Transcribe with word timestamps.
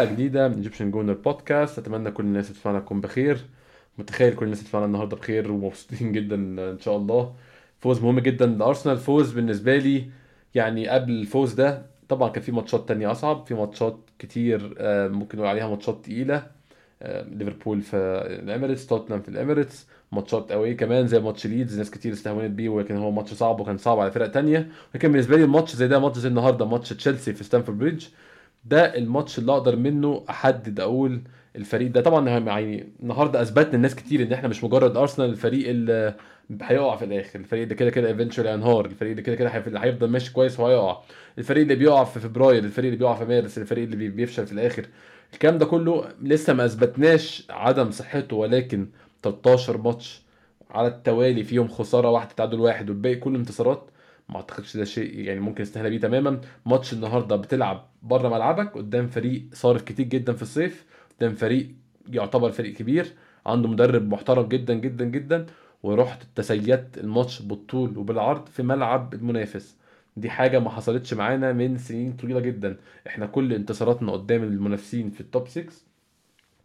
حلقه 0.00 0.12
جديدة 0.12 0.48
من 0.48 0.54
Egyptian 0.54 0.90
Gooner 0.90 1.12
Podcast 1.12 1.78
أتمنى 1.78 2.10
كل 2.10 2.24
الناس 2.24 2.48
تسمعنا 2.52 2.80
تكون 2.80 3.00
بخير. 3.00 3.46
متخيل 3.98 4.34
كل 4.36 4.44
الناس 4.44 4.64
تسمعنا 4.64 4.86
النهارده 4.86 5.16
بخير 5.16 5.52
ومبسوطين 5.52 6.12
جدا 6.16 6.36
إن 6.70 6.78
شاء 6.80 6.96
الله. 6.96 7.34
فوز 7.80 8.02
مهم 8.02 8.20
جدا 8.20 8.46
لأرسنال. 8.46 8.98
فوز 8.98 9.32
بالنسبة 9.32 9.76
لي 9.76 10.10
يعني 10.54 10.88
قبل 10.88 11.12
الفوز 11.12 11.52
ده 11.54 11.86
طبعا 12.08 12.28
كان 12.28 12.42
في 12.42 12.52
ماتشات 12.52 12.88
تانية 12.88 13.12
أصعب. 13.12 13.46
في 13.46 13.54
ماتشات 13.54 14.10
كتير 14.18 14.74
آه، 14.78 15.08
ممكن 15.08 15.38
نقول 15.38 15.48
عليها 15.50 15.68
ماتشات 15.68 16.04
تقيلة. 16.04 16.50
آه، 17.02 17.22
ليفربول 17.22 17.82
في 17.82 17.96
الإميريتس 18.42 18.86
توتنهام 18.86 19.22
في 19.22 19.28
الإميريتس. 19.28 19.86
ماتشات 20.12 20.52
قوية 20.52 20.74
كمان 20.74 21.06
زي 21.06 21.18
ماتش 21.20 21.46
ليدز 21.46 21.78
ناس 21.78 21.90
كتير 21.90 22.12
استهونت 22.12 22.50
بيه 22.50 22.68
ولكن 22.68 22.96
هو 22.96 23.10
ماتش 23.10 23.34
صعب 23.34 23.60
وكان 23.60 23.78
صعب 23.78 23.98
على 24.00 24.10
فرق 24.12 24.26
تانية. 24.30 24.68
ولكن 24.94 25.12
بالنسبة 25.12 25.36
لي 25.36 25.44
الماتش 25.44 25.76
زي 25.76 25.88
ده 25.88 25.98
ماتش 25.98 26.18
زي 26.18 26.28
النهارده 26.28 26.66
ماتش 26.66 26.88
تشيلسي 26.90 27.32
في 27.32 27.44
ستانفورد 27.44 27.78
بريدج 27.78 28.06
ده 28.64 28.96
الماتش 28.98 29.38
اللي 29.38 29.52
أقدر 29.52 29.76
منه 29.76 30.24
أحدد 30.30 30.80
أقول 30.80 31.22
الفريق 31.56 31.90
ده 31.90 32.00
طبعا 32.00 32.28
يعني 32.28 32.86
النهارده 33.02 33.42
أثبتنا 33.42 33.74
الناس 33.74 33.94
كتير 33.94 34.22
إن 34.22 34.32
إحنا 34.32 34.48
مش 34.48 34.64
مجرد 34.64 34.96
أرسنال 34.96 35.30
الفريق 35.30 35.68
اللي 35.68 36.14
هيقع 36.62 36.96
في 36.96 37.04
الآخر 37.04 37.38
الفريق 37.38 37.62
اللي 37.62 37.74
كده 37.74 37.90
كده 37.90 38.08
ايفنشولي 38.08 38.48
هينهار 38.50 38.84
الفريق 38.86 39.10
اللي 39.10 39.22
كده 39.22 39.36
كده 39.36 39.48
هيفضل 39.84 40.08
ماشي 40.08 40.32
كويس 40.32 40.60
وهيقع. 40.60 41.00
الفريق 41.38 41.62
اللي 41.62 41.74
بيقع 41.74 42.04
في 42.04 42.20
فبراير 42.20 42.64
الفريق 42.64 42.86
اللي 42.92 42.98
بيقع 42.98 43.14
في 43.14 43.24
مارس 43.24 43.58
الفريق 43.58 43.84
اللي 43.84 44.08
بيفشل 44.08 44.46
في 44.46 44.52
الآخر. 44.52 44.86
الكلام 45.34 45.58
ده 45.58 45.66
كله 45.66 46.08
لسه 46.22 46.52
ما 46.52 46.64
أثبتناش 46.64 47.46
عدم 47.50 47.90
صحته 47.90 48.36
ولكن 48.36 48.88
13 49.22 49.76
ماتش 49.76 50.22
على 50.70 50.88
التوالي 50.88 51.44
فيهم 51.44 51.68
خسارة 51.68 52.10
واحدة 52.10 52.30
تعادل 52.36 52.60
واحد 52.60 52.90
والباقي 52.90 53.16
كله 53.16 53.36
انتصارات. 53.38 53.90
ما 54.30 54.36
اعتقدش 54.36 54.76
ده 54.76 54.84
شيء 54.84 55.18
يعني 55.18 55.40
ممكن 55.40 55.62
يستهان 55.62 55.90
بيه 55.90 56.00
تماما. 56.00 56.40
ماتش 56.66 56.92
النهارده 56.92 57.36
بتلعب 57.36 57.86
بره 58.02 58.28
ملعبك 58.28 58.74
قدام 58.74 59.06
فريق 59.06 59.42
صارف 59.52 59.82
كتير 59.82 60.06
جدا 60.06 60.32
في 60.32 60.42
الصيف 60.42 60.84
قدام 61.18 61.34
فريق 61.34 61.68
يعتبر 62.12 62.50
فريق 62.50 62.74
كبير 62.74 63.12
عنده 63.46 63.68
مدرب 63.68 64.08
محترم 64.08 64.48
جدا 64.48 64.74
جدا 64.74 65.04
جدا. 65.04 65.46
ورحت 65.82 66.22
تسيدت 66.34 66.98
الماتش 66.98 67.42
بالطول 67.42 67.98
وبالعرض 67.98 68.46
في 68.48 68.62
ملعب 68.62 69.14
المنافس. 69.14 69.76
دي 70.16 70.30
حاجة 70.30 70.58
ما 70.58 70.70
حصلتش 70.70 71.14
معانا 71.14 71.52
من 71.52 71.78
سنين 71.78 72.12
طويلة 72.12 72.40
جدا. 72.40 72.76
إحنا 73.06 73.26
كل 73.26 73.52
انتصاراتنا 73.52 74.12
قدام 74.12 74.42
المنافسين 74.42 75.10
في 75.10 75.20
ال 75.20 75.27
top 75.27 75.48
6 75.48 75.64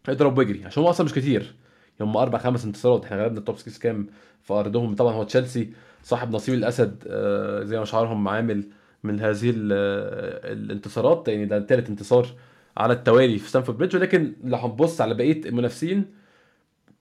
اضرب 0.08 0.38
واجري 0.38 0.64
عشان 0.64 0.82
هو 0.82 0.90
أصلا 0.90 1.04
مش 1.06 1.12
كتير. 1.12 1.54
هم 2.00 2.16
أربع 2.16 2.38
خمس 2.38 2.64
انتصارات. 2.64 3.04
إحنا 3.04 3.22
غلبنا 3.22 3.38
ال 3.38 3.43
top 3.43 3.58
6 3.58 3.80
كام 3.82 4.06
في 4.42 4.52
أرضهم. 4.52 4.94
طبعا 4.94 5.12
هو 5.14 5.22
تشيلسي 5.22 5.72
صاحب 6.02 6.32
نصيب 6.32 6.54
الأسد 6.54 7.04
آه، 7.06 7.64
زي 7.64 7.78
ما 7.78 7.84
شعارهم 7.84 8.28
عامل 8.28 8.64
من 9.04 9.20
هذه 9.20 9.52
الانتصارات. 9.56 11.28
يعني 11.28 11.46
ده 11.46 11.60
ثالث 11.66 11.90
انتصار 11.90 12.26
على 12.76 12.92
التوالي 12.92 13.38
في 13.38 13.48
ستانفورد 13.48 13.78
بريدج. 13.78 13.96
ولكن 13.96 14.32
لو 14.44 14.56
هنبص 14.58 15.00
على 15.00 15.14
بقية 15.14 15.40
المنافسين 15.46 16.04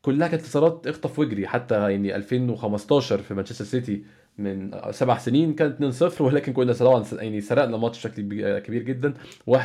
كلها 0.01 0.27
كانت 0.27 0.41
انتصارات 0.41 0.87
اخطف 0.87 1.19
واجري. 1.19 1.47
حتى 1.47 1.91
يعني 1.91 2.15
2015 2.15 3.17
في 3.17 3.33
مانشستر 3.33 3.65
سيتي 3.65 4.03
من 4.37 4.71
سبع 4.91 5.17
سنين 5.17 5.53
كانت 5.53 5.81
2-0 6.17 6.21
ولكن 6.21 6.53
كنا 6.53 6.73
طبعا 6.73 7.05
يعني 7.13 7.41
سرقنا 7.41 7.75
الماتش 7.75 7.97
بشكل 7.97 8.21
كبير 8.59 8.81
جدا. 8.81 9.13
1-0 9.51 9.57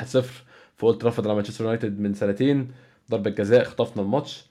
في 0.76 0.82
أولد 0.82 0.98
ترافورد 0.98 1.26
على 1.26 1.36
مانشستر 1.36 1.64
يونايتد 1.64 2.00
من 2.00 2.14
سنتين. 2.14 2.70
ضربة 3.10 3.30
جزاء 3.30 3.64
خطفنا 3.64 4.02
الماتش. 4.02 4.49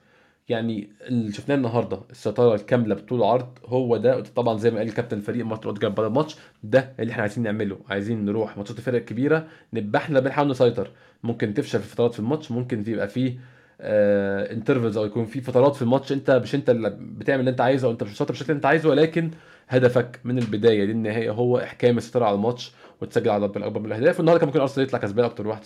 يعني 0.50 0.90
اللي 1.02 1.32
شفناه 1.32 1.56
النهارده 1.56 2.00
السيطره 2.12 2.56
الكامله 2.56 2.96
بالطول 2.96 3.20
والعرض 3.20 3.48
هو 3.66 3.98
ده. 3.98 4.20
طبعا 4.22 4.58
زي 4.58 4.72
ما 4.72 4.78
قال 4.78 4.94
كابتن 4.94 5.18
الفريق 5.18 5.46
مارتن 5.46 5.68
اوديجارد 5.68 5.96
بعد 5.96 6.06
الماتش 6.06 6.36
ده 6.64 6.94
اللي 7.00 7.12
إحنا 7.12 7.22
عايزين 7.22 7.44
نعمله. 7.44 7.78
عايزين 7.90 8.26
نروح 8.26 8.58
ماتشات 8.58 8.78
الفرق 8.78 8.96
الكبيرة 9.00 9.48
نبقى 9.74 10.02
إحنا 10.02 10.20
بنحاول 10.20 10.50
نسيطر. 10.50 10.92
ممكن 11.24 11.54
تفشل 11.54 11.80
في 11.80 11.88
فترات 11.88 12.14
في 12.14 12.20
الماتش 12.20 12.52
ممكن 12.52 12.84
يبقى 12.88 13.08
فيه 13.08 13.38
آه 13.82 14.54
intervals 14.54 14.98
أو 14.98 15.06
يكون 15.06 15.26
في 15.26 15.42
فترات 15.42 15.76
في 15.76 15.82
الماتش 15.82 16.12
أنت 16.12 16.32
مش 16.32 16.56
أنت 16.56 16.70
اللي 16.70 16.90
بتعمل 17.00 17.40
اللي 17.40 17.52
أنت 17.52 17.62
عايزه 17.62 17.88
أو 17.88 17.92
أنت 17.92 18.04
مش 18.04 18.18
شاطر 18.18 18.32
بالشكل 18.32 18.46
اللي 18.50 18.58
أنت 18.58 18.66
عايزه 18.66 18.90
ولكن 18.90 19.32
هدفك 19.70 20.20
من 20.24 20.38
البداية 20.40 20.84
للنهايه 20.86 21.32
هو 21.32 21.58
إحكام 21.58 21.98
السيطره 21.98 22.26
على 22.26 22.36
الماتش 22.36 22.72
وتسجل 23.02 23.30
عدد 23.30 23.58
اكبر 23.58 23.80
من 23.80 23.86
الأهداف. 23.86 24.18
والنهارده 24.18 24.40
كان 24.40 24.48
ممكن 24.48 24.60
أرسنال 24.60 24.88
يطلع 24.88 25.00
كسبان 25.00 25.26
أكتر 25.26 25.56
1-0 25.56 25.60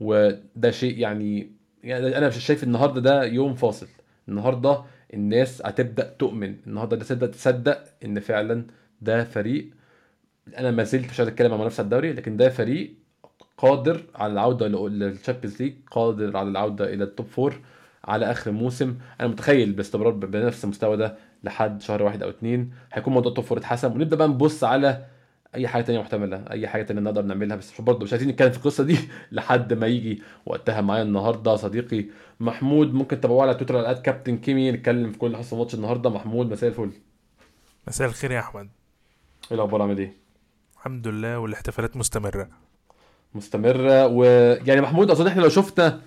وده 0.00 0.70
شيء 0.70 0.98
يعني 0.98 1.52
يعني 1.84 2.18
أنا 2.18 2.30
شايف 2.30 2.62
النهارده 2.64 3.00
ده 3.00 3.24
يوم 3.24 3.54
فاصل. 3.54 3.86
النهارده 4.28 4.82
الناس 5.14 5.62
هتبدأ 5.66 6.14
تؤمن. 6.18 6.56
النهارده 6.66 6.94
الناس 6.94 7.12
هتبدأ 7.12 7.26
تصدق 7.26 7.84
إن 8.04 8.20
فعلا 8.20 8.64
ده 9.00 9.24
فريق. 9.24 9.70
أنا 10.58 10.70
ما 10.70 10.82
زلت 10.82 11.10
مش 11.10 11.20
أتكلم 11.20 11.52
عن 11.52 11.58
منافسة 11.60 11.82
الدوري 11.82 12.12
لكن 12.12 12.36
ده 12.36 12.48
فريق 12.48 12.94
قادر 13.58 14.02
على 14.14 14.32
العودة 14.32 14.68
لل 14.68 14.85
Champions 14.85 15.62
League 15.62 15.74
قادر 15.90 16.36
على 16.36 16.48
العودة 16.48 16.94
إلى 16.94 17.04
ال 17.04 17.10
top 17.10 17.26
four 17.26 17.60
على 18.04 18.30
آخر 18.30 18.50
الموسم 18.50 18.98
أنا 19.20 19.28
متخيل 19.28 19.72
باستمرار 19.72 20.12
بنفس 20.12 20.64
المستوى 20.64 20.96
ده 20.96 21.16
لحد 21.44 21.82
شهر 21.82 22.02
واحد 22.02 22.22
أو 22.22 22.28
اتنين. 22.30 22.70
هيكون 22.92 23.12
موضوع 23.14 23.30
ال 23.30 23.34
top 23.34 23.44
four 23.44 23.58
اتحسم. 23.58 23.92
ونبدأ 23.92 24.16
بقى 24.16 24.28
نبص 24.28 24.64
على 24.64 25.04
أي 25.54 25.68
حاجة 25.68 25.82
تانية 25.82 26.00
محتملة 26.00 26.44
أي 26.50 26.68
حاجة 26.68 26.82
تانية 26.82 27.00
نقدر 27.00 27.22
نعملها. 27.22 27.56
بس 27.56 27.80
برضه 27.80 28.04
مش 28.04 28.12
عايزين 28.12 28.28
نتكلم 28.28 28.50
في 28.50 28.58
القصة 28.58 28.84
دي 28.84 28.98
لحد 29.32 29.72
ما 29.72 29.86
يجي 29.86 30.22
وقتها 30.46 30.80
معايا 30.80 31.02
النهارده 31.02 31.56
صديقي 31.56 32.04
محمود. 32.40 32.94
ممكن 32.94 33.20
تتابعوه 33.20 33.42
على 33.42 33.54
تويتر 33.54 33.76
على 33.76 33.94
كابتن 34.04 34.38
كيمي 34.38 34.72
نتكلم 34.72 35.12
في 35.12 35.18
كل 35.18 35.26
اللي 35.26 35.38
حصل 35.38 35.58
ماتش 35.58 35.74
النهارده. 35.74 36.10
محمود 36.10 36.52
مساء 36.52 36.70
الفل. 36.70 36.90
مساء 37.88 38.08
الخير 38.08 38.30
يا 38.32 38.40
أحمد. 38.40 38.68
إيه 39.50 39.56
الأخبار؟ 39.56 39.82
عامل 39.82 39.98
إيه؟ 39.98 40.12
الحمد 40.76 41.08
لله 41.08 41.38
والاحتفالات 41.38 41.96
مستمرة. 41.96 42.48
مستمرة. 43.34 44.06
ويعني 44.06 44.80
محمود 44.80 45.10
أظن 45.10 45.26
إحنا 45.26 45.42
لو 45.42 45.48
شفنا 45.48 46.00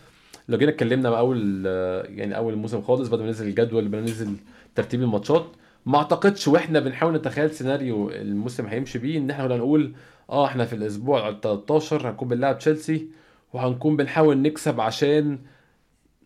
لو 0.50 0.58
جينا 0.58 0.72
اتكلمنا 0.72 1.18
أول 1.20 1.66
يعني 2.10 2.38
أول 2.38 2.54
الموسم 2.54 2.82
خالص 2.82 3.10
بعد 3.10 3.20
ما 3.20 3.26
ننزل 3.26 3.48
الجدول 3.48 3.88
بعد 3.88 4.02
ما 4.02 4.08
ننزل 4.08 4.36
ترتيب 4.76 5.02
الماتشات 5.02 5.46
ما 5.86 5.98
اعتقدش 5.98 6.48
وإحنا 6.48 6.80
بنحاول 6.80 7.14
نتخيل 7.16 7.52
سيناريو 7.52 8.10
الموسم 8.10 8.66
هيمشي 8.66 9.00
بيه 9.00 9.18
إن 9.18 9.30
إحنا 9.30 9.48
نقول 9.58 9.94
آه 10.30 10.46
إحنا 10.46 10.66
في 10.66 10.74
الأسبوع 10.76 11.30
ال 11.30 11.42
13 11.42 12.10
هنكون 12.10 12.28
بنلعب 12.28 12.60
تشيلسي 12.60 13.08
وهنكون 13.54 13.98
بنحاول 13.98 14.38
نكسب 14.38 14.80
عشان 14.82 15.40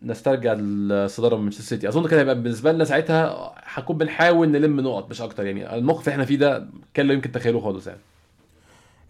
نسترجع 0.02 0.54
الصدارة 0.58 1.36
من 1.36 1.42
مانشستر 1.42 1.64
سيتي. 1.64 1.88
أظن 1.88 2.08
كده 2.08 2.20
هيبقى 2.20 2.34
بالنسبة 2.42 2.72
لنا 2.72 2.84
ساعتها 2.84 3.54
هنكون 3.64 3.98
بنحاول 3.98 4.48
نلم 4.48 4.80
نقط 4.80 5.10
مش 5.10 5.20
أكتر 5.22 5.46
يعني. 5.46 5.74
الموقف 5.74 6.00
اللي 6.00 6.12
إحنا 6.12 6.24
فيه 6.24 6.36
ده 6.36 6.66
كان 6.94 7.06
لا 7.06 7.14
يمكن 7.14 7.32
تخيله 7.32 7.60
خالص 7.60 7.86
يعني. 7.86 8.00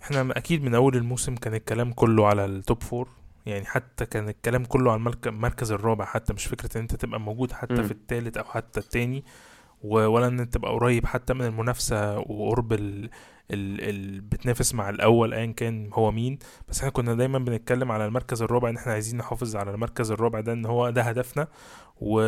إحنا 0.02 0.38
أكيد 0.38 0.64
من 0.64 0.74
أول 0.74 0.96
الموسم 0.96 1.34
كان 1.34 1.54
الكلام 1.54 1.92
كله 1.92 2.26
على 2.26 2.44
ال 2.44 2.54
top 2.54 2.82
four 2.82 3.08
يعني 3.46 3.64
حتى 3.64 4.06
كان 4.06 4.28
الكلام 4.28 4.64
كله 4.64 4.92
على 4.92 5.02
المركز 5.26 5.72
الرابع 5.72 6.04
حتى 6.04 6.32
مش 6.32 6.44
فكرة 6.46 6.76
إن 6.76 6.80
أنت 6.80 6.94
تبقى 6.94 7.20
موجود 7.20 7.52
حتى 7.52 7.74
م. 7.74 7.82
في 7.82 7.90
الثالث 7.90 8.36
أو 8.36 8.44
حتى 8.44 8.80
الثاني 8.80 9.24
ولا 9.84 10.26
إن 10.26 10.50
تبقى 10.50 10.72
قريب 10.72 11.06
حتى 11.06 11.34
من 11.34 11.42
المنافسة 11.44 12.18
وقرب 12.18 12.72
ال 12.72 13.10
ال 13.50 13.80
ال 13.88 14.20
بتنافس 14.20 14.74
مع 14.74 14.88
الأول 14.90 15.34
ايا 15.34 15.46
كان 15.52 15.90
هو 15.92 16.10
مين. 16.10 16.38
بس 16.68 16.78
إحنا 16.78 16.90
كنا 16.90 17.14
دايما 17.14 17.38
بنتكلم 17.38 17.92
على 17.92 18.06
المركز 18.06 18.42
الرابع 18.42 18.68
إن 18.68 18.76
إحنا 18.76 18.92
عايزين 18.92 19.18
نحافظ 19.18 19.56
على 19.56 19.70
المركز 19.70 20.10
الرابع 20.10 20.40
ده 20.40 20.52
إن 20.52 20.66
هو 20.66 20.90
ده 20.90 21.02
هدفنا. 21.02 21.48
و... 22.00 22.20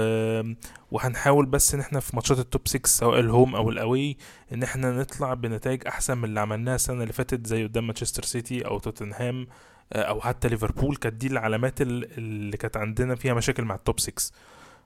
وهنحاول 0.90 1.46
بس 1.46 1.74
إن 1.74 1.80
إحنا 1.80 2.00
في 2.00 2.16
ماتشات 2.16 2.38
ال 2.38 2.46
top 2.46 2.68
6 2.68 2.88
سواء 2.88 3.20
ال 3.20 3.28
home 3.28 3.56
أو 3.56 3.70
ال 3.70 3.80
away 3.80 4.16
إن 4.52 4.62
إحنا 4.62 4.90
نطلع 5.00 5.34
بنتائج 5.34 5.86
أحسن 5.86 6.18
من 6.18 6.24
اللي 6.24 6.40
عملناها 6.40 6.74
السنة 6.74 7.02
اللي 7.02 7.12
فاتت 7.12 7.46
زي 7.46 7.64
قدام 7.64 7.86
مانشستر 7.86 8.22
سيتي 8.22 8.66
أو 8.66 8.78
توتنهام 8.78 9.46
أو 9.92 10.20
حتى 10.20 10.48
ليفربول. 10.48 10.96
كانت 10.96 11.14
دي 11.14 11.26
العلامات 11.26 11.80
اللي 11.80 12.56
كانت 12.56 12.76
عندنا 12.76 13.14
فيها 13.14 13.34
مشاكل 13.34 13.64
مع 13.64 13.74
ال 13.74 13.81
top 13.81 14.00
6 14.00 14.32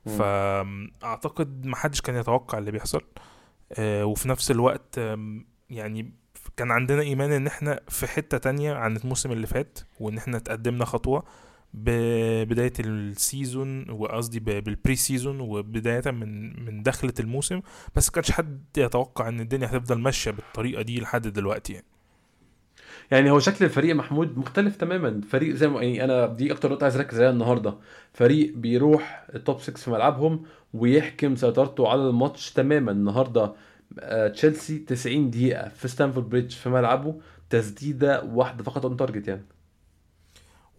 فأعتقد 0.06 1.66
ما 1.66 1.76
حدش 1.76 2.00
كان 2.00 2.16
يتوقع 2.16 2.58
اللي 2.58 2.70
بيحصل. 2.70 3.02
آه 3.72 4.04
وفي 4.04 4.28
نفس 4.28 4.50
الوقت 4.50 5.00
يعني 5.70 6.12
كان 6.56 6.70
عندنا 6.70 7.02
إيمان 7.02 7.32
إن 7.32 7.46
إحنا 7.46 7.80
في 7.88 8.06
حتة 8.06 8.38
تانية 8.38 8.74
عن 8.74 8.96
الموسم 8.96 9.32
اللي 9.32 9.46
فات 9.46 9.78
وإن 10.00 10.18
إحنا 10.18 10.38
تقدمنا 10.38 10.84
خطوة 10.84 11.24
ببداية 11.74 12.72
ال 12.81 12.96
season 12.96 13.90
وقصدي 13.90 14.40
بال 14.40 14.96
pre-season 14.96 15.40
وبداية 15.40 16.10
من 16.10 16.64
من 16.64 16.82
دخلة 16.82 17.14
الموسم. 17.20 17.60
بس 17.94 18.10
ماكانش 18.10 18.31
حد 18.30 18.64
يتوقع 18.76 19.28
إن 19.28 19.40
الدنيا 19.40 19.66
هتفضل 19.66 19.98
ماشية 19.98 20.30
بالطريقة 20.30 20.82
دي 20.82 21.00
لحد 21.00 21.28
دلوقتي 21.28 21.72
يعني. 21.72 21.86
يعني 23.10 23.30
هو 23.30 23.38
شكل 23.38 23.64
الفريق 23.64 23.94
محمود 23.94 24.38
مختلف 24.38 24.76
تماما. 24.76 25.20
فريق 25.30 25.54
زي 25.54 25.68
ما 25.68 25.82
يعني 25.82 26.04
أنا 26.04 26.26
دي 26.26 26.52
أكتر 26.52 26.70
نقطة 26.72 26.84
عايز 26.84 26.96
أركز 26.96 27.18
عليها 27.18 27.30
النهارده. 27.30 27.74
فريق 28.12 28.52
بيروح 28.56 29.26
ال 29.34 29.41
top 29.41 29.60
6 29.60 29.76
في 29.76 29.90
ملعبهم 29.90 30.42
ويحكم 30.74 31.36
سيطرته 31.36 31.88
على 31.88 32.00
الماتش 32.08 32.52
تماما. 32.52 32.92
النهارده 32.92 33.52
آه، 34.00 34.28
تشيلسي 34.28 34.78
90 34.78 35.30
دقيقة 35.30 35.68
في 35.68 35.88
ستانفورد 35.88 36.28
بريدج 36.28 36.50
في 36.52 36.68
ملعبه 36.68 37.20
تسديدة 37.50 38.22
واحدة 38.24 38.64
فقط 38.64 38.86
on 38.86 38.96
target 38.96 39.28
يعني. 39.28 39.44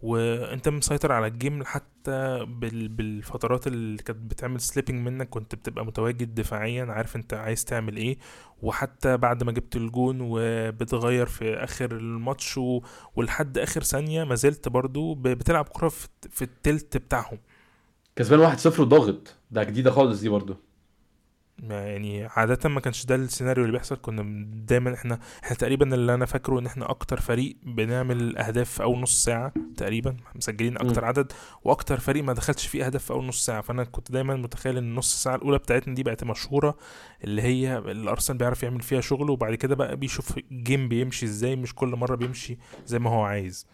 وأنت 0.02 0.68
مسيطر 0.68 1.12
على 1.12 1.26
ال 1.26 1.33
game 1.33 1.62
حتى 2.06 2.44
بال... 2.48 2.88
بالفترات 2.88 3.66
اللي 3.66 4.02
كانت 4.02 4.18
بتعمل 4.18 4.60
slipping 4.60 5.06
منك 5.08 5.28
كنت 5.28 5.54
بتبقى 5.54 5.86
متواجد 5.86 6.34
دفاعيا 6.34 6.84
عارف 6.84 7.16
انت 7.16 7.34
عايز 7.34 7.64
تعمل 7.64 7.96
إيه. 7.96 8.18
وحتى 8.62 9.16
بعد 9.16 9.44
ما 9.44 9.52
جبت 9.52 9.76
الجون 9.76 10.18
وبتغير 10.20 11.26
في 11.26 11.54
آخر 11.54 11.92
الماتش 11.96 12.58
و... 12.58 12.80
ولحد 13.16 13.58
آخر 13.58 13.82
ثانية 13.82 14.24
ما 14.24 14.34
زلت 14.34 14.68
برضو 14.68 15.14
ب... 15.14 15.22
بتلعب 15.22 15.68
كرة 15.68 15.88
في... 15.88 16.08
في 16.30 16.42
التلت 16.42 16.96
بتاعهم. 16.96 17.38
كسبان 18.16 18.56
1-0 18.56 18.80
وضاغط. 18.80 19.36
ده 19.50 19.62
جديدة 19.64 19.90
خالص 19.90 20.20
دي 20.20 20.28
برضو. 20.28 20.56
ما 21.62 21.86
يعني 21.86 22.24
عادة 22.24 22.68
ما 22.68 22.80
كانش 22.80 23.06
ده 23.06 23.14
السيناريو 23.14 23.64
اللي 23.64 23.72
بيحصل. 23.76 23.96
كنا 24.02 24.22
دايما 24.66 24.94
إحنا 24.94 25.18
إحنا 25.44 25.56
تقريبا 25.56 25.94
اللي 25.94 26.14
أنا 26.14 26.26
فاكره 26.26 26.58
إن 26.58 26.66
إحنا 26.66 26.90
أكتر 26.90 27.20
فريق 27.20 27.56
بنعمل 27.62 28.36
أهداف 28.38 28.70
في 28.70 28.82
أول 28.82 28.98
نص 29.00 29.24
ساعة 29.24 29.52
تقريبا 29.76 30.16
مسجلين 30.34 30.76
أكتر 30.76 31.00
مم. 31.02 31.08
عدد 31.08 31.32
وأكتر 31.64 32.00
فريق 32.00 32.24
ما 32.24 32.32
دخلش 32.32 32.66
فيه 32.66 32.86
أهداف 32.86 33.04
في 33.04 33.10
أول 33.10 33.24
نص 33.26 33.46
ساعة. 33.46 33.60
فأنا 33.60 33.84
كنت 33.84 34.12
دايما 34.12 34.36
متخيل 34.36 34.76
إن 34.78 34.84
النص 34.84 35.22
ساعة 35.22 35.36
الأولى 35.36 35.58
بتاعتنا 35.58 35.94
دي 35.94 36.02
بقت 36.02 36.24
مشهورة 36.24 36.76
اللي 37.24 37.42
هي 37.42 37.78
الأرسنال 37.78 38.38
بيعرف 38.38 38.62
يعمل 38.62 38.80
فيها 38.80 39.00
شغل 39.00 39.30
وبعد 39.30 39.54
كده 39.54 39.74
بقى 39.74 39.96
بيشوف 39.96 40.38
الجيم 40.38 40.88
بيمشي 40.88 41.26
إزاي 41.26 41.56
مش 41.56 41.74
كل 41.74 41.88
مرة 41.88 42.14
بيمشي 42.16 42.58
زي 42.86 42.98
ما 42.98 43.10
هو 43.10 43.22
عايز. 43.22 43.66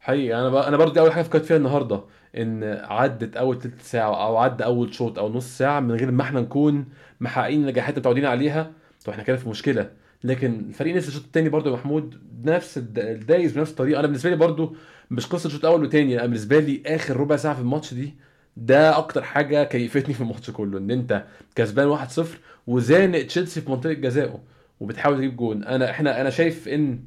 حقيقي. 0.00 0.40
أنا 0.40 0.48
ب... 0.50 0.54
أنا 0.54 0.76
برضه 0.76 1.00
أول 1.00 1.12
حاجة 1.12 1.22
فكرت 1.24 1.44
فيها 1.44 1.56
النهارده. 1.56 2.04
إن 2.38 2.64
عدت 2.84 3.36
أول 3.36 3.58
تلت 3.58 3.80
ساعة 3.82 4.26
أو 4.26 4.36
عدى 4.36 4.64
أول 4.64 4.94
شوط 4.94 5.18
أو 5.18 5.32
نص 5.32 5.58
ساعة 5.58 5.80
من 5.80 5.92
غير 5.94 6.10
ما 6.10 6.22
إحنا 6.22 6.40
نكون 6.40 6.84
محققين 7.20 7.60
النجاحات 7.60 7.90
اللي 7.90 8.00
متعودين 8.00 8.24
عليها. 8.26 8.70
طب 9.04 9.12
إحنا 9.12 9.22
كده 9.22 9.36
في 9.36 9.48
مشكلة. 9.48 9.90
لكن 10.24 10.64
الفريق 10.68 10.96
نفس 10.96 11.08
الشوط 11.08 11.22
الثاني 11.24 11.48
برضه 11.48 11.70
يا 11.70 11.76
محمود 11.76 12.14
بنفس 12.32 12.78
الد- 12.78 12.98
الدايس 12.98 13.52
بنفس 13.52 13.70
الطريقة. 13.70 13.98
أنا 14.00 14.06
بالنسبة 14.06 14.30
لي 14.30 14.36
برضه 14.36 14.74
مش 15.10 15.26
قصة 15.26 15.48
شوط 15.48 15.64
اول 15.64 15.82
وتاني 15.84 16.14
أنا 16.18 16.26
بالنسبة 16.26 16.58
لي 16.60 16.82
آخر 16.86 17.16
ربع 17.16 17.36
ساعة 17.36 17.54
في 17.54 17.60
الماتش 17.60 17.94
دي 17.94 18.14
ده 18.56 18.98
أكتر 18.98 19.22
حاجة 19.22 19.64
كيفتني 19.64 20.14
في 20.14 20.20
الماتش 20.20 20.50
كله. 20.50 20.78
إن 20.78 20.90
أنت 20.90 21.24
كسبان 21.54 21.88
1-0 21.98 22.20
وزانق 22.66 23.22
تشيلسي 23.22 23.60
في 23.60 23.70
منطقة 23.70 23.92
جزائه 23.92 24.38
وبتحاول 24.80 25.16
تجيب 25.16 25.36
جون. 25.36 25.64
أنا 25.64 25.90
إحنا 25.90 26.20
أنا 26.20 26.30
شايف 26.30 26.68
إن 26.68 26.98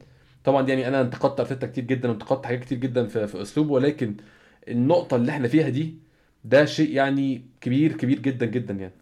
طبعا 0.43 0.67
يعني 0.67 0.87
أنا 0.87 1.01
انتقدت 1.01 1.39
أرتيتا 1.39 1.67
كتير 1.67 1.83
جدا 1.83 2.09
وانتقدت 2.09 2.45
حاجات 2.45 2.59
كتير 2.59 2.77
جدا 2.77 3.07
في, 3.07 3.27
في 3.27 3.41
أسلوبه. 3.41 3.71
ولكن 3.73 4.15
النقطة 4.69 5.15
اللي 5.15 5.31
إحنا 5.31 5.47
فيها 5.47 5.69
دي 5.69 5.95
ده 6.45 6.65
شيء 6.65 6.91
يعني 6.91 7.41
كبير 7.61 7.97
كبير 7.97 8.19
جدا 8.19 8.45
جدا 8.45 8.73
يعني. 8.73 8.93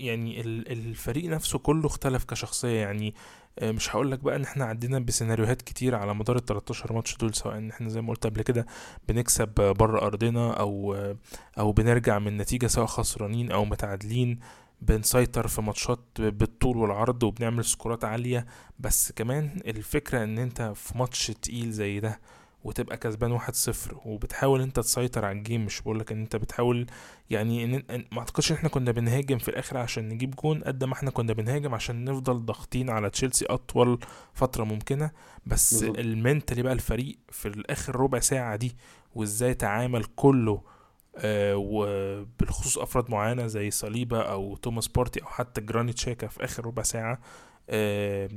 يعني 0.00 0.40
ال- 0.40 0.72
الفريق 0.72 1.24
نفسه 1.30 1.58
كله 1.58 1.86
اختلف 1.86 2.24
كشخصية. 2.24 2.80
يعني 2.80 3.14
آه، 3.58 3.70
مش 3.72 3.96
هقول 3.96 4.10
لك 4.10 4.18
بقى 4.18 4.36
إن 4.36 4.42
إحنا 4.42 4.64
عدينا 4.64 4.98
بسيناريوهات 4.98 5.62
كتير 5.62 5.94
على 5.94 6.14
مدار 6.14 6.36
ال 6.36 6.44
13 6.44 6.92
ماتش 6.92 7.16
دول 7.16 7.34
سواء 7.34 7.58
إن 7.58 7.70
إحنا 7.70 7.88
زي 7.88 8.00
ما 8.00 8.08
قلت 8.10 8.26
قبل 8.26 8.42
كده 8.42 8.66
بنكسب 9.08 9.48
بره 9.78 10.06
أرضنا 10.06 10.52
أو 10.52 10.96
أو 11.58 11.72
بنرجع 11.72 12.18
من 12.18 12.36
نتيجة 12.36 12.66
سواء 12.66 12.86
خسرانين 12.86 13.50
أو 13.52 13.64
متعادلين 13.64 14.38
بنسيطر 14.82 15.48
في 15.48 15.62
ماتشات 15.62 16.00
بالطول 16.18 16.76
والعرض 16.76 17.22
وبنعمل 17.22 17.64
score 17.64 17.97
ات 17.97 18.04
عالية. 18.04 18.46
بس 18.78 19.12
كمان 19.12 19.60
الفكرة 19.66 20.24
إن 20.24 20.38
أنت 20.38 20.72
في 20.74 20.98
ماتش 20.98 21.26
تقيل 21.26 21.70
زي 21.70 22.00
ده 22.00 22.20
وتبقى 22.64 22.96
كسبان 22.96 23.32
واحد 23.32 23.54
صفر 23.54 24.00
وبتحاول 24.04 24.60
انت 24.60 24.80
تسيطر 24.80 25.24
على 25.24 25.38
ال 25.38 25.43
game 25.43 25.64
مش 25.64 25.80
بقولك 25.80 26.12
ان 26.12 26.20
انت 26.20 26.36
بتحاول 26.36 26.86
يعني 27.30 27.78
إن- 27.78 27.92
ما 28.12 28.18
اعتقدش 28.18 28.50
إن 28.52 28.56
إحنا 28.56 28.68
كنا 28.68 28.92
بنهاجم 28.92 29.38
في 29.38 29.48
الآخر 29.48 29.76
عشان 29.76 30.08
نجيب 30.08 30.34
جون 30.36 30.64
قد 30.64 30.84
ما 30.84 30.92
إحنا 30.92 31.10
كنا 31.10 31.32
بنهاجم 31.32 31.74
عشان 31.74 32.04
نفضل 32.04 32.44
ضاغطين 32.44 32.90
على 32.90 33.10
تشيلسي 33.10 33.44
أطول 33.46 33.98
فترة 34.34 34.64
ممكنة 34.64 35.10
بس. 35.46 35.82
ال 36.00 36.06
mentality 36.06 36.62
بقى 36.62 36.72
الفريق 36.72 37.18
في 37.28 37.48
الآخر 37.48 37.96
ربع 37.96 38.18
ساعة 38.20 38.56
دي 38.56 38.76
وإزاي 39.14 39.54
تعامل 39.54 40.04
كله 40.16 40.62
آه 41.16 41.56
وبالخصوص 41.56 42.78
أفراد 42.78 43.10
معينة 43.10 43.46
زي 43.46 43.70
صليبا 43.70 44.22
أو 44.22 44.56
توماس 44.56 44.88
بارتي 44.88 45.22
أو 45.22 45.26
حتى 45.26 45.60
جرانيت 45.60 45.98
شاكا 45.98 46.26
في 46.26 46.44
آخر 46.44 46.66
ربع 46.66 46.82
ساعة 46.82 47.18
آه 47.70 48.28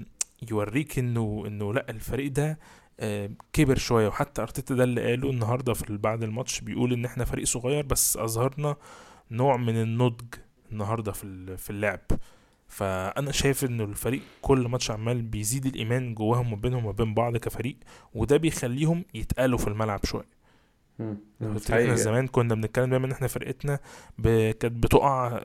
يوريك 0.52 1.00
إنه 1.00 1.44
إنه 1.48 1.74
لأ 1.74 1.86
الفريق 1.90 2.32
ده 2.32 2.60
كبر 3.54 3.78
شوية 3.78 4.08
وحتى 4.08 4.42
أرتيتا 4.42 4.76
ده 4.76 4.84
اللي 4.84 5.02
قاله 5.10 5.30
النهارده 5.30 5.74
في 5.74 5.98
بعد 5.98 6.24
الماتش 6.24 6.62
بيقول 6.62 6.94
إن 6.94 7.06
إحنا 7.06 7.26
فريق 7.26 7.46
صغير 7.46 7.86
بس 7.86 8.18
أظهرنا 8.18 8.76
نوع 9.32 9.58
من 9.58 9.82
النضج 9.82 10.26
النهارده 10.72 11.12
في 11.12 11.58
في 11.58 11.70
اللعب 11.70 12.00
فأنا 12.68 13.32
شايف 13.32 13.66
إنه 13.66 13.84
الفريق 13.84 14.22
كل 14.42 14.68
ماتش 14.68 14.92
عمال 14.92 15.22
بيزيد 15.22 15.66
الإيمان 15.66 16.16
جواهم 16.16 16.54
وبينهم 16.54 16.86
وبين 16.86 17.14
بعض 17.14 17.38
كفريق 17.38 17.76
وده 18.14 18.38
بيخليهم 18.38 19.06
يتقالوا 19.14 19.58
في 19.58 19.68
الملعب 19.68 20.06
شوية. 20.06 20.38
إحنا 21.84 21.96
زمان 21.96 22.28
كنا 22.28 22.56
بنتكلم 22.56 22.90
دايما 22.90 23.06
إن 23.06 23.12
إحنا 23.12 23.28
فرقتنا 23.28 23.80
ب... 24.18 24.52
كانت 24.52 24.84
بتقع 24.84 25.40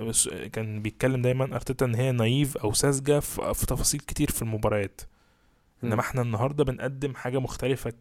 كان 0.52 0.82
بيتكلم 0.82 1.22
دايما 1.22 1.44
أرتيتا 1.54 1.86
إن 1.86 1.94
هي 1.94 2.12
نايف 2.12 2.56
أو 2.56 2.72
ساذجة 2.72 3.20
في... 3.20 3.54
في 3.54 3.66
تفاصيل 3.66 4.00
كتير 4.00 4.30
في 4.30 4.42
المباريات. 4.42 5.00
إنما 5.84 6.00
إحنا 6.00 6.22
النهارده 6.22 6.64
بنقدم 6.64 7.14
حاجة 7.14 7.38
مختلفة 7.38 7.92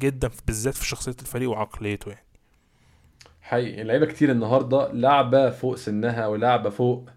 جدا 0.00 0.30
بالذات 0.46 0.74
في 0.74 0.86
شخصية 0.86 1.16
الفريق 1.22 1.50
وعقليته 1.50 2.08
يعني. 2.08 2.24
حقيقي. 3.42 3.82
اللعيبه 3.82 4.06
كتير 4.06 4.30
النهارده 4.30 4.92
لعبة 4.92 5.50
فوق 5.50 5.74
سنها 5.76 6.26
ولعبة 6.26 6.70
فوق 6.70 7.08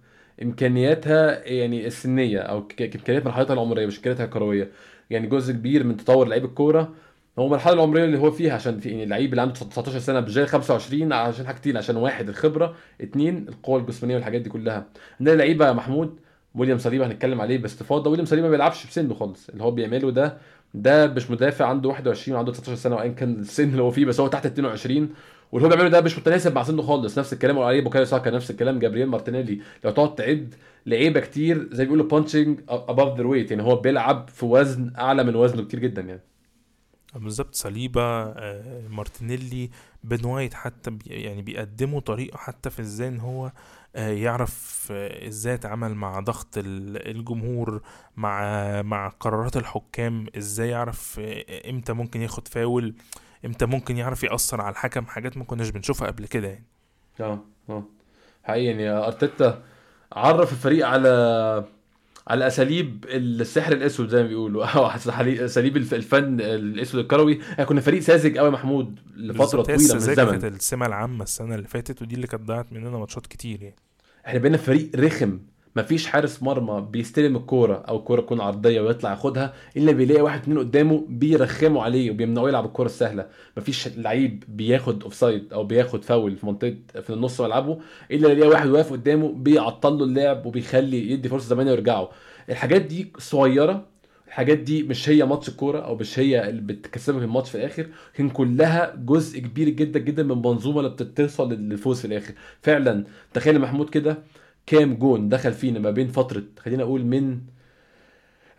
إمكانياتها 0.44 1.46
يعني 1.48 1.88
السنية 1.88 2.40
أو 2.40 2.57
إمكانيات 2.81 3.25
مرحلتها 3.25 3.53
العمرية 3.53 3.86
مش 3.86 3.98
إمكانياتها 3.98 4.25
الكروية. 4.25 4.72
يعني 5.10 5.27
جزء 5.27 5.53
كبير 5.53 5.84
من 5.84 5.98
تطور 5.98 6.27
لعيب 6.27 6.46
الكورة 6.46 6.94
هو 7.39 7.46
المرحلة 7.46 7.74
العمرية 7.74 8.03
اللي 8.06 8.18
هو 8.20 8.32
فيها 8.32 8.53
عشان 8.53 8.79
في 8.79 8.89
يعني 8.89 9.03
اللعيب 9.03 9.29
اللي 9.32 9.41
عنده 9.41 9.53
19 9.53 10.00
سنة 10.00 10.27
زي 10.27 10.46
25 10.46 11.13
عشان 11.13 11.48
حاجتين 11.48 11.77
عشان 11.77 11.96
واحد 11.98 12.29
الخبرة 12.29 12.75
اتنين 13.01 13.48
القوة 13.50 13.79
الجسمانية 13.79 14.15
والحاجات 14.15 14.41
دي 14.41 14.50
كلها. 14.50 14.86
عندنا 15.20 15.36
لعيبة 15.36 15.68
يا 15.68 15.72
محمود 15.74 16.20
ويليام 16.56 16.77
صليبا 16.77 17.08
هنتكلم 17.08 17.41
عليه 17.41 17.58
باستفاضة. 17.58 18.10
ويليام 18.10 18.25
صليبا 18.25 18.48
ما 18.48 18.51
بيلعبش 18.51 18.88
بسنه 18.88 19.13
خالص. 19.13 19.50
اللي 19.50 19.63
هو 19.63 19.72
بيعمله 19.72 20.12
ده 20.12 20.38
ده 20.74 21.08
مش 21.08 21.32
مدافع 21.32 21.65
عنده 21.65 21.89
21 21.89 22.36
وعنده 22.36 22.51
19 22.51 22.75
سنة 22.75 22.96
وايا 22.96 23.08
كان 23.12 23.34
السن 23.39 23.70
اللي 23.70 23.82
هو 23.82 23.91
فيه 23.91 24.06
بس 24.06 24.20
هو 24.20 24.27
تحت 24.27 24.46
22 24.46 25.10
واللي 25.51 25.68
هو 25.68 25.70
بيعمله 25.70 25.89
ده 25.89 26.01
مش 26.01 26.18
متناسب 26.20 26.56
مع 26.56 26.63
سنه 26.63 26.82
خالص. 26.82 27.20
نفس 27.20 27.34
الكلام 27.34 27.60
عليه 27.60 27.82
بوكايو 27.82 28.06
ساكا 28.06 28.32
نفس 28.32 28.51
الكلام. 28.51 28.79
جابرييل 28.79 29.08
مارتينيلي 29.08 29.62
لو 29.84 29.91
تقعد 29.91 30.15
تعد 30.15 30.56
لعيبة 30.86 31.20
كتير 31.20 31.70
زي 31.72 31.84
بيقولوا 31.86 32.06
punching 32.06 32.60
above 32.70 33.15
their 33.18 33.27
weight 33.27 33.51
يعني 33.51 33.63
هو 33.63 33.75
بيلعب 33.75 34.29
في 34.29 34.46
وزن 34.46 34.94
أعلى 34.98 35.24
من 35.24 35.36
وزنه 35.36 35.63
كتير 35.63 35.79
جدا 35.79 36.01
يعني. 36.01 36.22
بالظبط. 37.15 37.56
صليبا 37.56 38.01
آه، 38.38 38.88
مارتينيلي 38.89 39.70
بن 40.03 40.25
وايت 40.25 40.53
حتى 40.53 40.98
يعني 41.08 41.41
بيقدموا 41.41 42.00
طريقة 42.00 42.38
حتى 42.38 42.70
في 42.70 42.82
إزاي 42.82 43.08
ان 43.08 43.20
هو 43.20 43.51
يعرف 44.00 44.88
إزاي 45.27 45.53
يتعامل 45.53 45.96
مع 45.96 46.20
ضغط 46.20 46.58
ال- 46.58 47.08
الجمهور 47.18 47.82
مع 48.18 48.41
مع 48.82 49.08
قرارات 49.08 49.58
الحكام 49.58 50.25
إزاي 50.38 50.70
يعرف 50.70 51.20
إمتى 51.70 51.94
ممكن 51.94 52.22
ياخد 52.22 52.48
فاول 52.48 52.94
إمتى 53.46 53.65
ممكن 53.65 53.98
يعرف 53.98 54.24
يأثر 54.24 54.62
على 54.62 54.72
الحكم 54.72 55.06
حاجات 55.06 55.38
ما 55.38 55.44
كناش 55.44 55.70
بنشوفها 55.70 56.08
قبل 56.08 56.25
كده 56.27 56.48
يعني. 56.48 56.65
آه 57.20 57.39
آه. 57.70 57.84
حقيقي 58.44 58.65
يعني 58.65 58.89
أرتيتا 58.89 59.63
عرف 60.13 60.51
الفريق 60.51 60.88
على 60.88 61.10
على 62.27 62.48
أساليب 62.48 63.06
السحر 63.08 63.72
الأسود 63.74 64.10
زي 64.10 64.22
ما 64.22 64.27
بيقولوا. 64.27 64.65
أو 64.75 64.86
أساليب 64.88 65.77
الف- 65.77 65.94
الفن 65.94 66.41
الأسود 66.41 67.00
الكروي. 67.01 67.41
إحنا 67.51 67.65
كنا 67.65 67.82
فريق 67.82 68.00
ساذج 68.01 68.38
قوي 68.38 68.50
محمود 68.50 69.00
لفترة 69.15 69.62
طويلة 69.62 69.84
من 69.94 69.96
الزمن. 69.96 70.15
كانت 70.15 70.44
السمة 70.46 70.86
العامة 70.86 71.24
السنة 71.24 71.56
اللي 71.56 71.68
فاتت 71.68 72.01
ودي 72.01 72.15
اللي 72.15 72.27
كانت 72.27 72.44
ضيعت 72.44 72.74
مننا 72.74 72.89
ماتشات 72.98 73.27
كتير 73.27 73.62
يعني. 73.63 73.75
إحنا 74.29 74.39
بقينا 74.39 74.57
فريق 74.57 74.89
رخم. 74.95 75.39
مفيش 75.75 76.07
حارس 76.07 76.43
مرمى 76.43 76.88
بيستلم 76.91 77.36
الكورة 77.36 77.75
أو 77.75 77.98
الكورة 77.98 78.21
تكون 78.21 78.41
عرضية 78.41 78.81
ويطلع 78.81 79.12
ياخدها 79.12 79.53
إلا 79.77 79.91
بيلاقي 79.91 80.21
واحد 80.21 80.39
اتنين 80.41 80.59
قدامه 80.59 81.05
بيرخموا 81.09 81.83
عليه 81.83 82.12
وبيمنعوه 82.12 82.50
يلعب 82.50 82.65
الكورة 82.65 82.86
السهلة. 82.86 83.25
مفيش 83.57 83.88
لعيب 83.98 84.43
بياخد 84.48 85.03
offside 85.03 85.53
أو 85.53 85.63
بياخد 85.63 86.03
فاول 86.03 86.36
في 86.36 86.45
منطقة 86.45 86.75
في 87.01 87.09
النص 87.13 87.41
ملعبه 87.41 87.77
إلا 88.12 88.29
يلاقي 88.29 88.50
واحد 88.50 88.69
واقف 88.69 88.91
قدامه 88.91 89.33
بيعطل 89.33 89.93
له 89.98 90.03
اللعب 90.05 90.45
وبيخلي 90.45 91.12
يدي 91.12 91.29
فرصة 91.29 91.48
زمان 91.48 91.67
يرجعوا 91.67 92.07
الحاجات 92.50 92.81
دي 92.81 93.12
صغيرة 93.17 93.86
الحاجات 94.29 94.57
دي 94.57 94.83
مش 94.83 95.09
هي 95.09 95.25
ماتش 95.25 95.50
الكورة 95.50 95.79
أو 95.79 95.95
مش 95.95 96.19
هي 96.19 96.50
اللي 96.50 96.62
بتكسبك 96.62 97.24
الماتش 97.24 97.50
في 97.50 97.55
الآخر 97.57 97.88
لكن 98.13 98.29
كلها 98.29 98.95
جزء 99.05 99.39
كبير 99.39 99.69
جدا 99.69 100.00
جدا 100.00 100.24
من 100.24 100.38
منظومة 100.38 100.79
اللي 100.79 100.89
بتوصل 100.89 101.53
للفوز 101.53 102.00
في 102.01 102.05
الآخر. 102.07 102.33
فعلا 102.62 103.03
تخيل 103.33 103.59
محمود 103.59 103.89
كده 103.89 104.17
كام 104.65 104.93
جون 104.95 105.29
دخل 105.29 105.53
فينا 105.53 105.79
ما 105.79 105.91
بين 105.91 106.07
فترة 106.07 106.43
خلينا 106.59 106.83
أقول 106.83 107.05
من 107.05 107.39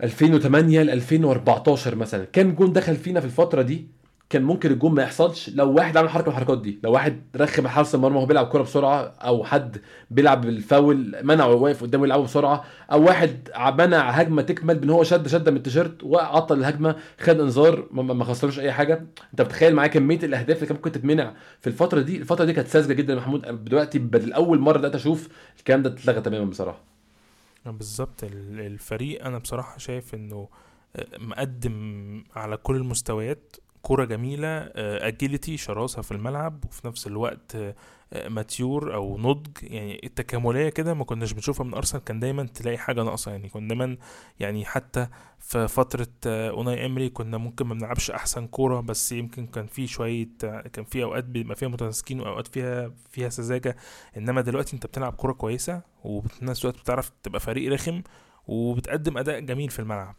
2008 0.03 0.83
ل 0.83 0.91
2014 0.91 1.95
مثلا 1.95 2.25
كام 2.25 2.55
جون 2.55 2.73
دخل 2.73 2.97
فينا 2.97 3.21
في 3.21 3.27
الفترة 3.27 3.63
دي؟ 3.63 3.87
كان 4.31 4.43
ممكن 4.43 4.71
الجون 4.73 4.95
ما 4.95 5.03
يحصلش. 5.03 5.51
لو 5.55 5.73
واحد 5.73 5.97
عمل 5.97 6.09
حركة 6.09 6.25
من 6.27 6.33
الحركات 6.33 6.61
دي 6.63 6.79
لو 6.85 6.93
واحد 6.93 7.23
رخم 7.37 7.69
حارس 7.69 7.95
المرمى 7.95 8.17
وهو 8.17 8.27
بيلعب 8.27 8.47
كورة 8.47 8.63
بسرعة 8.63 9.01
أو 9.03 9.45
حد 9.45 9.81
بيلعب 10.11 10.41
بالفاول 10.41 11.17
منعه 11.23 11.55
واقف 11.55 11.83
قدامه 11.83 12.05
يلعبه 12.05 12.23
بسرعة 12.23 12.65
أو 12.93 13.05
واحد 13.05 13.49
منع 13.79 14.11
هجمة 14.11 14.43
تكمل 14.43 14.79
بإن 14.79 14.91
هو 14.91 15.03
شد 15.05 15.29
شده 15.29 15.51
من 15.51 15.57
التيشيرت 15.57 16.03
وعطل 16.05 16.59
الهجمة 16.59 16.97
خد 17.21 17.41
انذار 17.41 17.87
ما- 17.93 18.25
خسروش 18.25 18.59
أي 18.61 18.73
حاجة. 18.73 19.07
أنت 19.31 19.43
بتخيل 19.43 19.75
معايا 19.75 19.91
كمية 19.91 20.19
الأهداف 20.23 20.57
اللي 20.57 20.67
كان 20.67 20.77
ممكن 20.77 20.93
تتمنع 20.93 21.35
في 21.61 21.67
الفترة 21.67 22.01
دي؟ 22.01 22.17
الفترة 22.17 22.45
دي 22.45 22.53
كانت 22.53 22.69
ساذجة 22.69 22.93
جدا 22.93 23.15
محمود. 23.15 23.65
دلوقتي 23.65 23.99
بدل 23.99 24.33
أول 24.33 24.59
مرة 24.59 24.79
بدأت 24.79 24.95
أشوف 24.95 25.29
الكلام 25.59 25.83
ده 25.83 25.91
اتلغى 25.91 26.21
تماما 26.21 26.45
بصراحة. 26.45 26.81
بالظبط. 27.67 28.25
ال- 28.25 28.61
الفريق 28.61 29.25
أنا 29.25 29.39
بصراحة 29.39 29.79
شايف 29.79 30.15
إنه 30.15 30.49
آه، 30.97 31.07
مقدم 31.19 32.25
على 32.37 32.57
كل 32.57 32.77
المستويات. 32.77 33.57
كرة 33.83 34.05
جميلة 34.05 34.71
agility 34.77 35.57
شراسة 35.57 36.03
في 36.03 36.13
الملعب 36.13 36.65
وفي 36.65 36.87
نفس 36.87 37.07
الوقت 37.07 37.57
mature 38.29 38.95
أو 38.95 39.19
نضج. 39.19 39.49
يعني 39.63 40.01
التكاملية 40.05 40.69
كده 40.69 40.95
ما 40.95 41.05
كناش 41.05 41.33
بنشوفها 41.33 41.65
من 41.67 41.75
أرسنال 41.75 42.05
كان 42.05 42.21
دايما 42.21 42.45
تلاقي 42.47 42.79
حاجة 42.79 43.03
ناقصة. 43.03 43.31
يعني 43.31 43.49
كنا 43.49 43.69
دايما 43.69 43.97
يعني 44.41 44.65
حتى 44.65 45.07
في 45.39 45.69
فترة 45.69 46.07
آه، 46.27 46.51
أوناي 46.51 46.87
إيمري 46.87 47.09
كنا 47.11 47.39
ممكن 47.39 47.67
ما 47.67 47.75
بنلعبش 47.75 48.11
أحسن 48.11 48.47
كورة 48.47 48.81
بس 48.81 49.13
يمكن 49.13 49.47
كان 49.47 49.67
في 49.67 49.87
شوية 49.87 50.29
آه، 50.45 50.61
كان 50.61 50.85
في 50.85 51.03
أوقات 51.03 51.25
بيبقى 51.25 51.57
فيها 51.57 51.69
متماسكين 51.69 52.21
وأوقات 52.21 52.47
فيها 52.47 52.93
فيها 53.11 53.29
سذاجة. 53.29 53.77
إنما 54.17 54.41
دلوقتي 54.41 54.75
أنت 54.75 54.87
بتلعب 54.87 55.13
كورة 55.13 55.33
كويسة 55.33 55.83
وفي 56.05 56.45
نفس 56.45 56.65
الوقت 56.65 56.81
بتعرف 56.81 57.13
تبقى 57.23 57.41
فريق 57.41 57.73
رخم 57.73 58.03
وبتقدم 58.47 59.19
أداء 59.19 59.41
جميل 59.41 59.71
في 59.71 59.79
الملعب. 59.79 60.17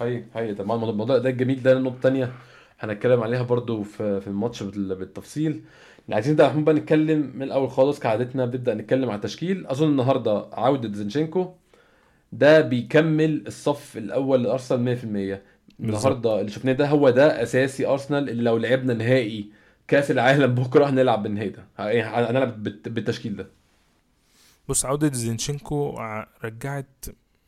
حقيقي 0.00 0.24
حقيقي. 0.34 0.54
طبعا 0.54 0.64
الموضوع 0.74 0.90
الموضوع 0.90 1.18
ده 1.18 1.28
الجميل 1.30 1.62
ده 1.62 1.72
النقطة 1.72 1.94
التانية 1.96 2.32
هنتكلم 2.78 3.22
عليها 3.22 3.42
برضو 3.42 3.82
في 3.82 4.20
في 4.20 4.26
الماتش 4.26 4.62
بال- 4.62 4.94
بالتفصيل. 4.94 5.62
عايزين 6.12 6.38
يا 6.38 6.46
محمود 6.46 6.64
بقى 6.64 6.74
نتكلم 6.74 7.32
من 7.34 7.42
الأول 7.42 7.70
خالص 7.70 7.98
كعادتنا 7.98 8.46
بنبدأ 8.46 8.74
نتكلم 8.74 9.08
على 9.10 9.16
التشكيل. 9.16 9.66
أظن 9.66 9.88
النهاردة 9.88 10.48
عودة 10.52 10.92
زينشينكو 10.92 11.52
ده 12.32 12.60
بيكمل 12.60 13.46
الصف 13.46 13.96
الأول 13.96 14.42
لأرسنال 14.44 14.80
100% 14.84 15.42
النهاردة 15.80 16.40
اللي 16.40 16.50
شفناه 16.50 16.72
ده 16.72 16.88
هو 16.88 17.10
ده 17.10 17.42
أساسي 17.42 17.86
أرسنال 17.86 18.30
اللي 18.30 18.42
لو 18.42 18.56
لعبنا 18.56 18.94
نهائي 18.94 19.50
كأس 19.88 20.10
العالم 20.10 20.54
بكرة 20.64 20.84
هنلعب 20.90 21.22
بالنهائي 21.22 21.48
ده. 21.50 21.64
يعني 21.78 22.02
هنلعب 22.30 22.62
بالت- 22.62 22.88
بالتشكيل 22.88 23.36
ده. 23.36 23.46
بص 24.68 24.84
عودة 24.84 25.12
زينشينكو 25.12 25.98
رجعت 26.44 27.04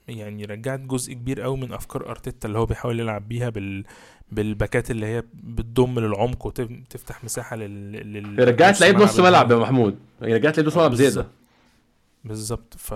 يعني 0.08 0.44
رجعت 0.44 0.80
جزء 0.80 1.12
كبير 1.12 1.40
قوي 1.40 1.56
من 1.56 1.72
أفكار 1.72 2.10
أرتيتا 2.10 2.48
اللي 2.48 2.58
هو 2.58 2.66
بيحاول 2.66 3.00
يلعب 3.00 3.28
بيها 3.28 3.48
بال 3.48 3.84
بالباكات 4.32 4.90
اللي 4.90 5.06
هي 5.06 5.22
بتضم 5.34 5.98
للعمق 5.98 6.46
وتفتح 6.46 7.24
مساحة 7.24 7.56
لل, 7.56 7.92
لل... 7.92 8.48
رجعت 8.48 8.80
لعيب 8.80 8.96
نص 8.96 9.20
ملعب 9.20 9.50
يا. 9.50 9.56
محمود. 9.56 9.98
رجعت 10.22 10.56
لعيب 10.56 10.66
نص 10.66 10.76
ملعب 10.76 10.94
زيادة. 10.94 11.26
بالظبط. 12.24 12.74
ف 12.78 12.90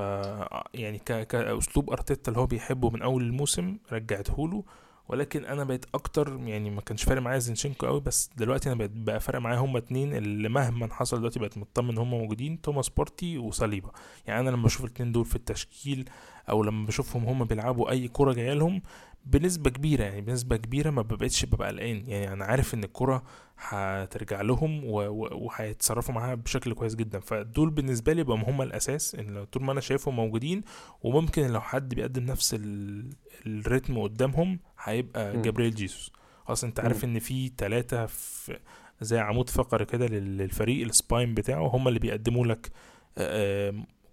يعني 0.75 0.99
ك... 0.99 1.26
كأسلوب 1.26 1.90
أرتيتا 1.90 2.31
اللي 2.31 2.40
هو 2.40 2.47
بيحبه 2.47 2.90
من 2.90 3.02
أول 3.02 3.23
الموسم 3.23 3.76
رجعته 3.92 4.49
له. 4.49 4.64
ولكن 5.09 5.44
أنا 5.44 5.64
بقيت 5.64 5.85
أكتر 5.94 6.40
يعني 6.44 6.71
ما 6.71 6.80
كانش 6.80 7.04
فارق 7.04 7.23
معايا 7.23 7.38
زينشينكو 7.38 7.87
قوي 7.87 8.00
بس 8.00 8.30
دلوقتي 8.37 8.68
أنا 8.68 8.78
بقيت 8.78 8.90
بقى 8.90 9.21
فارق 9.21 9.38
معايا 9.38 9.59
هما 9.59 9.78
اتنين 9.78 10.14
اللي 10.16 10.49
مهما 10.49 10.94
حصل 10.94 11.18
دلوقتي 11.18 11.38
بقيت 11.38 11.59
مطمن 11.59 11.99
هما 11.99 12.18
موجودين 12.18 12.61
توماس 12.61 12.88
بارتي 12.88 13.38
وصليبا 13.38 13.90
يعني 14.26 14.40
أنا 14.40 14.50
لما 14.50 14.62
بشوف 14.62 14.85
الاتنين 14.85 15.12
دول 15.12 15.25
في 15.25 15.37
التشكيل 15.37 16.09
أو 16.50 16.62
لما 16.62 16.87
بشوفهم 16.87 17.25
هما 17.25 17.44
بيلعبوا 17.44 17.90
أي 17.90 18.09
كرة 18.09 18.32
جاية 18.32 18.52
لهم 18.52 18.82
بنسبة 19.26 19.71
كبيرة 19.71 20.05
يعني 20.05 20.21
بنسبة 20.21 20.57
كبيرة 20.57 20.91
ما 20.91 21.02
بقتش 21.02 21.45
ببقى 21.45 21.69
قلقان. 21.69 22.05
يعني 22.09 22.33
أنا 22.33 22.45
عارف 22.45 22.75
إن 22.75 22.85
الكرة 22.85 23.23
هترجع 23.59 24.41
لهم 24.41 24.85
وهيتصرفوا 24.85 26.14
معاها 26.14 26.35
بشكل 26.35 26.73
كويس 26.75 26.95
جدا. 26.95 27.21
فدول 27.21 27.71
بالنسبة 27.71 28.12
لي 28.12 28.23
بقوا 28.25 28.38
هم 28.38 28.62
الأساس 28.62 29.14
إن 29.14 29.35
لو 29.35 29.45
طول 29.45 29.64
ما 29.64 29.73
أنا 29.73 29.81
شايفهم 29.81 30.17
موجودين 30.17 30.62
وممكن 31.02 31.47
لو 31.47 31.61
حد 31.61 31.95
بيقدم 31.95 32.23
نفس 32.25 32.55
ال... 32.55 33.11
ال 33.47 33.54
rhythm 33.54 33.99
قدامهم 34.02 34.59
هيبقى 34.83 35.37
مم. 35.37 35.43
جابرييل 35.43 35.75
جيسوس. 35.75 36.12
أصلا 36.49 36.71
أنت 36.71 36.81
عارف 36.81 37.05
إن 37.05 37.19
في 37.19 37.52
ثلاثة 37.59 38.07
في 38.07 38.59
زي 39.00 39.19
عمود 39.19 39.50
فقري 39.50 39.85
كده 39.85 40.07
لل- 40.07 40.38
للفريق 40.38 40.87
ال 40.87 40.94
spine 40.94 41.35
بتاعه 41.35 41.67
هم 41.67 41.88
اللي 41.88 41.99
بيقدموا 41.99 42.47
لك 42.47 42.71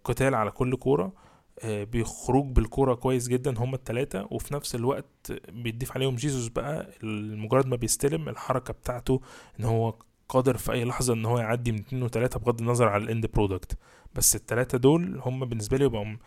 قتال 0.04 0.36
على 0.36 0.52
كل 0.52 0.76
كورة. 0.76 1.14
بيخرج 1.66 2.46
بالكورة 2.46 2.94
كويس 2.96 3.28
جدا 3.28 3.58
هم 3.58 3.74
التلاتة 3.74 4.28
وفي 4.32 4.54
نفس 4.54 4.76
الوقت 4.76 5.06
بيضيف 5.52 5.92
عليهم 5.92 6.16
جيسوس 6.16 6.48
بقى 6.48 6.90
مجرد 7.04 7.68
ما 7.68 7.76
بيستلم 7.76 8.30
الحركة 8.30 8.74
بتاعته 8.74 9.22
إن 9.60 9.66
هو 9.66 9.96
قادر 10.30 10.58
في 10.58 10.72
أي 10.72 10.86
لحظة 10.86 11.14
إن 11.14 11.26
هو 11.26 11.40
يعدي 11.40 11.72
من 11.72 11.80
اتنين 11.80 12.04
وتلاتة 12.04 12.40
بغض 12.40 12.60
النظر 12.62 12.88
على 12.88 13.04
ال 13.04 13.09
end 13.09 13.26
product 13.34 13.78
بس 14.16 14.36
التلاتة 14.36 14.78
دول 14.78 15.20
هم 15.26 15.46
بالنسبة 15.46 15.78
لي 15.78 15.86
يبقوا 15.86 16.04
م- 16.06 16.20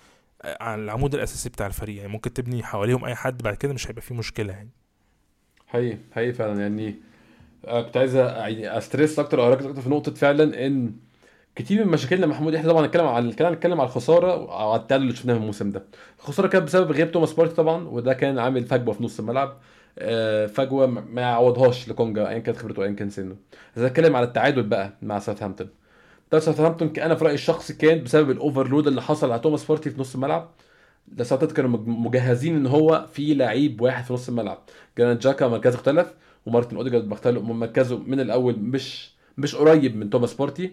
على 0.44 0.82
العمود 0.82 1.14
الأساسي 1.14 1.48
بتاع 1.48 1.66
الفريق. 1.66 1.96
يعني 1.96 2.08
ممكن 2.08 2.32
تبني 2.32 2.62
حواليهم 2.64 3.04
أي 3.04 3.14
حد 3.14 3.42
بعد 3.42 3.54
كده 3.54 3.72
مش 3.74 3.88
هيبقى 3.88 4.02
فيه 4.02 4.14
مشكلة 4.14 4.52
يعني. 4.52 4.70
حقيقي 5.66 5.98
حقيقي 6.12 6.32
فعلا. 6.32 6.60
يعني 6.60 6.94
آه، 7.64 7.82
كنت 7.82 7.96
عايز 7.96 8.16
يعني 8.16 8.78
stress 8.78 9.18
أكتر 9.18 9.42
أو 9.42 9.48
أركز 9.52 9.66
أكتر 9.66 9.80
في 9.82 9.88
نقطة 9.88 10.14
فعلا 10.14 10.66
إن 10.66 10.92
كتير 11.56 11.84
من 11.84 11.92
مشاكلنا 11.92 12.26
محمود 12.26 12.54
إحنا 12.54 12.68
طبعا 12.72 12.84
هنتكلم 12.86 13.06
على 13.06 13.28
الكلام 13.28 13.52
هنتكلم 13.52 13.80
على 13.80 13.88
الخسارة 13.88 14.32
أو 14.32 14.70
على 14.70 14.80
التعادل 14.82 15.02
اللي 15.04 15.16
شفناه 15.16 15.34
في 15.34 15.40
الموسم 15.40 15.70
ده. 15.70 15.82
الخسارة 16.18 16.48
كانت 16.48 16.64
بسبب 16.64 16.92
غياب 16.92 17.12
توماس 17.12 17.32
بارتي 17.32 17.54
طبعا 17.54 17.88
وده 17.88 18.12
كان 18.14 18.38
عامل 18.38 18.64
فجوة 18.64 18.94
في 18.94 19.04
نص 19.04 19.18
الملعب. 19.18 19.56
آه، 19.98 20.46
فجوة 20.46 20.86
ما 20.86 21.20
يعوضهاش 21.22 21.88
لكونجا 21.88 22.28
ايا 22.28 22.38
كانت 22.38 22.56
خبرته 22.58 22.82
ايا 22.84 22.92
كان 22.92 23.10
سنه. 23.10 23.36
عايز 23.76 23.86
اتكلم 23.86 24.16
على 24.16 24.26
التعادل 24.26 24.62
بقى 24.62 24.92
مع 25.02 25.18
ساوثهامبتون. 25.18 25.68
ده 26.32 26.38
ساوثهامبتون 26.38 26.92
أنا 26.98 27.14
في 27.14 27.24
رأيي 27.24 27.34
الشخصي 27.34 27.74
كان 27.74 28.02
بسبب 28.04 28.30
ال 28.30 28.36
overload 28.36 28.86
اللي 28.86 29.02
حصل 29.02 29.30
على 29.30 29.40
توماس 29.40 29.64
بارتي 29.64 29.90
في 29.90 30.00
نص 30.00 30.14
الملعب. 30.14 30.50
ده 31.08 31.24
ساوثهامبتون 31.24 31.56
كانوا 31.56 31.70
مج- 31.70 31.88
مجهزين 32.06 32.56
إن 32.56 32.66
هو 32.66 33.06
في 33.12 33.34
لعيب 33.34 33.80
واحد 33.80 34.04
في 34.04 34.12
نص 34.12 34.28
الملعب. 34.28 34.58
جرانيت 34.98 35.22
شاكا 35.22 35.48
مركزه 35.48 35.74
اختلف 35.74 36.14
ومارتن 36.46 36.76
أوديجارد 36.76 37.08
مركزه 37.36 37.98
من 37.98 38.20
الأول 38.20 38.56
مش 38.58 39.12
مش 39.38 39.54
قريب 39.54 39.96
من 39.96 40.10
توماس 40.10 40.34
بارتي. 40.34 40.72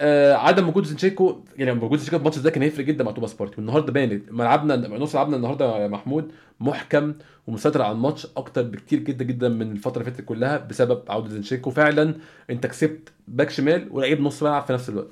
آه 0.00 0.34
عدم 0.34 0.68
وجود 0.68 0.84
زينشينكو 0.84 1.40
يعني 1.58 1.70
وجود 1.70 1.98
زينشينكو 1.98 2.16
في 2.18 2.20
الماتش 2.20 2.38
ده 2.38 2.50
كان 2.50 2.62
هيفرق 2.62 2.84
جدا 2.84 3.04
مع 3.04 3.10
توماس 3.12 3.34
بارتي. 3.34 3.54
والنهارده 3.56 3.92
بانت 3.92 4.32
ملعبنا 4.32 4.76
نص 4.76 5.14
ملعبنا 5.14 5.36
النهارده 5.36 5.78
يا 5.78 5.88
محمود 5.88 6.32
محكم 6.60 7.14
ومسيطر 7.46 7.82
على 7.82 7.92
الماتش 7.92 8.26
أكتر 8.36 8.62
بكتير 8.62 8.98
جدا 8.98 9.24
جدا 9.24 9.48
من 9.48 9.72
الفترة 9.72 10.00
اللي 10.02 10.12
فاتت 10.12 10.24
كلها 10.24 10.56
بسبب 10.58 11.02
عودة 11.08 11.28
زينشينكو 11.28 11.70
فعلا 11.70 12.14
أنت 12.50 12.66
كسبت 12.66 13.12
باك 13.28 13.50
شمال 13.50 13.88
ولعيب 13.90 14.20
نص 14.20 14.42
ملعب 14.42 14.62
في 14.62 14.72
نفس 14.72 14.88
الوقت. 14.88 15.08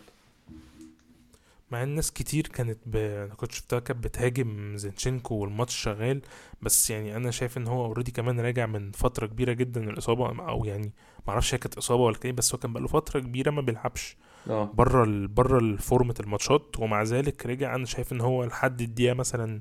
مع 1.70 1.82
إن 1.82 1.88
ناس 1.88 2.12
كتير 2.12 2.46
كانت 2.48 2.78
ب... 2.86 2.96
أنا 2.96 3.34
كنت 3.34 3.52
شفتها 3.52 3.78
كانت 3.80 4.04
بتهاجم 4.04 4.76
زينشينكو 4.76 5.34
والماتش 5.34 5.76
شغال 5.76 6.20
بس 6.62 6.90
يعني 6.90 7.16
أنا 7.16 7.30
شايف 7.30 7.58
إن 7.58 7.66
هو 7.66 7.84
already 7.86 8.10
كمان 8.10 8.40
راجع 8.40 8.66
من 8.66 8.92
فترة 8.92 9.26
كبيرة 9.26 9.52
جدا 9.52 9.80
من 9.80 9.88
الإصابة 9.88 10.48
أو 10.48 10.64
يعني 10.64 10.92
معرفش 11.26 11.54
هي 11.54 11.58
كانت 11.58 11.78
إصابة 11.78 12.02
ولا 12.02 12.16
كده 12.16 12.32
بس 12.32 12.54
هو 12.54 12.58
كان 12.58 12.72
بقاله 12.72 12.88
فترة 12.88 13.20
كبيرة 13.20 13.50
ما 13.50 13.60
بيلعبش. 13.60 14.16
آه. 14.50 14.64
بره. 14.74 15.26
بره 15.26 15.58
الفورمة 15.58 16.14
الماتشات 16.20 16.76
ومع 16.78 17.02
ذلك 17.02 17.46
رجع 17.46 17.74
أنا 17.74 17.86
شايف 17.86 18.12
إن 18.12 18.20
هو 18.20 18.44
لحد 18.44 18.80
الدقيقة 18.80 19.14
مثلا 19.14 19.60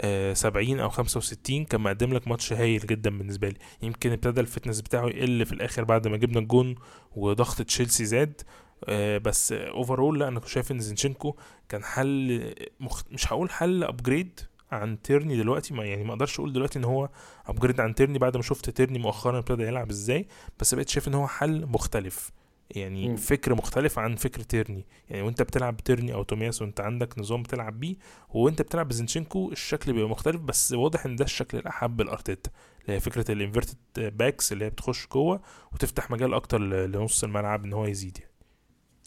آه، 0.00 0.32
70 0.32 0.80
أو 0.80 0.88
65 0.88 1.64
كان 1.64 1.80
مقدم 1.80 2.14
لك 2.14 2.28
ماتش 2.28 2.52
هايل 2.52 2.86
جدا 2.86 3.18
بالنسبة 3.18 3.48
لي. 3.48 3.56
يمكن 3.82 4.12
ابتدى 4.12 4.40
ال 4.40 4.45
fitness 4.45 4.80
بتاعه 4.80 5.06
يقل 5.06 5.46
في 5.46 5.52
الآخر 5.52 5.84
بعد 5.84 6.08
ما 6.08 6.16
جبنا 6.16 6.38
الجون 6.38 6.74
وضغط 7.16 7.62
تشيلسي 7.62 8.04
زاد. 8.04 8.42
آه، 8.84 9.18
بس 9.18 9.52
overall 9.52 10.20
لا 10.20 10.28
أنا 10.28 10.40
كنت 10.40 10.48
شايف 10.48 10.72
إن 10.72 10.80
زينشينكو 10.80 11.34
كان 11.68 11.84
حل 11.84 12.54
مخ... 12.80 13.02
مش 13.10 13.32
هقول 13.32 13.50
حل 13.50 13.84
upgrade 13.84 14.40
عن 14.72 15.02
تيرني 15.02 15.36
دلوقتي 15.36 15.74
ما 15.74 15.84
يعني 15.84 16.04
ما 16.04 16.12
أقدرش 16.12 16.38
أقول 16.38 16.52
دلوقتي 16.52 16.78
إن 16.78 16.84
هو 16.84 17.08
upgrade 17.46 17.80
عن 17.80 17.94
تيرني 17.94 18.18
بعد 18.18 18.36
ما 18.36 18.42
شفت 18.42 18.70
تيرني 18.70 18.98
مؤخرا 18.98 19.38
ابتدى 19.38 19.62
يلعب 19.62 19.90
إزاي 19.90 20.26
بس 20.60 20.74
بقيت 20.74 20.88
شايف 20.88 21.08
إن 21.08 21.14
هو 21.14 21.26
حل 21.26 21.66
مختلف. 21.66 22.30
يعني 22.70 23.08
مم. 23.08 23.16
فكر 23.16 23.54
مختلف 23.54 23.98
عن 23.98 24.16
فكر 24.16 24.40
تيرني. 24.42 24.86
يعني 25.10 25.22
وانت 25.22 25.42
بتلعب 25.42 25.76
بتيرني 25.76 26.14
أو 26.14 26.22
تومياسو 26.22 26.62
وانت 26.62 26.80
عندك 26.80 27.18
نظام 27.18 27.42
بتلعب 27.42 27.80
بيه 27.80 27.96
وانت 28.30 28.62
بتلعب 28.62 28.88
بزينشينكو 28.88 29.52
الشكل 29.52 29.92
بيبقى 29.92 30.08
مختلف 30.08 30.40
بس 30.40 30.72
واضح 30.72 31.06
إن 31.06 31.16
ده 31.16 31.24
الشكل 31.24 31.58
الأحب 31.58 32.00
لأرتيتا 32.00 32.50
اللي 32.82 32.92
هي 32.96 33.00
فكرة 33.00 33.30
ال 33.32 33.37
inverted 33.37 33.76
backs 33.96 34.52
اللي 34.52 34.64
هي 34.64 34.70
بتخش 34.70 35.06
جوه 35.12 35.40
وتفتح 35.72 36.10
مجال 36.10 36.34
أكتر 36.34 36.58
لنص 36.58 37.24
الملعب 37.24 37.64
إن 37.64 37.72
هو 37.72 37.86
يزيد 37.86 38.18
يعني. 38.18 38.30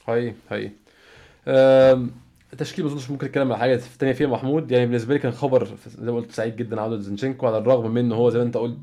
حقيقي 0.03 0.33
حقيقي. 0.49 0.71
التشكيل 2.53 2.85
ما 2.85 2.91
أظنش 2.91 3.09
ممكن 3.11 3.27
نتكلم 3.27 3.51
على 3.51 3.59
حاجة 3.59 3.81
تانية 3.99 4.13
فيها 4.13 4.27
محمود. 4.27 4.71
يعني 4.71 4.85
بالنسبة 4.85 5.13
لي 5.13 5.19
كان 5.19 5.31
خبر 5.31 5.67
زي 5.87 6.11
ما 6.11 6.17
قلت 6.17 6.31
سعيد 6.31 6.55
جدا 6.55 6.81
عودة 6.81 6.97
زينشينكو 7.01 7.47
على 7.47 7.57
الرغم 7.57 7.91
من 7.91 7.97
إن 7.97 8.11
هو 8.11 8.29
زي 8.29 8.37
ما 8.39 8.45
أنت 8.45 8.57
قلت 8.57 8.79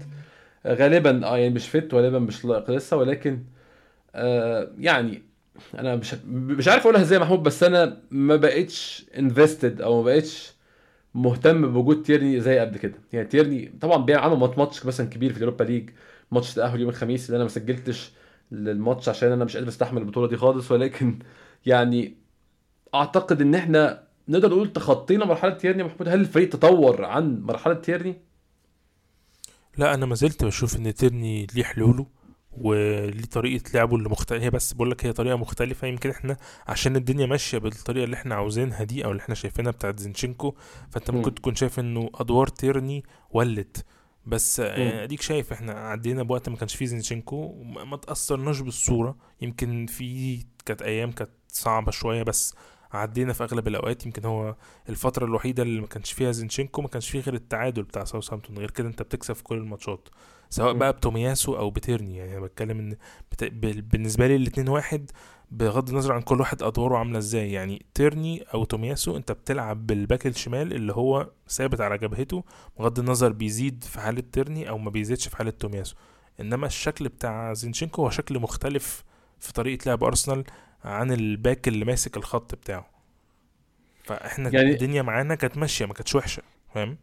غالبا 0.67 1.27
آه 1.27 1.37
يعني 1.37 1.55
مش 1.55 1.69
fit 1.69 1.95
وغالبا 1.95 2.19
مش 2.19 2.45
لائق 2.45 2.71
لسه 2.71 2.97
ولكن 2.97 3.43
يعني 4.79 5.23
أنا 5.79 5.97
مش 5.97 6.15
مش 6.31 6.69
عارف 6.69 6.83
أقولها 6.83 7.03
إزاي 7.03 7.19
محمود 7.19 7.43
بس 7.43 7.63
أنا 7.63 8.03
ما 8.11 8.37
بقتش 8.37 9.07
invested 9.19 9.81
أو 9.81 9.97
ما 9.97 10.03
بقتش 10.05 10.53
مهتم 11.15 11.73
بوجود 11.73 12.03
تيرني 12.03 12.41
زي 12.41 12.59
قبل 12.59 12.79
كده. 12.79 12.95
يعني 13.13 13.27
تيرني 13.29 13.73
طبعا 13.81 13.97
بيعمل 13.97 14.25
عمل 14.25 14.37
mat- 14.39 14.59
match 14.59 14.87
مثلا 14.87 15.07
كبير 15.07 15.31
في 15.33 15.37
اليوروبا 15.37 15.65
ليج 15.65 15.91
ماتش 16.31 16.55
تأهل 16.55 16.81
يوم 16.81 16.91
الخميس 16.91 17.27
اللي 17.27 17.37
أنا 17.37 17.45
ما 17.45 17.51
سجلتش 17.51 18.11
للماتش 18.53 19.09
عشان 19.09 19.33
أنا 19.33 19.45
مش 19.45 19.57
قادر 19.57 19.69
أستحمل 19.69 20.03
البطولة 20.03 20.29
دي 20.29 20.37
خالص 20.37 20.73
ولكن 20.73 21.19
يعني 21.67 22.15
أعتقد 22.95 23.41
إن 23.41 23.55
إحنا 23.55 24.03
نقدر 24.29 24.49
نقول 24.49 24.73
تخطينا 24.73 25.25
مرحلة 25.25 25.51
تيرني 25.55 25.83
محمود. 25.83 26.09
هل 26.09 26.21
الفريق 26.21 26.49
تطور 26.49 27.05
عن 27.05 27.41
مرحلة 27.41 27.75
تيرني؟ 27.75 28.17
لا 29.79 29.95
أنا 29.95 30.07
ما 30.07 30.15
زلت 30.15 30.45
بشوف 30.45 30.77
إن 30.77 30.95
تيرني 30.95 31.47
ليه 31.55 31.63
حلوله. 31.65 32.07
وليه 32.61 33.25
طريقة 33.25 33.71
لعبه 33.75 33.97
اللي 33.97 34.09
مختلفه 34.09 34.45
هي 34.45 34.51
بس 34.51 34.73
بقول 34.73 34.91
لك 34.91 35.07
هي 35.07 35.13
طريقة 35.13 35.37
مختلفة 35.37 35.87
يمكن 35.89 36.11
إحنا 36.11 36.37
عشان 36.69 36.97
الدنيا 36.97 37.27
ماشية 37.27 37.59
بالطريقة 37.59 38.05
اللي 38.05 38.17
إحنا 38.17 38.35
عاوزينها 38.35 38.85
دي 38.85 39.05
أو 39.05 39.11
اللي 39.11 39.21
إحنا 39.21 39.35
شايفينها 39.35 39.71
بتاعت 39.71 39.99
زينشينكو 39.99 40.55
فأنت 40.91 41.11
مم. 41.11 41.17
ممكن 41.17 41.35
تكون 41.35 41.55
شايف 41.55 41.79
إنه 41.81 42.11
أدوار 42.15 42.47
تيرني 42.49 43.05
ولت 43.31 43.85
بس 44.27 44.61
أديك 44.61 45.23
شايف 45.23 45.53
إحنا 45.53 45.73
عدينا 45.73 46.23
بوقت 46.23 46.49
ما 46.49 46.57
كانش 46.57 46.77
فيه 46.77 46.87
زينشينكو 46.87 47.63
ما 47.63 47.97
تأثرناش 47.97 48.61
بالصورة 48.61 49.17
يمكن 49.41 49.87
في 49.87 50.39
كانت 50.67 50.83
أيام 50.83 51.13
كانت 51.13 51.31
صعبة 51.49 51.91
شوية 51.91 52.23
بس 52.23 52.55
عدينا 52.93 53.33
في 53.33 53.45
أغلب 53.45 53.69
الأوقات. 53.69 54.07
يمكن 54.07 54.25
هو 54.25 54.57
الفترة 54.89 55.25
الوحيدة 55.25 55.63
اللي 55.63 55.81
ما 55.81 55.87
كانش 55.87 56.13
فيها 56.13 56.33
زينشينكو 56.33 56.83
ما 56.83 56.89
كانش 56.89 57.11
فيه 57.11 57.21
غير 57.21 57.35
التعادل 57.35 57.83
بتاع 57.83 58.05
ساوثهامبتون. 58.05 58.59
غير 58.59 58.71
كده 58.71 58.89
انت 58.89 59.03
بتكسب 59.03 59.35
في 59.35 59.43
كل 59.43 59.57
الماتشات 59.57 60.09
سواء. 60.51 60.73
بقى 60.73 60.93
بتومياسو 60.93 61.57
أو 61.57 61.71
بتيرني 61.71 62.17
يعني 62.17 62.33
أنا 62.33 62.41
بتكلم 62.41 62.79
إن 62.79 62.97
بت... 63.33 63.45
بال- 63.45 63.83
بالنسبة 63.83 64.27
لي 64.27 64.37
الاتنين 64.37 64.69
واحد 64.69 65.11
بغض 65.51 65.89
النظر 65.89 66.13
عن 66.13 66.23
كل 66.23 66.41
واحد 66.41 66.63
أدواره 66.63 66.97
عاملة 66.97 67.19
إزاي. 67.19 67.53
يعني 67.53 67.87
تيرني 67.95 68.43
أو 68.55 68.65
تومياسو 68.65 69.17
أنت 69.17 69.33
بتلعب 69.33 69.87
بال 69.87 70.00
back 70.00 70.27
الشمال 70.27 70.73
اللي 70.73 70.93
هو 70.93 71.31
ثابت 71.49 71.81
على 71.81 71.99
جبهته 71.99 72.45
بغض 72.79 72.99
النظر 72.99 73.33
بيزيد 73.33 73.85
في 73.85 74.01
حالة 74.01 74.23
تيرني 74.33 74.69
أو 74.69 74.79
ما 74.79 74.91
بيزيدش 74.91 75.29
في 75.29 75.37
حالة 75.37 75.51
تومياسو. 75.51 75.97
إنما 76.41 76.67
الشكل 76.67 77.09
بتاع 77.09 77.53
زينشينكو 77.53 78.03
هو 78.03 78.11
شكل 78.11 78.39
مختلف 78.39 79.05
في 79.39 79.53
طريقة 79.53 79.89
لعب 79.89 80.05
أرسنال. 80.05 80.45
عن 80.87 81.13
ال 81.13 81.24
back 81.24 81.69
اللي 81.69 81.85
ماسك 81.85 82.17
الخط 82.17 82.55
بتاعه. 82.55 82.87
فإحنا 84.05 84.51
يعني- 84.55 84.71
الدنيا 84.73 85.03
معانا 85.03 85.35
كانت 85.35 85.59
ماشية 85.59 85.87
ما 85.87 85.95
كانتش 85.95 86.15
وحشة 86.15 86.43
فاهم؟ 86.75 86.97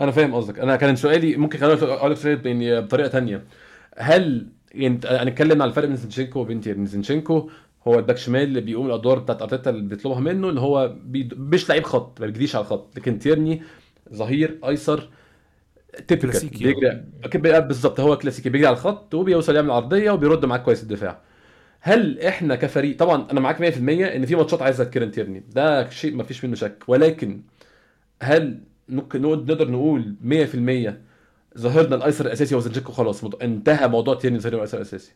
أنا 0.00 0.10
فاهم 0.10 0.34
قصدك. 0.34 0.58
أنا 0.58 0.76
كان 0.76 0.96
سؤالي 0.96 1.36
ممكن 1.36 1.64
أقول 1.64 2.12
لك 2.12 2.46
يعني 2.46 2.80
بطريقة 2.80 3.08
تانية. 3.08 3.44
هل 3.98 4.48
يعني 4.72 5.00
هنتكلم 5.04 5.62
على 5.62 5.68
الفرق 5.68 5.86
بين 5.86 5.96
زينشينكو 5.96 6.40
وبين 6.40 6.60
تيرني 6.60 6.86
زينشينكو. 6.86 7.50
هو 7.88 7.98
ال 7.98 8.02
back 8.02 8.16
شمال 8.16 8.42
اللي 8.42 8.60
بيقوم 8.60 8.86
الأدوار 8.86 9.18
بتاعت 9.18 9.42
أرتيتا 9.42 9.70
اللي 9.70 9.88
بيطلبها 9.88 10.20
منه 10.20 10.50
ان 10.50 10.58
هو 10.58 10.96
بي... 11.02 11.28
مش 11.36 11.68
لعيب 11.68 11.84
خط 11.84 12.20
ما 12.20 12.26
بيجريش 12.26 12.56
على 12.56 12.64
الخط. 12.64 12.96
لكن 12.96 13.18
تيرني 13.18 13.62
ظهير 14.14 14.58
أيسر 14.68 15.08
typical. 16.08 17.04
بيجري 17.24 17.60
بالظبط 17.60 18.00
هو 18.00 18.18
كلاسيكي. 18.18 18.48
بيجري 18.50 18.66
على 18.66 18.76
الخط 18.76 19.14
وبيوصل 19.14 19.56
يعمل 19.56 19.70
عرضية 19.70 20.10
وبيرد 20.10 20.44
معاك 20.44 20.62
كويس 20.62 20.82
الدفاع. 20.82 21.20
هل 21.86 22.20
إحنا 22.20 22.54
كفريق 22.54 22.98
طبعا 22.98 23.30
أنا 23.30 23.40
معاك 23.40 23.58
100% 23.74 23.78
إن 23.78 24.26
في 24.26 24.36
ماتشات 24.36 24.62
عايزة 24.62 24.84
كيران 24.84 25.10
تيرني 25.10 25.42
ده 25.52 25.90
شيء 25.90 26.14
ما 26.14 26.24
فيش 26.24 26.44
منه 26.44 26.54
شك 26.54 26.82
ولكن 26.88 27.40
هل 28.22 28.60
ممكن 28.88 29.22
نقدر 29.22 29.70
نقول 29.70 30.14
100% 31.56 31.58
ظهيرنا 31.58 31.96
الأيسر 31.96 32.26
الأساسي 32.26 32.54
هو 32.54 32.60
خلاص 32.92 33.24
انتهى 33.24 33.88
موضوع 33.88 34.14
تيرني 34.14 34.38
ظهير 34.38 34.54
الأيسر 34.54 34.76
الأساسي. 34.76 35.12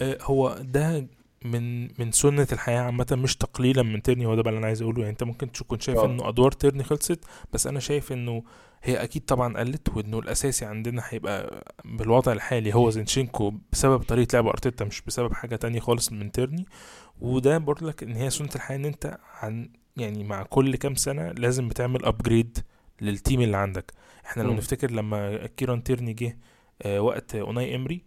آه، 0.00 0.18
هو 0.22 0.58
ده 0.72 1.06
من 1.44 1.82
من 2.00 2.12
سنة 2.12 2.46
الحياة 2.52 2.80
عامة 2.80 3.06
مش 3.12 3.36
تقليلا 3.36 3.82
من 3.82 4.02
تيرني 4.02 4.26
هو 4.26 4.34
ده 4.34 4.42
بقى 4.42 4.50
اللي 4.50 4.58
أنا 4.58 4.66
عايز 4.66 4.82
أقوله 4.82 4.98
يعني 4.98 5.10
أنت 5.10 5.22
ممكن 5.22 5.52
تكون 5.52 5.80
شايف 5.80 5.98
آه. 5.98 6.06
إنه 6.06 6.28
أدوار 6.28 6.52
تيرني 6.52 6.84
خلصت 6.84 7.24
بس 7.52 7.66
أنا 7.66 7.80
شايف 7.80 8.12
إنه 8.12 8.42
هي 8.82 9.02
أكيد 9.02 9.24
طبعا 9.24 9.58
قلت 9.58 9.88
وإنه 9.96 10.18
الأساسي 10.18 10.64
عندنا 10.64 11.02
هيبقى 11.08 11.64
بالوضع 11.84 12.32
الحالي 12.32 12.74
هو 12.74 12.90
زينشينكو 12.90 13.54
بسبب 13.72 14.02
طريقة 14.02 14.32
لعب 14.34 14.46
أرتيتا 14.46 14.84
مش 14.84 15.02
بسبب 15.06 15.32
حاجة 15.32 15.56
تانية 15.56 15.80
خالص 15.80 16.12
من 16.12 16.32
تيرني 16.32 16.66
وده 17.20 17.58
بقول 17.58 17.76
لك 17.88 18.02
إن 18.02 18.12
هي 18.12 18.30
سنة 18.30 18.48
الحياة 18.54 18.76
إن 18.76 18.84
أنت 18.84 19.18
عن 19.42 19.68
يعني 19.96 20.24
مع 20.24 20.42
كل 20.42 20.76
كام 20.76 20.94
سنة 20.94 21.32
لازم 21.32 21.68
بتعمل 21.68 22.04
upgrade 22.04 22.58
لل 23.00 23.13
team 23.13 23.40
اللي 23.40 23.56
عندك 23.56 23.92
إحنا 24.26 24.42
لو 24.42 24.50
مم. 24.50 24.56
نفتكر 24.56 24.90
لما 24.90 25.46
كيران 25.46 25.82
تيرني 25.82 26.12
جه 26.12 26.38
آه، 26.82 27.00
وقت 27.00 27.34
أوناي 27.34 27.74
إمري 27.76 28.04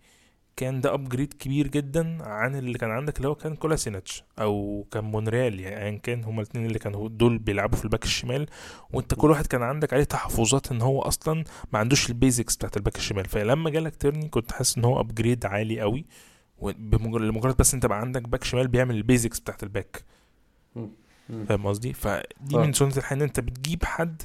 كان 0.58 0.82
ده 0.82 0.94
upgrade 0.94 1.34
كبير 1.34 1.68
جدا 1.68 2.18
عن 2.24 2.56
اللي 2.56 2.78
كان 2.78 2.92
عندك 2.92 3.18
اللي 3.18 3.28
هو 3.28 3.36
كان 3.36 3.56
كولاسيناتش 3.56 4.24
أو 4.40 4.86
كان 4.92 5.04
مونريال 5.04 5.60
يعني 5.60 5.86
ايا 5.86 5.98
كان 5.98 6.24
هما 6.24 6.42
الاثنين 6.42 6.66
اللي 6.66 6.80
كانوا 6.80 7.10
دول 7.10 7.38
بيلعبوا 7.38 7.78
في 7.78 7.86
ال 7.86 7.89
back 7.89 8.04
الشمال. 8.04 8.48
وأنت 8.94 9.14
كل 9.14 9.30
واحد 9.30 9.48
كان 9.48 9.62
عندك 9.62 9.94
عليه 9.94 10.04
تحفظات 10.04 10.72
إن 10.72 10.82
هو 10.82 11.02
أصلا 11.02 11.44
ما 11.74 11.80
عندوش 11.80 12.10
ال 12.10 12.16
basics 12.16 12.56
بتاعت 12.56 12.78
ال 12.78 12.81
back 12.81 12.96
الشمال. 12.96 13.26
فلما 13.26 13.70
جالك 13.70 13.96
تيرني 13.96 14.30
كنت 14.30 14.52
حاسس 14.52 14.78
إن 14.78 14.86
هو 14.86 15.00
upgrade 15.00 15.46
عالي 15.46 15.82
قوي 15.82 16.06
لمجرد 16.62 17.58
بس 17.58 17.74
أنت 17.74 17.86
بقى 17.86 18.00
عندك 18.00 18.30
back 18.30 18.44
شمال 18.44 18.68
بيعمل 18.68 18.96
ال 18.96 19.02
basics 19.02 19.40
بتاعت 19.40 19.64
ال 19.64 19.70
back. 19.70 20.04
فاهم 21.48 21.68
قصدي؟ 21.68 21.94
فدي 21.94 22.56
آه. 22.56 22.66
من 22.66 22.74
سنة 22.74 22.98
الحياة 22.98 23.18
ان 23.18 23.22
أنت 23.22 23.40
بتجيب 23.40 23.84
حد 23.86 24.22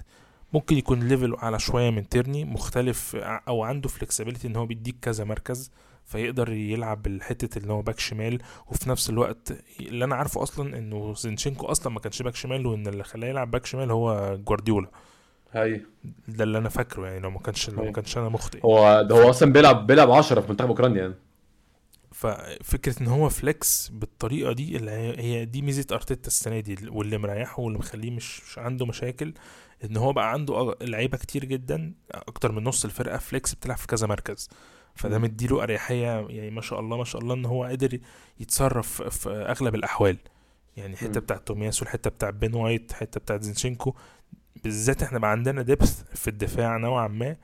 ممكن 0.53 0.77
يكون 0.77 1.01
level 1.00 1.35
أعلى 1.38 1.59
شوية 1.59 1.90
من 1.90 2.09
تيرني 2.09 2.45
مختلف 2.45 3.16
أو 3.16 3.62
عنده 3.62 3.88
flexibility 3.88 4.48
إن 4.49 4.57
هو 4.57 4.66
بيديك 4.66 4.97
كذا 5.03 5.25
مركز. 5.25 5.71
فيقدر 6.04 6.52
يلعب 6.52 7.02
بالحتة 7.02 7.58
اللي 7.58 7.72
هو 7.72 7.82
back 7.83 7.98
شمال 7.98 8.38
وفي 8.66 8.90
نفس 8.90 9.10
الوقت 9.10 9.52
اللي 9.80 10.04
أنا 10.04 10.14
عارفه 10.14 10.42
أصلا 10.42 10.78
إنه 10.78 11.14
زينشينكو 11.14 11.66
أصلا 11.66 11.92
ما 11.92 12.00
كانش 12.00 12.22
back 12.22 12.35
شمال 12.34 12.66
وإن 12.66 12.86
اللي 12.86 13.04
خلاه 13.04 13.28
يلعب 13.28 13.50
back 13.50 13.66
شمال 13.66 13.90
هو 13.90 14.36
جوارديولا. 14.46 14.88
هاي. 15.52 15.86
ده 16.28 16.44
اللي 16.44 16.58
أنا 16.58 16.68
فاكره 16.68 17.06
يعني 17.06 17.20
لو 17.20 17.30
ما 17.30 17.38
كانش 17.38 17.70
لو 17.70 17.84
ما. 17.84 17.92
كانش 17.92 18.18
أنا 18.18 18.28
مخطئ. 18.28 18.60
هو 18.64 19.02
ده 19.02 19.22
هو 19.24 19.30
أصلا 19.30 19.52
بيلعب 19.52 19.86
بيلعب 19.86 20.10
10 20.10 20.40
في 20.40 20.48
منتخب 20.50 20.68
أوكرانيا 20.68 21.02
يعني. 21.02 21.14
ففكرة 22.12 23.02
إن 23.02 23.06
هو 23.06 23.28
flex 23.28 23.88
بالطريقة 23.88 24.52
دي 24.52 24.76
اللي 24.76 24.90
هي 24.90 25.44
دي 25.44 25.62
ميزة 25.62 25.86
أرتيتا 25.92 26.26
السنة 26.26 26.60
دي 26.60 26.76
واللي 26.88 27.18
مريحه 27.18 27.60
واللي 27.62 27.78
مخليه 27.78 28.10
مش, 28.10 28.42
مش 28.42 28.58
عنده 28.58 28.86
مشاكل 28.86 29.34
إن 29.84 29.96
هو 29.96 30.12
بقى 30.12 30.32
عنده 30.32 30.76
لعيبة 30.82 31.18
كتير 31.18 31.44
جدا 31.44 31.92
أكتر 32.10 32.52
من 32.52 32.64
نص 32.64 32.84
الفرقة 32.84 33.18
flex 33.18 33.55
بتلعب 33.54 33.76
في 33.76 33.86
كذا 33.86 34.06
مركز. 34.06 34.48
فده. 34.94 35.18
مديله 35.18 35.62
أريحية 35.62 36.26
يعني 36.28 36.50
ما 36.50 36.61
شاء 36.61 36.81
الله 36.81 36.96
ما 36.96 37.05
شاء 37.05 37.22
الله 37.22 37.35
إن 37.35 37.44
هو 37.44 37.64
قادر 37.64 37.98
يتصرف 38.40 39.02
في 39.02 39.31
أغلب 39.31 39.74
الأحوال. 39.74 40.16
يعني 40.76 40.92
الحته. 40.92 41.20
بتاعت 41.20 41.46
تومياسو 41.46 41.85
الحته 41.85 42.11
بتاعت 42.11 42.35
بن 42.35 42.55
وايت 42.55 42.90
الحته 42.90 43.20
بتاعت 43.20 43.42
زينشينكو. 43.42 43.94
بالذات 44.64 45.02
إحنا 45.02 45.18
بقى 45.18 45.31
عندنا 45.31 45.62
depth 45.62 46.02
في 46.14 46.28
الدفاع 46.28 46.76
نوعا 46.76 47.09
ما. 47.09 47.37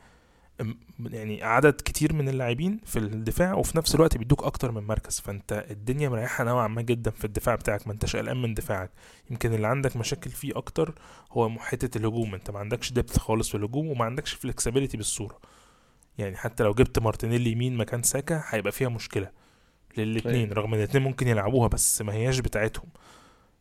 يعني 1.11 1.43
عدد 1.43 1.73
كتير 1.85 2.13
من 2.13 2.29
اللاعبين 2.29 2.81
في 2.85 2.99
الدفاع 2.99 3.55
وفي 3.55 3.79
نفس 3.79 3.95
الوقت 3.95 4.17
بيدوك 4.17 4.43
أكتر 4.45 4.71
من 4.71 4.83
مركز. 4.83 5.21
فأنت 5.21 5.67
الدنيا 5.71 6.09
مريحة 6.09 6.45
نوعا 6.45 6.69
ما 6.69 6.83
جدا 6.83 7.11
في 7.11 7.25
الدفاع 7.25 7.55
بتاعك 7.55 7.87
ما 7.87 7.93
أنتش 7.93 8.17
قلقان 8.17 8.43
من 8.43 8.55
دفاعك. 8.55 8.91
يمكن 9.31 9.55
اللي 9.55 9.67
عندك 9.67 9.97
مشاكل 9.97 10.31
فيه 10.31 10.53
أكتر 10.57 10.95
هو 11.33 11.51
حتة 11.59 11.99
الهجوم. 11.99 12.35
أنت 12.35 12.51
ما 12.51 12.59
عندكش 12.59 12.93
depth 12.93 13.19
خالص 13.19 13.49
في 13.49 13.57
الهجوم 13.57 13.89
وما 13.89 14.05
عندكش 14.05 14.33
flexibility 14.33 14.97
بالصورة. 14.97 15.39
يعني 16.19 16.37
حتى 16.37 16.63
لو 16.63 16.75
جبت 16.75 16.99
مارتينيلي 16.99 17.53
يمين 17.53 17.77
مكان 17.77 18.03
ساكا 18.03 18.45
هيبقى 18.49 18.73
فيها 18.73 18.89
مشكلة 18.89 19.31
للاتنين 19.97 20.53
رغم 20.53 20.75
إن 20.75 20.81
الاتنين 20.81 21.03
ممكن 21.05 21.29
يلعبوها 21.29 21.69
بس 21.69 22.03
ما 22.03 22.13
هياش 22.13 22.39
بتاعتهم. 22.39 22.89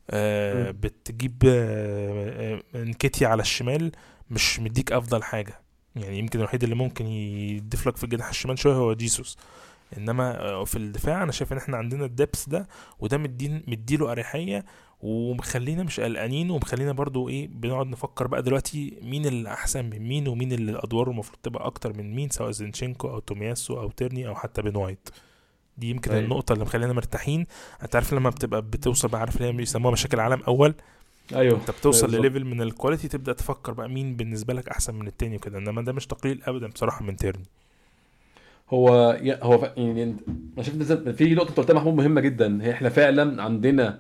آه. 0.10 0.72
بتجيب 0.72 1.44
آه 1.46 2.62
آه، 2.76 3.28
على 3.28 3.42
الشمال 3.42 3.92
مش 4.30 4.60
مديك 4.60 4.92
أفضل 4.92 5.24
حاجة. 5.24 5.62
يعني 5.96 6.20
يمكن 6.20 6.40
الوحيد 6.40 6.64
اللي 6.64 6.76
ممكن 6.76 7.06
يضيف 7.08 7.88
لك 7.88 7.98
في 7.98 8.04
الجناح 8.04 8.30
الشمال 8.30 8.60
شوية 8.60 8.74
هو 8.74 8.94
جيسوس. 8.94 9.38
إنما 9.98 10.40
آه، 10.40 10.64
في 10.64 10.78
الدفاع 10.78 11.24
أنا 11.24 11.32
شايف 11.32 11.54
إن 11.54 11.58
إحنا 11.58 11.78
عندنا 11.78 12.06
ال 12.06 12.13
depth 12.13 12.50
ده 12.50 12.68
وده 13.00 13.18
مدين 13.18 13.64
مديله 13.68 14.12
أريحية 14.12 14.66
ومخلينا 15.02 15.84
مش 15.84 16.00
قلقانين 16.00 16.52
ومخلينا 16.52 16.92
برضو 16.92 17.30
إيه 17.30 17.48
بنقعد 17.48 17.88
نفكر 17.88 18.28
بقى 18.28 18.42
دلوقتي 18.44 18.94
مين 19.02 19.26
اللي 19.26 19.50
احسن 19.50 19.86
من 19.86 20.00
مين 20.00 20.28
ومين 20.28 20.52
اللي 20.52 20.80
أدواره 20.84 21.10
المفروض 21.12 21.40
تبقى 21.44 21.66
أكتر 21.66 21.98
من 21.98 22.16
مين 22.16 22.30
سواء 22.30 22.52
زينشينكو 22.52 23.10
أو 23.10 23.20
تومياسو 23.20 23.80
أو 23.80 23.90
تيرني 23.92 24.28
أو 24.28 24.36
حتى 24.36 24.62
بن 24.62 24.76
وايت. 24.76 25.10
دي 25.78 25.90
يمكن 25.90 26.12
أيوة. 26.12 26.24
النقطة 26.24 26.54
اللي 26.54 26.64
مخلينا 26.66 26.94
مرتاحين. 26.94 27.46
أنت 27.84 27.96
عارف 27.96 28.14
لما 28.14 28.30
بتبقى 28.30 28.62
بتوصل 28.62 29.08
بقى 29.08 29.20
عارف 29.20 29.36
اللي 29.38 29.48
هي 29.48 29.52
بيسموها 29.52 29.92
مشاكل 29.94 30.20
عالم 30.20 30.42
أول؟ 30.48 30.74
أيوه. 31.36 31.60
أنت 31.60 31.72
بتوصل 31.72 32.08
بالظبط. 32.08 32.22
لل 32.22 32.29
level 32.29 32.46
من 32.46 32.62
ال 32.62 32.67
quality 32.67 33.08
تبدأ 33.08 33.34
تفكر 33.34 33.74
بقى 33.74 33.90
مين 33.90 34.16
بالنسبة 34.16 34.54
لك 34.54 34.70
أحسن 34.70 34.96
من 34.96 35.08
التاني 35.08 35.36
وكده. 35.36 35.58
إنما 35.58 35.82
ده 35.82 35.94
مش 35.94 36.08
تقليل 36.08 36.42
ابدا 36.44 36.68
بصراحة 36.68 37.04
من 37.06 37.16
تيرني. 37.16 37.46
هو 38.70 38.90
هو 39.42 39.58
ف- 39.58 39.78
يعني 39.78 40.04
أنا 40.58 40.64
شايف 40.64 40.92
في 40.94 41.36
نقطة 41.36 41.50
أنت 41.50 41.58
قلتها 41.58 41.74
محمود 41.74 41.94
مهمة 41.94 42.22
جدا. 42.22 42.64
هي 42.64 42.72
إحنا 42.72 42.90
فعلا 42.90 43.44
عندنا 43.44 44.00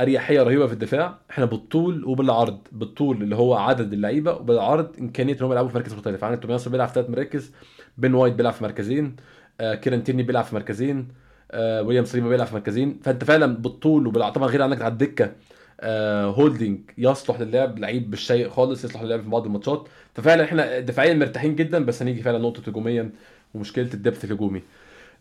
أريحية 0.00 0.42
رهيبة 0.42 0.66
في 0.66 0.72
الدفاع. 0.72 1.18
إحنا 1.30 1.44
بالطول 1.44 2.04
وبالعرض 2.04 2.58
بالطول 2.72 3.22
اللي 3.22 3.36
هو 3.36 3.54
عدد 3.54 3.92
اللعيبة 3.92 4.32
وبالعرض 4.32 4.96
إمكانية 5.00 5.34
إن 5.34 5.42
هم 5.42 5.52
يلعبوا 5.52 5.68
في 5.68 5.74
مراكز 5.74 5.94
مختلفه 5.94 6.26
عندك 6.26 6.42
تومياسو 6.42 6.70
بيلعب 6.70 6.88
في 6.88 6.94
ثلاث 6.94 7.10
مراكز 7.10 7.52
بين 7.98 8.14
وايت 8.14 8.34
بيلعب 8.34 8.52
في 8.52 8.64
مركزين 8.64 9.16
آه 9.60 9.74
كيران 9.74 10.04
تيرني 10.04 10.22
بيلعب 10.22 10.44
في 10.44 10.54
مركزين 10.54 11.08
آه 11.50 11.82
ويليام 11.82 12.04
ساليبا 12.04 12.28
بيلعب 12.28 12.46
في 12.46 12.54
مركزين. 12.54 13.00
فأنت 13.04 13.24
فعلا 13.24 13.46
بالطول 13.46 14.06
وبالعرض 14.06 14.32
طبعا 14.34 14.48
غير 14.48 14.62
عندك 14.62 14.82
على 14.82 14.92
الدكة 14.92 15.32
آه 15.80 16.24
هولدنج 16.24 16.80
يصلح 16.98 17.40
للعب 17.40 17.78
لعيب 17.78 18.10
بالشيء 18.10 18.48
خالص 18.48 18.84
يصلح 18.84 19.02
للعب 19.02 19.20
في 19.20 19.28
بعض 19.28 19.46
الماتشات. 19.46 19.88
ففعلا 20.14 20.44
إحنا 20.44 20.80
دفاعيا 20.80 21.14
مرتاحين 21.14 21.56
جدا 21.56 21.84
بس 21.84 22.02
هنيجي 22.02 22.22
فعلا 22.22 22.38
نقطة 22.38 22.70
هجوميا 22.70 23.10
ومشكلة 23.54 23.90
الدبث 23.94 24.24
الهجومي. 24.24 24.62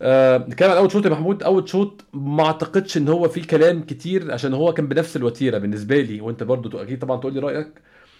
آه 0.01 0.37
نتكلم 0.37 0.71
عن 0.71 0.77
أول 0.77 0.91
شوط 0.91 1.05
يا 1.05 1.09
محمود 1.09 1.43
أول 1.43 1.69
شوط 1.69 2.05
ما 2.13 2.45
أعتقدش 2.45 2.97
إن 2.97 3.07
هو 3.09 3.29
فيه 3.29 3.43
كلام 3.47 3.83
كتير 3.83 4.31
عشان 4.33 4.53
هو 4.53 4.73
كان 4.73 4.87
بنفس 4.87 5.15
الوتيرة 5.17 5.57
بالنسبة 5.57 6.01
لي 6.01 6.21
وأنت 6.21 6.43
برضو 6.43 6.77
أكيد 6.81 6.99
طبعا 6.99 7.19
تقول 7.19 7.33
لي 7.33 7.39
رأيك. 7.39 7.67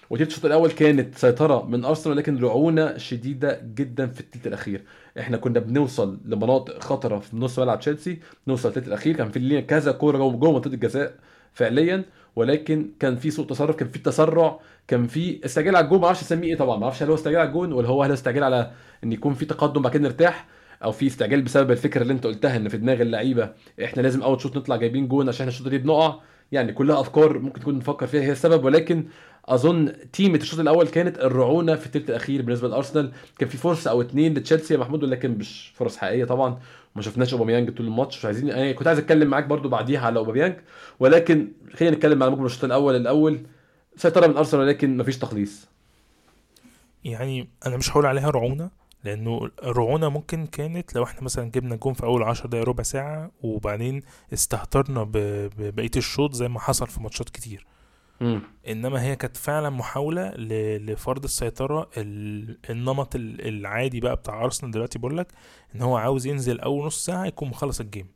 وتيرة 0.10 0.28
الشوط 0.28 0.46
الأول 0.46 0.72
كانت 0.72 1.16
سيطرة 1.16 1.66
من 1.66 1.86
أرسنال 1.86 2.18
لكن 2.18 2.38
رعونه 2.44 2.98
شديدة 2.98 3.62
جدا 3.76 4.08
في 4.08 4.20
الثلث 4.22 4.48
الأخير. 4.48 4.84
إحنا 5.20 5.38
كنا 5.38 5.60
بنوصل 5.60 6.20
لمناطق 6.26 6.84
خطرة 6.84 7.20
في 7.20 7.38
نص 7.38 7.60
ملعب 7.60 7.80
تشيلسي 7.80 8.20
نوصل 8.48 8.70
الثلث 8.70 8.88
الأخير 8.88 9.16
كان 9.18 9.30
في 9.32 9.40
لينا 9.40 9.62
كذا 9.62 9.92
كورة 9.92 10.18
جوه 10.18 10.32
جوه 10.34 10.52
منطقة 10.52 10.74
الجزاء 10.74 11.14
فعليا 11.54 12.04
ولكن 12.36 12.92
كان 13.00 13.16
في 13.16 13.32
سوء 13.32 13.46
تصرف 13.46 13.76
كان 13.76 13.88
في 13.90 14.00
تسرع 14.00 14.60
كان 14.88 15.08
في 15.08 15.46
استعجال 15.46 15.76
على 15.76 15.86
الجون 15.86 16.00
ما 16.00 16.06
أعرفش 16.06 16.22
أسميه 16.22 16.48
إيه 16.48 16.58
طبعا 16.58 16.78
ما 16.78 16.84
أعرفش 16.84 17.04
هل 17.04 17.10
هو 17.10 17.16
استعجال 17.16 17.40
على 17.40 17.48
الجون 17.50 17.74
ولا 17.74 17.88
هو 17.88 18.04
هل 18.04 18.12
استعجال 18.12 18.44
على 18.44 18.72
إن 19.04 19.12
يكون 19.12 19.34
في 19.34 19.46
تقدم 19.46 19.82
بعد 19.82 19.94
كده 19.94 20.04
نرتاح. 20.04 20.46
أو 20.86 20.92
في 20.92 21.08
استعجال 21.08 21.42
بسبب 21.42 21.72
الفكرة 21.72 22.02
اللي 22.02 22.14
أنت 22.14 22.26
قلتها 22.28 22.58
إن 22.58 22.70
في 22.70 22.78
دماغ 22.78 23.02
اللعيبة 23.02 23.50
إحنا 23.84 24.02
لازم 24.02 24.24
أول 24.24 24.42
شوط 24.42 24.58
نطلع 24.58 24.76
جايبين 24.76 25.08
جون 25.08 25.30
عشان 25.30 25.48
إحنا 25.48 25.50
الشوط 25.50 25.68
دي 25.68 25.78
بنقع. 25.78 26.16
يعني 26.52 26.74
كلها 26.74 27.00
أفكار 27.02 27.40
ممكن 27.40 27.60
تكون 27.60 27.78
نفكر 27.78 28.08
فيها 28.08 28.22
هي 28.22 28.32
السبب 28.32 28.66
ولكن 28.66 29.06
أظن 29.46 29.94
تيمة 30.14 30.38
الشوط 30.38 30.60
الأول 30.60 30.88
كانت 30.88 31.18
الرعونة 31.20 31.76
في 31.76 31.86
الثلث 31.86 32.10
الأخير 32.10 32.42
بالنسبة 32.42 32.68
لأرسنال. 32.68 33.12
كان 33.40 33.50
في 33.50 33.58
فرصة 33.58 33.92
أو 33.92 34.02
اتنين 34.02 34.34
لتشيلسي 34.34 34.74
يا 34.74 34.80
محمود 34.80 35.04
ولكن 35.04 35.32
مش 35.32 35.74
فرص 35.76 35.98
حقيقية 35.98 36.26
طبعا. 36.26 36.60
ما 36.96 37.02
شفناش 37.02 37.34
أوباميانج 37.34 37.70
طول 37.78 37.86
الماتش 37.86 38.18
مش 38.18 38.26
عايزين 38.26 38.50
أنا 38.52 38.72
كنت 38.72 38.88
عايز 38.88 39.00
أتكلم 39.00 39.28
معاك 39.28 39.46
برضو 39.46 39.70
بعديها 39.70 40.00
على 40.00 40.20
أوباميانج. 40.20 40.56
ولكن 41.00 41.48
خلينا 41.76 41.96
نتكلم 41.96 42.24
على 42.24 42.32
مجمل 42.32 42.46
الشوط 42.46 42.64
الأول 42.64 42.96
الأول 42.96 43.40
سيطرة 43.98 44.28
من 44.28 44.38
أرسنال 44.38 44.64
ولكن 44.64 44.98
مفيش 44.98 45.18
تخليص. 45.18 45.68
يعني 47.04 47.50
أنا 47.66 47.78
مش 47.78 47.92
هقول 47.92 48.06
عليها 48.06 48.30
رعونة 48.30 48.70
لأنه 49.06 49.52
الرعونة 49.64 50.10
ممكن 50.10 50.46
كانت 50.48 50.96
لو 50.96 51.04
إحنا 51.04 51.22
مثلا 51.22 51.52
جبنا 51.52 51.76
جون 51.76 51.94
في 51.94 52.04
أول 52.04 52.24
عشر 52.24 52.46
دقايق 52.46 52.66
ربع 52.68 52.84
ساعة 52.84 53.32
وبعدين 53.42 54.02
استهترنا 54.34 55.04
ب- 55.04 55.50
ببقيه 55.58 55.92
الشوط 55.98 56.34
زي 56.34 56.48
ما 56.48 56.60
حصل 56.60 56.88
في 56.88 57.02
ماتشات 57.04 57.30
كتير 57.30 57.66
مم. 58.22 58.42
إنما 58.68 59.02
هي 59.04 59.16
كانت 59.16 59.38
فعلا 59.38 59.70
محاولة 59.70 60.30
ل- 60.30 60.86
لفرض 60.92 61.24
السيطرة 61.24 61.90
ال- 61.98 62.58
النمط 62.70 63.16
ال- 63.16 63.48
العادي 63.48 64.00
بقى 64.00 64.16
بتاع 64.16 64.44
أرسنال 64.44 64.72
دلوقتي 64.72 65.00
بقول 65.00 65.18
لك 65.18 65.28
إن 65.76 65.82
هو 65.82 65.98
عاوز 65.98 66.26
ينزل 66.28 66.60
أول 66.60 66.86
نص 66.86 67.06
ساعة 67.06 67.26
يكون 67.26 67.50
مخلص 67.50 67.80
ال 67.80 67.85
game 67.85 68.08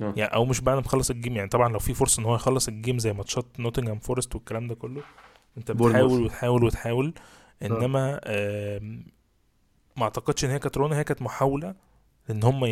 آه. 0.00 0.14
يعني 0.16 0.34
أو 0.34 0.44
مش 0.44 0.60
بعد 0.60 0.74
ما 0.74 0.80
مخلص 0.80 1.10
ال 1.10 1.15
game 1.15 1.36
يعني 1.36 1.48
طبعا 1.48 1.68
لو 1.72 1.78
في 1.78 1.94
فرصة 1.94 2.20
إن 2.20 2.24
هو 2.26 2.34
يخلص 2.34 2.68
ال 2.68 2.74
game 2.74 2.98
زي 2.98 3.12
ماتشات 3.12 3.46
نوتنغهام 3.60 3.98
فورست 3.98 4.34
والكلام 4.34 4.68
ده 4.68 4.74
كله 4.74 5.02
أنت. 5.58 5.72
بتحاول 5.72 6.22
وتحاول 6.22 6.64
وتحاول 6.64 7.14
إنما 7.62 8.20
آم، 8.26 9.04
ما 9.96 10.04
اعتقدش 10.04 10.44
إن 10.44 10.50
هي 10.50 10.58
كانت 10.58 10.76
رعونة 10.76 10.96
هي 10.96 11.04
كانت 11.04 11.22
محاولة 11.22 11.74
إن 12.30 12.42
هم 12.44 12.64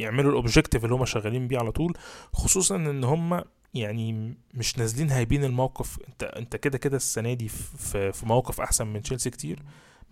يعملوا 0.00 0.30
ال 0.30 0.35
objective 0.35 0.84
اللي 0.84 0.94
هم 0.94 1.04
شغالين 1.04 1.48
بيه 1.48 1.58
على 1.58 1.72
طول 1.72 1.96
خصوصا 2.32 2.76
إن 2.76 3.04
هم 3.04 3.42
يعني 3.74 4.34
مش 4.54 4.78
نازلين 4.78 5.10
هايبين 5.10 5.44
الموقف. 5.44 5.98
أنت 6.08 6.22
أنت 6.22 6.56
كده 6.56 6.78
كده 6.78 6.96
السنة 6.96 7.34
دي 7.34 7.48
في 7.48 8.12
في 8.12 8.26
موقف 8.26 8.60
أحسن 8.60 8.86
من 8.86 9.02
تشيلسي 9.02 9.30
كتير. 9.30 9.62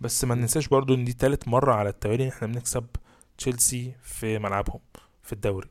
بس 0.01 0.25
ما 0.25 0.35
ننساش 0.35 0.67
برضو 0.67 0.93
إن 0.93 1.05
دي 1.05 1.13
تالت 1.13 1.47
مرة 1.47 1.73
على 1.73 1.89
التوالي 1.89 2.23
إن 2.23 2.29
إحنا 2.29 2.47
بنكسب 2.47 2.85
تشيلسي 3.37 3.91
في 4.03 4.39
ملعبهم 4.39 4.79
في 5.23 5.33
الدوري. 5.33 5.69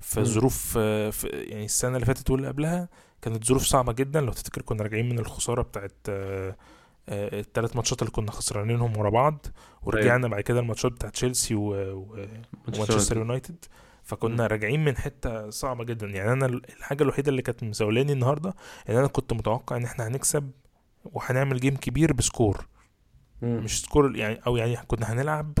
في. 0.00 0.24
ظروف 0.24 0.76
يعني 0.76 1.64
السنة 1.64 1.94
اللي 1.94 2.06
فاتت 2.06 2.30
واللي 2.30 2.48
قبلها 2.48 2.88
كانت 3.22 3.44
ظروف 3.44 3.62
صعبة 3.62 3.92
جدا. 3.92 4.20
لو 4.20 4.32
تفتكر 4.32 4.62
كنا 4.62 4.82
راجعين 4.82 5.08
من 5.08 5.18
الخسارة 5.18 5.62
بتاعت 5.62 6.06
الثلاث 7.08 7.76
ماتشات 7.76 8.02
اللي 8.02 8.10
كنا 8.10 8.30
خسرانينهم 8.30 8.96
ورا 8.96 9.10
بعض 9.10 9.46
ورجعنا 9.82 10.28
بعد 10.28 10.40
كده 10.40 10.60
الماتشات 10.60 10.92
بتاعت 10.92 11.12
تشيلسي. 11.12 11.54
ومانشستر 11.54 13.16
يونايتد. 13.16 13.64
فكنا 14.02 14.46
راجعين 14.46 14.84
من 14.84 14.96
حتة 14.96 15.50
صعبة 15.50 15.84
جدا. 15.84 16.06
يعني 16.06 16.32
أنا 16.32 16.46
الحاجة 16.46 17.02
الوحيدة 17.02 17.30
اللي 17.30 17.42
كانت 17.42 17.62
مزولاني 17.64 18.12
النهارده 18.12 18.54
إن 18.88 18.96
أنا 18.96 19.06
كنت 19.06 19.32
متوقع 19.32 19.76
إن 19.76 19.84
إحنا 19.84 20.06
هنكسب 20.06 20.50
وهنعمل 21.04 21.60
game 21.60 21.76
كبير 21.76 22.12
ب 22.12 22.20
score. 22.20 22.66
مم. 23.42 23.64
مش 23.64 23.82
score 23.82 24.16
يعني 24.16 24.40
أو 24.46 24.56
يعني 24.56 24.76
كنا 24.86 25.12
هنلعب 25.12 25.52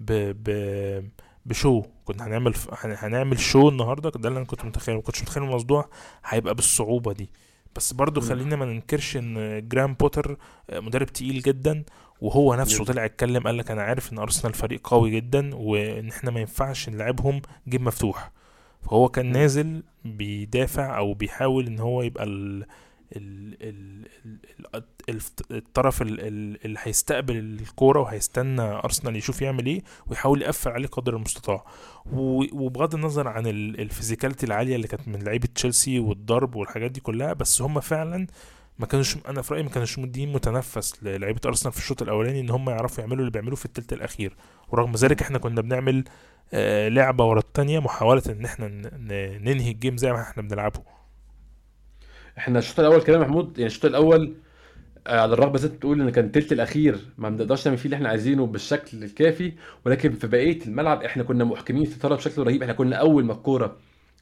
ب 0.00 0.12
ب 0.44 1.10
ب 1.46 1.52
show. 1.52 1.82
كنا 2.04 2.26
هنعمل 2.26 2.54
هن- 2.72 2.96
هنعمل 2.98 3.38
show 3.38 3.68
النهارده. 3.68 4.10
ده 4.10 4.28
اللي 4.28 4.38
أنا 4.38 4.46
كنت 4.46 4.64
متخيل 4.64 4.94
ما 4.94 5.00
كنتش 5.02 5.22
متخيل 5.22 5.42
الموضوع 5.42 5.88
هيبقى 6.24 6.54
بالصعوبة 6.54 7.12
دي. 7.12 7.30
بس 7.76 7.92
برضو. 7.92 8.20
خلينا 8.20 8.56
ما 8.56 8.64
ننكرش 8.64 9.16
إن 9.16 9.62
جراهام 9.68 9.94
بوتر 9.94 10.36
مدرب 10.72 11.06
تقيل 11.06 11.42
جدا 11.42 11.84
وهو 12.20 12.54
نفسه 12.54 12.84
جدا. 12.84 12.92
طلع 12.92 13.04
اتكلم 13.04 13.42
قال 13.42 13.56
لك 13.58 13.70
أنا 13.70 13.82
عارف 13.82 14.12
إن 14.12 14.18
أرسنال 14.18 14.54
فريق 14.54 14.88
قوي 14.88 15.10
جدا 15.10 15.54
وإن 15.54 16.08
إحنا 16.08 16.30
ما 16.30 16.40
ينفعش 16.40 16.88
نلعبهم 16.88 17.42
game 17.68 17.84
مفتوح 17.84 18.30
فهو 18.82 19.08
كان. 19.08 19.32
نازل 19.32 19.82
بيدافع 20.04 20.98
أو 20.98 21.14
بيحاول 21.14 21.66
إن 21.66 21.80
هو 21.80 22.02
يبقى 22.02 22.24
ال 23.16 23.56
ال 23.62 24.06
ال 24.26 24.38
ال 24.74 24.84
ال 25.08 25.56
الطرف 25.56 26.02
ال- 26.02 26.20
ال- 26.20 26.64
اللي 26.64 26.78
هيستقبل 26.82 27.36
الكورة 27.36 28.00
وهيستنى 28.00 28.62
أرسنال 28.62 29.16
يشوف 29.16 29.42
يعمل 29.42 29.66
إيه 29.66 29.82
ويحاول 30.06 30.42
يقفل 30.42 30.70
عليه 30.70 30.88
قدر 30.88 31.16
المستطاع. 31.16 31.64
وبغض 32.12 32.94
النظر 32.94 33.28
عن 33.28 33.46
ال- 33.46 33.80
الفيزيكاليتي 33.80 34.46
العالية 34.46 34.76
اللي 34.76 34.88
كانت 34.88 35.08
من 35.08 35.22
لعيبة 35.22 35.48
تشيلسي 35.54 35.98
والضرب 35.98 36.54
والحاجات 36.56 36.90
دي 36.90 37.00
كلها 37.00 37.32
بس 37.32 37.62
هم 37.62 37.80
فعلا 37.80 38.26
ما 38.78 38.86
كانوش 38.86 39.16
أنا 39.28 39.42
في 39.42 39.54
رأيي 39.54 39.62
ما 39.64 39.70
كانوش 39.70 39.98
مدين 39.98 40.32
متنفس 40.32 41.02
للعيبة 41.02 41.40
أرسنال 41.46 41.72
في 41.72 41.78
الشوط 41.78 42.02
الأولاني 42.02 42.40
إن 42.40 42.50
هم 42.50 42.70
يعرفوا 42.70 43.00
يعملوا 43.04 43.18
اللي 43.20 43.30
بيعملوه 43.30 43.56
في 43.56 43.64
الثلث 43.64 43.92
الأخير. 43.92 44.36
ورغم 44.68 44.92
ذلك 44.92 45.22
إحنا 45.22 45.38
كنا 45.38 45.60
بنعمل 45.60 46.04
آه، 46.52 46.88
لعبة 46.88 47.24
ورا 47.24 47.38
الثانية 47.38 47.78
محاولة 47.78 48.22
إن 48.28 48.44
إحنا 48.44 48.68
ننهي 49.38 49.70
الجيم 49.70 49.96
زي 49.96 50.12
ما 50.12 50.20
إحنا 50.20 50.42
بنلعبه. 50.42 50.82
إحنا 52.38 52.58
الشوط 52.58 52.80
الأول 52.80 53.02
كده 53.02 53.18
محمود 53.18 53.58
يعني 53.58 53.66
الشوط 53.66 53.84
الأول 53.84 54.34
آه، 55.06 55.20
على 55.20 55.34
الرغم 55.34 55.56
زي 55.56 55.68
بتقول 55.68 56.00
إن 56.00 56.10
كان 56.10 56.24
التلت 56.26 56.52
الأخير 56.52 56.98
ما 57.18 57.28
بنقدرش 57.30 57.66
نعمل 57.66 57.78
فيه 57.78 57.84
اللي 57.86 57.96
إحنا 57.96 58.08
عايزينه 58.08 58.46
بالشكل 58.46 59.04
الكافي 59.04 59.52
ولكن 59.86 60.12
في 60.12 60.26
بقية 60.26 60.58
الملعب 60.66 61.02
إحنا 61.02 61.22
كنا 61.22 61.44
محكمين 61.44 61.84
في 61.84 61.94
الطرف 61.96 62.18
بشكل 62.18 62.42
رهيب. 62.42 62.62
إحنا 62.62 62.74
كنا 62.74 62.96
أول 62.96 63.24
ما 63.24 63.32
الكورة 63.32 63.76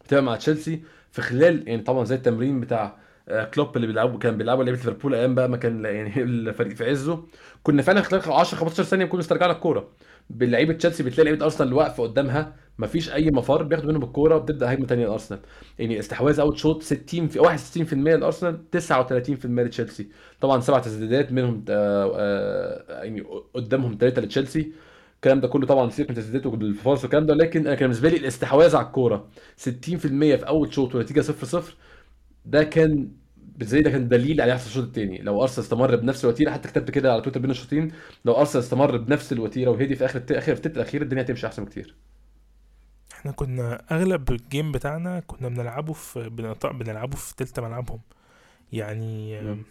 بتبقى 0.05 0.23
مع 0.23 0.37
تشيلسي 0.37 0.83
في 1.13 1.23
خلال 1.23 1.69
يعني 1.69 1.83
طبعا 1.83 2.05
زي 2.05 2.15
التمرين 2.15 2.61
بتاع 2.61 2.99
آه، 3.29 3.45
كلوب 3.45 3.77
اللي 3.77 3.87
بيلعبوا 3.87 4.19
كان 4.19 4.37
بيلعبوا 4.39 4.65
لعيبة 4.65 4.79
ليفربول 4.79 5.15
أيام 5.15 5.35
بقى 5.35 5.49
ما 5.49 5.57
كان 5.57 5.85
يعني 5.85 6.23
الفريق 6.23 6.77
في 6.77 6.85
عزه. 6.91 7.25
كنا 7.63 7.83
فعلا 7.83 8.03
خلال 8.03 8.33
10 8.33 8.59
15 8.59 8.85
ثانية 8.85 9.05
نكون 9.05 9.21
استرجعنا 9.21 9.53
الكورة. 9.53 9.89
بلعيبة 10.31 10.73
تشيلسي 10.75 11.03
بتلاقي 11.03 11.25
لعيبة 11.25 11.45
أرسنال 11.45 11.73
واقفة 11.73 12.03
قدامها 12.03 12.57
مفيش 12.79 13.11
أي 13.13 13.31
مفر 13.31 13.63
بياخدوا 13.63 13.89
منهم 13.91 14.03
الكورة 14.03 14.37
وبتبدأ 14.37 14.73
هجمة 14.73 14.87
ثانية 14.87 15.07
لأرسنال. 15.07 15.41
يعني 15.79 15.99
استحواذ 15.99 16.41
أوت 16.41 16.57
شوت 16.57 16.83
60 16.83 17.29
في 17.29 17.39
61% 17.39 17.93
لأرسنال 17.95 18.65
39% 18.71 19.47
لتشيلسي. 19.47 20.09
طبعا 20.41 20.61
سبع 20.61 20.79
تسديدات 20.79 21.33
منهم 21.33 21.65
آه، 21.69 22.13
آه، 22.17 23.03
يعني 23.05 23.21
قدامهم 23.55 23.97
ثلاثة 24.01 24.23
لتشيلسي. 24.23 24.73
الكلام 25.17 25.41
ده 25.41 25.49
كله 25.49 25.67
طبعا 25.67 25.91
سيبك 25.91 26.11
من 26.11 26.17
التسديدات 26.17 26.47
والفرص 26.47 27.03
والكلام 27.03 27.27
ده 27.27 27.35
لكن 27.35 27.61
أنا 27.67 27.75
كان 27.75 27.89
بالنسبة 27.89 28.09
لي 28.09 28.17
الاستحواذ 28.17 28.77
على 28.77 28.87
الكورة 28.87 29.29
60% 29.57 30.37
في 30.37 30.47
أول 30.49 30.75
شوط 30.75 30.95
ونتيجة 30.95 31.21
0 31.21 31.47
0 31.47 31.77
ده 32.47 32.65
كان 32.65 33.13
لي 33.73 33.83
ده 33.83 33.91
كان 33.91 34.09
دليل 34.09 34.41
على 34.41 34.51
يحصل 34.53 34.67
الشوط 34.67 34.85
الثاني 34.85 35.19
لو 35.23 35.43
أرسنال 35.43 35.65
استمر 35.67 35.97
بنفس 35.97 36.25
الوتيرة 36.25 36.51
حتى 36.51 36.69
كتبت 36.69 36.91
كده 36.91 37.13
على 37.13 37.23
تويتر 37.23 37.41
بين 37.41 37.51
الشوطين 37.51 37.93
لو 38.25 38.33
أرسنال 38.35 38.65
استمر 38.65 38.97
بنفس 38.97 39.33
الوتيرة 39.33 39.71
وهدي 39.71 39.95
في 39.97 40.05
آخر 40.05 40.23
آخر 40.31 40.53
التلت 40.53 40.77
الأخير 40.77 41.03
الدنيا 41.03 41.23
هتمشي 41.23 41.47
أحسن 41.47 41.65
بكتير. 41.65 41.97
إحنا 43.23 43.33
كنا 43.33 43.85
اغلب 43.91 44.31
ال 44.33 44.41
game 44.41 44.73
بتاعنا 44.73 45.21
كنا 45.21 45.49
بنلعبه 45.49 45.93
في 45.93 46.29
بنلعبه 46.73 47.17
في 47.17 47.35
تلت 47.37 47.61
ملعبهم. 47.61 48.01
يعني 48.73 49.41
مم. 49.41 49.63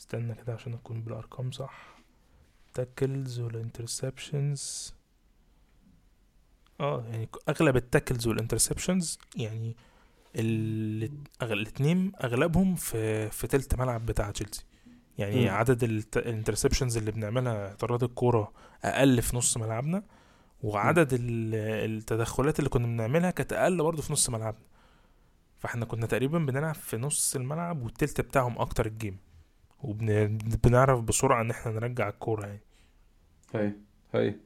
استنى 0.00 0.34
كده 0.34 0.52
عشان 0.54 0.74
أكون 0.74 1.00
بالأرقام 1.02 1.50
صح. 1.50 1.96
tackles 2.74 3.40
وال 3.40 3.61
interceptions 3.61 4.94
آه 6.80 7.04
يعني 7.10 7.28
أغلب 7.48 7.76
ال 7.76 7.82
tackles 7.82 8.26
وال 8.26 8.38
interceptions 8.38 9.18
يعني 9.36 9.76
ال- 10.36 11.10
أغ- 11.42 11.50
الاتنين 11.50 12.12
أغلبهم 12.24 12.74
في 12.74 13.30
في 13.30 13.46
تلت 13.46 13.74
ملعب 13.74 14.06
بتاع 14.06 14.30
تشيلسي. 14.30 14.64
يعني 15.18 15.44
مم. 15.44 15.50
عدد 15.54 15.84
ال 16.16 16.22
interceptions 16.22 16.96
اللي 16.96 17.10
بنعملها 17.10 17.68
اعتراض 17.68 18.04
الكورة 18.04 18.52
أقل 18.84 19.22
في 19.22 19.36
نص 19.36 19.56
ملعبنا. 19.56 20.02
وعدد 20.62 21.12
ال- 21.12 21.54
التدخلات 21.90 22.58
اللي 22.58 22.70
كنا 22.70 22.86
بنعملها 22.86 23.30
كانت 23.30 23.52
أقل 23.52 23.82
برضه 23.82 24.02
في 24.02 24.12
نص 24.12 24.30
ملعبنا. 24.30 24.64
فاحنا 25.58 25.84
كنا 25.84 26.06
تقريبا 26.06 26.38
بنلعب 26.38 26.74
في 26.74 26.96
نص 26.96 27.36
الملعب 27.36 27.82
والتلت 27.82 28.20
بتاعهم 28.20 28.58
أكتر 28.58 28.86
ال 28.86 28.91
game. 28.91 29.16
وبنعرف 29.82 31.00
بسرعة 31.00 31.40
إن 31.40 31.50
إحنا 31.50 31.72
نرجع 31.72 32.08
الكورة 32.08 32.46
يعني. 32.46 32.60
هاي 33.54 33.72
هاي. 34.14 34.36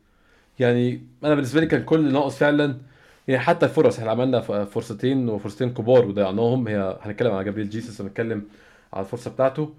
يعني 0.58 1.06
أنا 1.24 1.34
بالنسبة 1.34 1.60
لي 1.60 1.66
كان 1.66 1.84
كل 1.84 1.98
اللي 1.98 2.12
ناقص 2.12 2.36
فعلا 2.38 2.80
يعني 3.28 3.40
حتى 3.40 3.66
الفرص 3.66 3.98
إحنا 3.98 4.10
عملنا 4.10 4.40
فرصتين 4.64 5.28
وفرصتين 5.28 5.74
كبار 5.74 6.04
وضيعناهم. 6.06 6.68
هي 6.68 6.98
هنتكلم 7.02 7.32
على 7.32 7.44
جابريل 7.44 7.70
جيسوس 7.70 8.00
ونتكلم 8.00 8.48
على 8.92 9.04
الفرصة 9.04 9.30
بتاعته. 9.30 9.74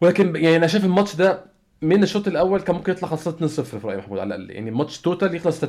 ولكن 0.00 0.36
يعني 0.36 0.56
أنا 0.56 0.66
شايف 0.66 0.84
الماتش 0.84 1.16
ده 1.16 1.44
من 1.82 2.02
الشوط 2.02 2.28
الأول 2.28 2.60
كان 2.60 2.76
ممكن 2.76 2.92
يطلع 2.92 3.08
خلصان 3.08 3.48
2-0 3.48 3.48
في 3.62 3.86
رأيي 3.86 3.98
محمود 3.98 4.18
على 4.18 4.34
الأقل. 4.34 4.50
يعني 4.50 4.68
الماتش 4.70 5.00
total 5.00 5.34
يخلص 5.34 5.64
3-4-0 5.64 5.66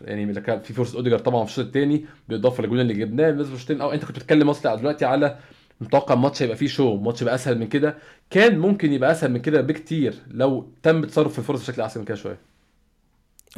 يعني 0.00 0.30
إذا 0.30 0.40
كان 0.40 0.60
في 0.60 0.72
فرصة 0.72 0.96
أوديجارد 0.96 1.18
طبعا 1.18 1.44
في 1.44 1.50
الشوط 1.50 1.66
الثاني 1.66 2.04
بالاضافه 2.28 2.62
للجول 2.62 2.80
اللي 2.80 2.94
جبناه. 2.94 3.30
بالنسبة 3.30 3.54
للشوطين 3.54 3.80
أو 3.80 3.92
أنت 3.92 4.04
كنت 4.04 4.16
بتتكلم 4.16 4.50
أصلا 4.50 4.74
دلوقتي 4.74 5.04
على 5.04 5.38
متوقع 5.80 6.14
الماتش 6.14 6.42
هيبقى 6.42 6.56
فيه 6.56 6.66
show 6.66 6.94
الماتش 6.94 7.22
يبقى 7.22 7.34
أسهل 7.34 7.58
من 7.58 7.68
كده. 7.68 7.98
كان 8.30 8.58
ممكن 8.58 8.92
يبقى 8.92 9.12
أسهل 9.12 9.30
من 9.32 9.40
كده 9.40 9.60
بكتير 9.60 10.14
لو 10.28 10.68
تم 10.82 11.02
التصرف 11.04 11.32
في 11.32 11.38
الفرص 11.38 11.60
بشكل 11.60 11.82
أحسن 11.82 12.00
من 12.00 12.06
كده 12.06 12.16
شوية. 12.16 12.38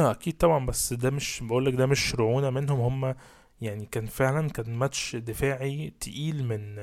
آه 0.01 0.11
أكيد 0.11 0.37
طبعا. 0.37 0.67
بس 0.67 0.93
ده 0.93 1.11
مش 1.11 1.41
بقولك 1.43 1.75
ده 1.75 1.87
مش 1.87 2.15
رعونة 2.15 2.51
منهم. 2.51 2.81
هم 2.81 3.15
يعني 3.61 3.87
كان 3.87 4.07
فعلا 4.07 4.49
كان 4.51 4.75
ماتش 4.75 5.17
دفاعي 5.17 5.93
تقيل 6.01 6.45
من 6.45 6.77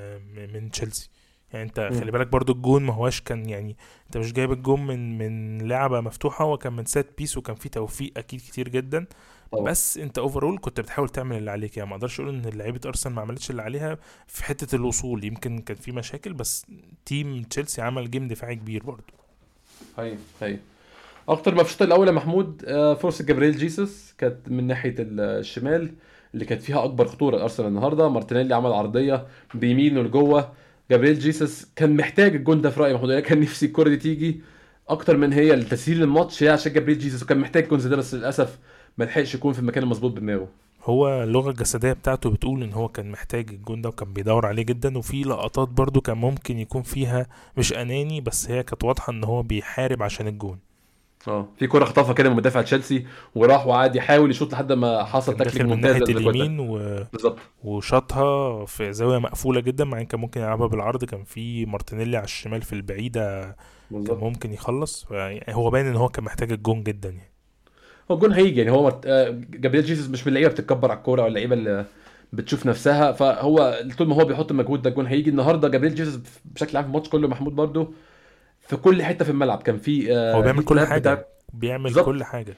من 0.54 0.72
تشيلسي. 0.72 1.10
يعني 1.54 1.66
انت. 1.66 1.80
خلي 2.00 2.12
بالك 2.12 2.28
برضو 2.28 2.54
الجون 2.54 2.84
ما 2.84 2.94
هواش 2.94 3.22
كان 3.22 3.50
يعني 3.50 3.76
انت 4.06 4.18
مش 4.18 4.34
جايب 4.34 4.52
الجون 4.52 4.86
من 4.88 5.18
من 5.18 5.62
لعبة 5.68 6.02
مفتوحة 6.02 6.46
هو 6.46 6.58
كان 6.58 6.74
من 6.74 6.86
set 6.86 7.08
piece 7.18 7.38
وكان 7.38 7.56
فيه 7.56 7.70
توفيق 7.70 8.12
أكيد 8.18 8.40
كتير 8.40 8.70
جدا. 8.70 9.06
طبعا. 9.52 9.64
بس 9.64 9.98
انت 9.98 10.18
overall 10.18 10.58
كنت 10.62 10.80
بتحاول 10.80 11.10
تعمل 11.10 11.38
اللي 11.38 11.52
عليك. 11.52 11.78
يعني 11.78 11.90
ما 11.90 11.96
أقدرش 11.96 12.20
أقول 12.20 12.34
إن 12.36 12.42
لعيبة 12.58 12.80
ارسنال 12.86 13.16
ما 13.16 13.22
عملتش 13.22 13.50
اللي 13.52 13.62
عليها 13.62 13.98
في 14.28 14.44
حتة 14.44 14.76
الوصول. 14.76 15.24
يمكن 15.24 15.58
كان 15.60 15.78
في 15.78 15.92
مشاكل 15.92 16.34
بس 16.34 16.66
team 17.06 17.44
تشيلسي 17.44 17.82
عمل 17.82 18.12
game 18.12 18.28
دفاعي 18.28 18.56
كبير 18.56 18.84
برضو. 18.84 19.14
هي 19.98 20.18
هي 20.42 20.58
أكتر 21.30 21.56
ما 21.56 21.64
في 21.64 21.70
الشوط 21.70 21.82
الأول 21.82 22.08
يا 22.08 22.12
محمود 22.14 22.64
آه، 22.68 22.94
فرصة 22.94 23.26
جابريل 23.26 23.58
جيسوس 23.58 24.14
كانت 24.18 24.50
من 24.50 24.68
ناحية 24.68 24.96
ال- 25.00 25.20
الشمال 25.20 25.94
اللي 26.34 26.46
كانت 26.46 26.62
فيها 26.62 26.84
أكبر 26.84 27.08
خطورة 27.08 27.38
لأرسنال 27.38 27.68
النهارده. 27.70 28.10
مارتينيلي 28.10 28.56
عمل 28.56 28.74
عرضية 28.74 29.28
بيمينه 29.54 30.02
لجوه. 30.02 30.52
جابريل 30.92 31.20
جيسوس 31.20 31.66
كان 31.76 31.96
محتاج 31.96 32.36
الجون 32.36 32.62
ده 32.62 32.70
في 32.70 32.80
رأيي 32.80 32.94
محمود 32.94 33.10
أنا 33.12 33.20
كان 33.20 33.40
نفسي 33.40 33.66
الكرة 33.66 33.90
دي 33.90 33.98
تيجي 33.98 34.42
أكتر 34.90 35.18
من 35.18 35.34
هي 35.34 35.56
لتسهيل 35.56 36.04
الماتش 36.04 36.44
هي 36.44 36.50
عشان 36.50 36.74
جابريل 36.74 37.00
جيسوس 37.00 37.24
وكان 37.24 37.38
محتاج 37.40 37.64
الجون 37.64 37.80
ده 37.90 37.96
بس 37.96 38.14
للأسف 38.16 38.60
ما 38.98 39.06
لحقش 39.06 39.36
يكون 39.36 39.54
في 39.54 39.60
المكان 39.60 39.84
المظبوط 39.84 40.12
بدماغه 40.12 40.48
هو 40.84 41.24
اللغة 41.24 41.50
الجسدية 41.50 41.94
بتاعته 41.94 42.30
بتقول 42.30 42.64
إن 42.64 42.74
هو 42.74 42.88
كان 42.90 43.12
محتاج 43.12 43.50
الجون 43.50 43.82
ده 43.82 43.90
وكان 43.90 44.14
بيدور 44.14 44.46
عليه 44.46 44.64
جدا 44.64 44.98
وفي 44.98 45.24
لقطات 45.24 45.68
برضو 45.70 46.02
كان 46.02 46.18
ممكن 46.18 46.60
يكون 46.60 46.82
فيها 46.82 47.28
مش 47.58 47.74
أناني 47.74 48.22
بس 48.22 48.52
هي 48.52 48.64
كانت 48.64 48.84
واضحة 48.84 49.14
إن 49.14 49.24
هو 49.24 49.42
بيحارب 49.44 50.04
عشان 50.04 50.28
الجون. 50.28 50.60
آه. 51.28 51.48
في 51.60 51.68
كره 51.68 51.86
خطفها 51.86 52.14
كده 52.14 52.30
من 52.30 52.36
مدافع 52.36 52.62
تشيلسي 52.62 53.06
وراح 53.36 53.68
وقعد 53.68 53.96
يحاول 53.96 54.32
يشوط 54.32 54.54
لحد 54.54 54.72
ما 54.72 55.04
حصل 55.04 55.34
كان 55.34 55.48
تاكلينج 55.48 55.70
داخل 55.70 55.70
من 55.70 55.76
ممتاز 55.76 56.10
ناحية. 56.16 56.30
اليمين 56.30 56.60
و... 56.60 56.78
بالظبط. 57.14 57.38
وشاطها 57.64 58.66
في 58.66 58.94
زاوية 58.94 59.18
مقفولة 59.18 59.60
جدا 59.62 59.86
مع 59.86 60.00
إن 60.02 60.06
كان 60.06 60.20
ممكن 60.20 60.42
يلعبها 60.42 60.68
بالعرض. 60.68 61.04
كان 61.06 61.24
في 61.24 61.66
مارتينيلي 61.66 62.18
على 62.18 62.24
الشمال 62.26 62.62
في 62.62 62.74
البعيدة 62.74 63.42
كان 63.42 63.56
بالظبط. 63.92 64.24
ممكن 64.24 64.54
يخلص. 64.54 65.08
يعني 65.12 65.44
هو 65.50 65.70
باين 65.70 65.86
إن 65.86 65.96
هو 65.96 66.10
كان 66.10 66.24
محتاج 66.24 66.52
الجون 66.52 66.84
جدا 66.84 67.10
يعني. 67.10 67.32
هو 68.12 68.16
الجون 68.16 68.32
هيجي 68.34 68.60
يعني. 68.60 68.72
هو 68.72 68.84
مرت- 68.84 69.06
آه، 69.06 69.42
جابريل 69.50 69.84
جيسوس 69.84 70.10
مش 70.10 70.22
من 70.22 70.28
اللعيبة 70.28 70.50
بتتكبر 70.52 70.92
على 70.92 70.98
الكورة 70.98 71.22
أو 71.22 71.28
اللعيبة 71.28 71.56
اللي 71.56 71.86
بتشوف 72.34 72.66
نفسها. 72.66 73.12
فهو 73.12 73.80
طول 73.98 74.08
ما 74.08 74.16
هو 74.16 74.26
بيحط 74.26 74.52
مجهود 74.52 74.82
ده 74.82 74.90
الجون 74.90 75.06
هيجي. 75.08 75.30
النهارده 75.30 75.68
جابريل 75.68 75.96
جيسوس 75.96 76.20
بشكل 76.46 76.78
عام 76.78 76.84
في 76.86 76.90
الماتش 76.90 77.10
كله 77.10 77.28
محمود 77.28 77.56
برده 77.56 77.88
في 78.68 78.76
كل 78.76 79.04
حتة 79.04 79.26
في 79.26 79.32
الملعب. 79.32 79.62
كان 79.62 79.78
في 79.78 80.14
آه، 80.18 80.34
هو 80.36 80.42
بيعمل 80.42 80.64
كل 80.64 80.80
حاجة. 80.80 81.00
بتاع 81.00 81.26
بيعمل 81.54 81.84
بالظبط. 81.84 82.06
كل 82.06 82.24
حاجة. 82.24 82.54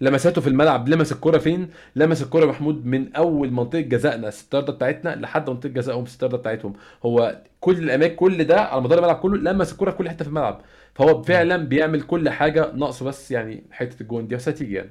لمساته 0.00 0.40
في 0.40 0.46
الملعب 0.46 0.88
لمس 0.88 1.12
الكوره 1.12 1.38
فين؟ 1.38 1.70
لمس 1.96 2.22
الكوره 2.22 2.46
محمود 2.46 2.86
من 2.86 3.14
أول 3.16 3.50
منطقة 3.50 3.80
جزائنا 3.80 4.28
الستارده 4.28 4.72
بتاعتنا 4.72 5.16
لحد 5.16 5.50
منطقة 5.50 5.68
جزائهم 5.68 6.04
الستارده 6.04 6.36
بتاعتهم. 6.36 6.72
هو 7.06 7.42
كل 7.60 7.78
الأماكن 7.78 8.14
كل 8.14 8.44
ده 8.44 8.60
على 8.60 8.80
مدار 8.80 8.98
الملعب 8.98 9.16
كله 9.16 9.52
لمس 9.52 9.72
الكوره 9.72 9.90
في 9.90 9.96
كل 9.96 10.10
حتة 10.10 10.22
في 10.22 10.28
الملعب. 10.28 10.60
فهو 10.94 11.22
فعلا 11.22 11.56
بيعمل 11.56 12.02
كل 12.02 12.28
حاجة 12.30 12.72
ناقصه 12.72 13.04
بس 13.04 13.30
يعني 13.30 13.62
حتة 13.70 14.02
الجون 14.02 14.28
دي. 14.28 14.36
بس 14.36 14.48
هتيجي 14.48 14.74
يعني. 14.74 14.90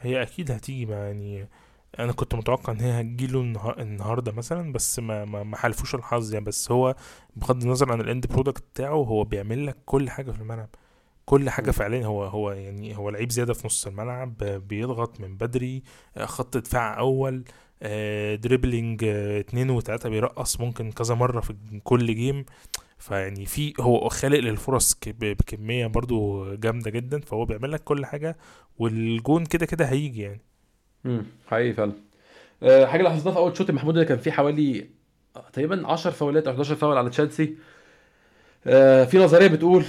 هي 0.00 0.22
أكيد 0.22 0.50
هتيجي 0.50 0.92
يعني 0.92 1.46
أنا 1.98 2.12
كنت 2.12 2.34
متوقع 2.34 2.72
ان 2.72 2.80
هي 2.80 3.00
هتجيله 3.00 3.40
النها- 3.40 3.82
النهارده 3.82 4.32
مثلا 4.32 4.72
بس 4.72 4.98
ما 4.98 5.24
ما 5.24 5.42
ما 5.42 5.56
حالفوش 5.56 5.94
الحظ 5.94 6.32
يعني. 6.34 6.44
بس 6.44 6.70
هو 6.72 6.94
بغض 7.36 7.62
النظر 7.62 7.92
عن 7.92 8.00
ال 8.00 8.06
end 8.06 8.26
product 8.26 8.62
بتاعه 8.74 8.92
هو 8.94 9.24
بيعمل 9.24 9.66
لك 9.66 9.76
كل 9.86 10.10
حاجة 10.10 10.30
في 10.30 10.40
الملعب. 10.40 10.68
كل 11.24 11.50
حاجة. 11.50 11.70
فعليا. 11.70 12.06
هو 12.06 12.24
هو 12.24 12.52
يعني 12.52 12.96
هو 12.96 13.10
لعيب 13.10 13.30
زيادة 13.32 13.54
في 13.54 13.66
نص 13.66 13.86
الملعب 13.86 14.34
آه، 14.42 14.56
بيضغط 14.58 15.20
من 15.20 15.36
بدري 15.36 15.82
آه، 16.16 16.24
خط 16.26 16.56
دفاع 16.56 16.98
أول 16.98 17.44
آه، 17.82 18.34
dribbling 18.34 19.04
آه، 19.04 19.40
اتنين 19.40 19.70
وتلاتة 19.70 20.08
بيرقص 20.08 20.60
ممكن 20.60 20.90
كذا 20.92 21.14
مرة 21.14 21.40
في 21.40 21.54
كل 21.84 22.14
game 22.14 22.44
فيعني 22.98 23.46
في 23.46 23.72
هو 23.80 24.08
خالق 24.08 24.38
للفرص 24.38 24.98
بكمية 25.06 25.86
برضو 25.86 26.54
جامدة 26.54 26.90
جدا. 26.90 27.20
فهو 27.20 27.44
بيعمل 27.44 27.72
لك 27.72 27.84
كل 27.84 28.06
حاجة 28.06 28.36
والجون 28.78 29.46
كده 29.46 29.66
كده 29.66 29.84
هيجي 29.86 30.22
يعني. 30.22 30.40
حقيقي 31.46 31.72
فعلا. 31.72 31.92
أه 32.62 32.86
حاجة 32.86 33.02
لاحظناها 33.02 33.34
في 33.34 33.38
أول 33.40 33.56
شوط 33.56 33.70
محمود 33.70 33.94
اللي 33.96 34.06
كان 34.08 34.18
فيه 34.18 34.30
حوالي 34.30 34.90
آه، 35.36 35.44
تقريبا 35.52 35.86
10 35.88 36.10
فاولات 36.10 36.46
أو 36.46 36.52
11 36.52 36.74
فاول 36.76 36.96
على 36.96 37.10
تشيلسي. 37.10 37.56
أه 38.66 39.04
في 39.04 39.18
نظرية 39.18 39.46
بتقول 39.46 39.84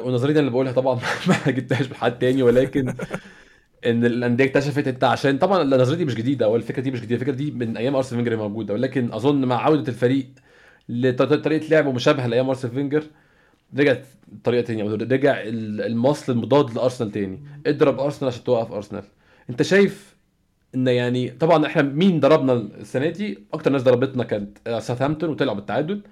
والنظرية 0.00 0.32
دي 0.32 0.38
أنا 0.38 0.40
اللي 0.40 0.50
بقولها 0.50 0.72
طبعا 0.72 0.94
ما 1.28 1.52
جبتهاش 1.52 1.88
من 1.88 1.94
حد 1.94 2.18
تاني 2.18 2.42
ولكن 2.42 2.94
إن 3.86 4.04
الأندية 4.04 4.44
اكتشفت 4.44 4.88
أنت 4.88 5.04
عشان 5.04 5.38
طبعا 5.38 5.62
النظرية 5.62 5.96
دي 5.98 6.04
مش 6.04 6.14
جديدة 6.14 6.46
أو 6.46 6.56
الفكرة 6.56 6.82
دي 6.82 6.90
مش 6.90 7.00
جديدة. 7.00 7.14
الفكرة 7.14 7.32
دي 7.34 7.50
من 7.50 7.76
أيام 7.76 7.96
ارسنال 7.96 8.24
فينجر 8.24 8.36
موجودة 8.36 8.74
ولكن 8.74 9.12
أظن 9.12 9.44
مع 9.44 9.56
عودة 9.64 9.88
الفريق 9.92 10.26
لطريقه 10.88 11.68
لعبه 11.70 11.92
مشابهة 11.92 12.26
لأيام 12.26 12.48
ارسنال 12.48 12.74
فينجر 12.74 13.04
رجعت 13.78 14.06
طريقة 14.44 14.62
تانية 14.66 14.84
رجع 14.84 15.40
ال- 15.42 15.80
المصل 15.82 16.32
المضاد 16.32 16.74
لأرسنال 16.74 17.10
تاني. 17.12 17.42
اضرب 17.66 18.00
أرسنال 18.00 18.32
عشان 18.32 18.44
توقف 18.44 18.72
أرسنال. 18.72 19.04
أنت 19.50 19.62
شايف 19.62 20.11
إن 20.74 20.86
يعني 20.88 21.30
طبعا 21.30 21.66
إحنا 21.66 21.82
مين 21.82 22.20
ضربنا 22.20 22.52
السنة 22.52 23.08
دي؟ 23.08 23.38
أكتر 23.52 23.70
ناس 23.70 23.82
ضربتنا 23.82 24.24
كانت 24.24 24.58
ساوثهامبتون 24.68 25.30
وطلعوا 25.30 25.56
بالتعادل. 25.56 26.02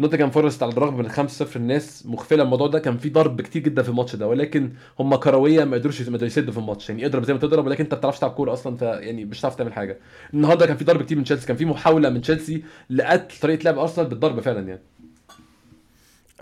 نوتنجهام 0.00 0.30
فورست 0.30 0.62
على 0.62 0.72
الرغم 0.72 0.96
من 0.98 1.10
5-0 1.10 1.56
الناس 1.56 2.06
مغفله 2.06 2.42
الموضوع 2.42 2.66
ده 2.66 2.78
كان 2.78 2.96
في 2.98 3.08
ضرب 3.08 3.40
كتير 3.40 3.62
جدا 3.62 3.82
في 3.82 3.88
الماتش 3.88 4.16
ده 4.16 4.28
ولكن 4.28 4.72
هم 4.98 5.14
كرويا 5.16 5.64
ما 5.64 5.76
قدروش 5.76 6.00
ما 6.02 6.06
قدروا 6.16 6.26
يسدوا 6.26 6.52
في 6.52 6.58
الماتش. 6.58 6.88
يعني 6.90 7.06
اضرب 7.06 7.24
زي 7.24 7.32
ما 7.32 7.38
تضرب 7.38 7.66
ولكن 7.66 7.82
أنت 7.84 7.94
ما 7.94 7.98
بتعرفش 7.98 8.18
تلعب 8.18 8.30
كورة 8.30 8.52
أصلا 8.52 8.76
فيعني 8.76 9.24
مش 9.24 9.40
هتعرف 9.40 9.54
تعمل 9.54 9.72
حاجة. 9.72 9.98
النهارده 10.34 10.66
كان 10.66 10.76
في 10.76 10.84
ضرب 10.84 11.02
كتير 11.02 11.18
من 11.18 11.24
تشيلسي 11.24 11.46
كان 11.46 11.56
في 11.56 11.64
محاولة 11.64 12.10
من 12.10 12.20
تشيلسي 12.20 12.62
لقتل 12.90 13.40
طريقة 13.40 13.62
لعب 13.62 13.78
ارسنال 13.78 14.06
بالضرب 14.06 14.40
فعلا 14.40 14.68
يعني. 14.68 14.82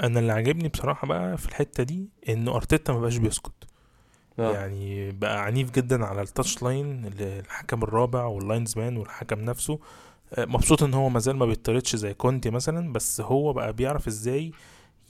أنا 0.03 0.21
اللي 0.21 0.33
عاجبني 0.33 0.69
بصراحة 0.69 1.07
بقى 1.07 1.39
في 1.39 1.49
الحتة 1.49 1.83
دي 1.83 2.09
ان 2.29 2.49
أرتيتا 2.49 2.93
ما 2.93 3.01
بقاش 3.01 3.17
بيسكت. 3.17 3.53
آه 4.39 4.53
يعني 4.53 5.13
بقى 5.13 5.45
عنيف 5.45 5.71
جدا 5.71 6.05
على 6.05 6.23
ال 6.23 6.63
touchline 6.63 7.11
الحكم 7.21 7.83
الرابع 7.83 8.25
وال 8.25 8.79
linesman 8.79 8.97
والحكم 8.97 9.41
نفسه 9.41 9.79
آه، 10.35 10.45
مبسوط 10.45 10.83
إن 10.83 10.95
هو 10.95 11.09
مازال 11.09 11.37
ما 11.37 11.47
بيطردش 11.47 11.97
زي 11.97 12.15
كونتي 12.15 12.51
مثلا 12.51 12.93
بس 12.93 13.21
هو 13.21 13.53
بقى 13.53 13.73
بيعرف 13.73 14.07
إزاي 14.09 14.53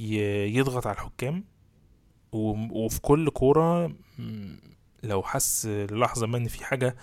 يضغط 0.01 0.87
على 0.87 0.95
الحكام 0.97 1.45
وفي 2.33 3.01
كل 3.01 3.31
كورة 3.31 3.87
م، 4.19 4.57
لو 5.03 5.23
حس 5.23 5.67
للحظه 5.67 6.27
ما 6.27 6.37
إن 6.39 6.49
في 6.49 6.65
حاجة 6.65 6.97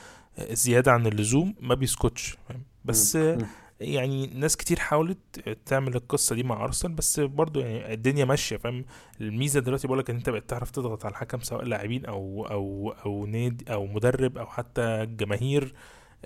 زيادة 0.52 0.92
عن 0.92 1.08
اللزوم 1.08 1.56
ما 1.60 1.76
بيسكتش؟ 1.76 2.38
بس. 2.86 3.16
آه،. 3.16 3.38
يعني 3.82 4.28
ناس 4.28 4.58
كتير 4.58 4.80
حاولت 4.80 5.50
تعمل 5.66 5.96
القصة 5.96 6.36
دي 6.36 6.44
مع 6.44 6.64
أرسنال 6.64 6.94
بس 6.94 7.20
برضو 7.20 7.60
يعني 7.60 7.94
الدنيا 7.94 8.26
ماشية 8.26 8.58
فاهم؟ 8.58 8.86
الميزة 9.22 9.60
دلوقتي 9.60 9.88
بقولك 9.88 10.10
إن 10.10 10.16
أنت 10.16 10.30
بقيت 10.30 10.50
تعرف 10.50 10.72
تضغط 10.72 11.06
على 11.06 11.12
الحكم 11.12 11.40
سواء 11.40 11.64
لاعبين 11.66 12.06
أو 12.06 12.48
أو 12.52 12.92
أو 13.06 13.26
نادي 13.26 13.74
أو 13.74 13.86
مدرب 13.88 14.38
أو 14.38 14.46
حتى 14.46 15.06
جماهير 15.06 15.74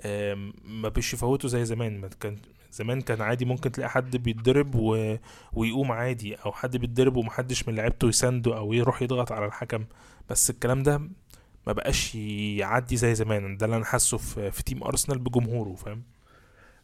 آم، 0.04 0.52
ما 0.64 0.88
بيش 0.88 1.14
يفوتوا 1.14 1.48
زي 1.50 1.64
زمان. 1.64 2.00
ما 2.00 2.08
كان 2.20 2.36
زمان 2.72 3.00
كان 3.00 3.20
عادي 3.22 3.44
ممكن 3.44 3.72
تلاقي 3.72 3.90
حد 3.90 4.16
بيتضرب 4.16 4.74
و... 4.74 5.16
ويقوم 5.52 5.92
عادي 5.92 6.34
أو 6.34 6.52
حد 6.52 6.76
بيتضرب 6.76 7.16
ومحدش 7.16 7.68
من 7.68 7.74
لعيبته 7.74 8.08
يسنده 8.08 8.56
أو 8.58 8.72
يروح 8.72 9.02
يضغط 9.02 9.32
على 9.32 9.46
الحكم. 9.46 9.84
بس 10.30 10.50
الكلام 10.50 10.82
ده 10.82 10.98
ما 11.66 11.72
بقاش 11.72 12.14
يعدي 12.14 12.96
زي 12.96 13.14
زمان 13.14 13.56
ده 13.56 13.66
اللي 13.66 13.76
أنا 13.76 13.84
حاسه 13.84 14.18
في, 14.18 14.50
في 14.50 14.62
team 14.64 14.82
أرسنال 14.84 15.18
بجمهوره 15.18 15.74
فاهم؟ 15.74 16.02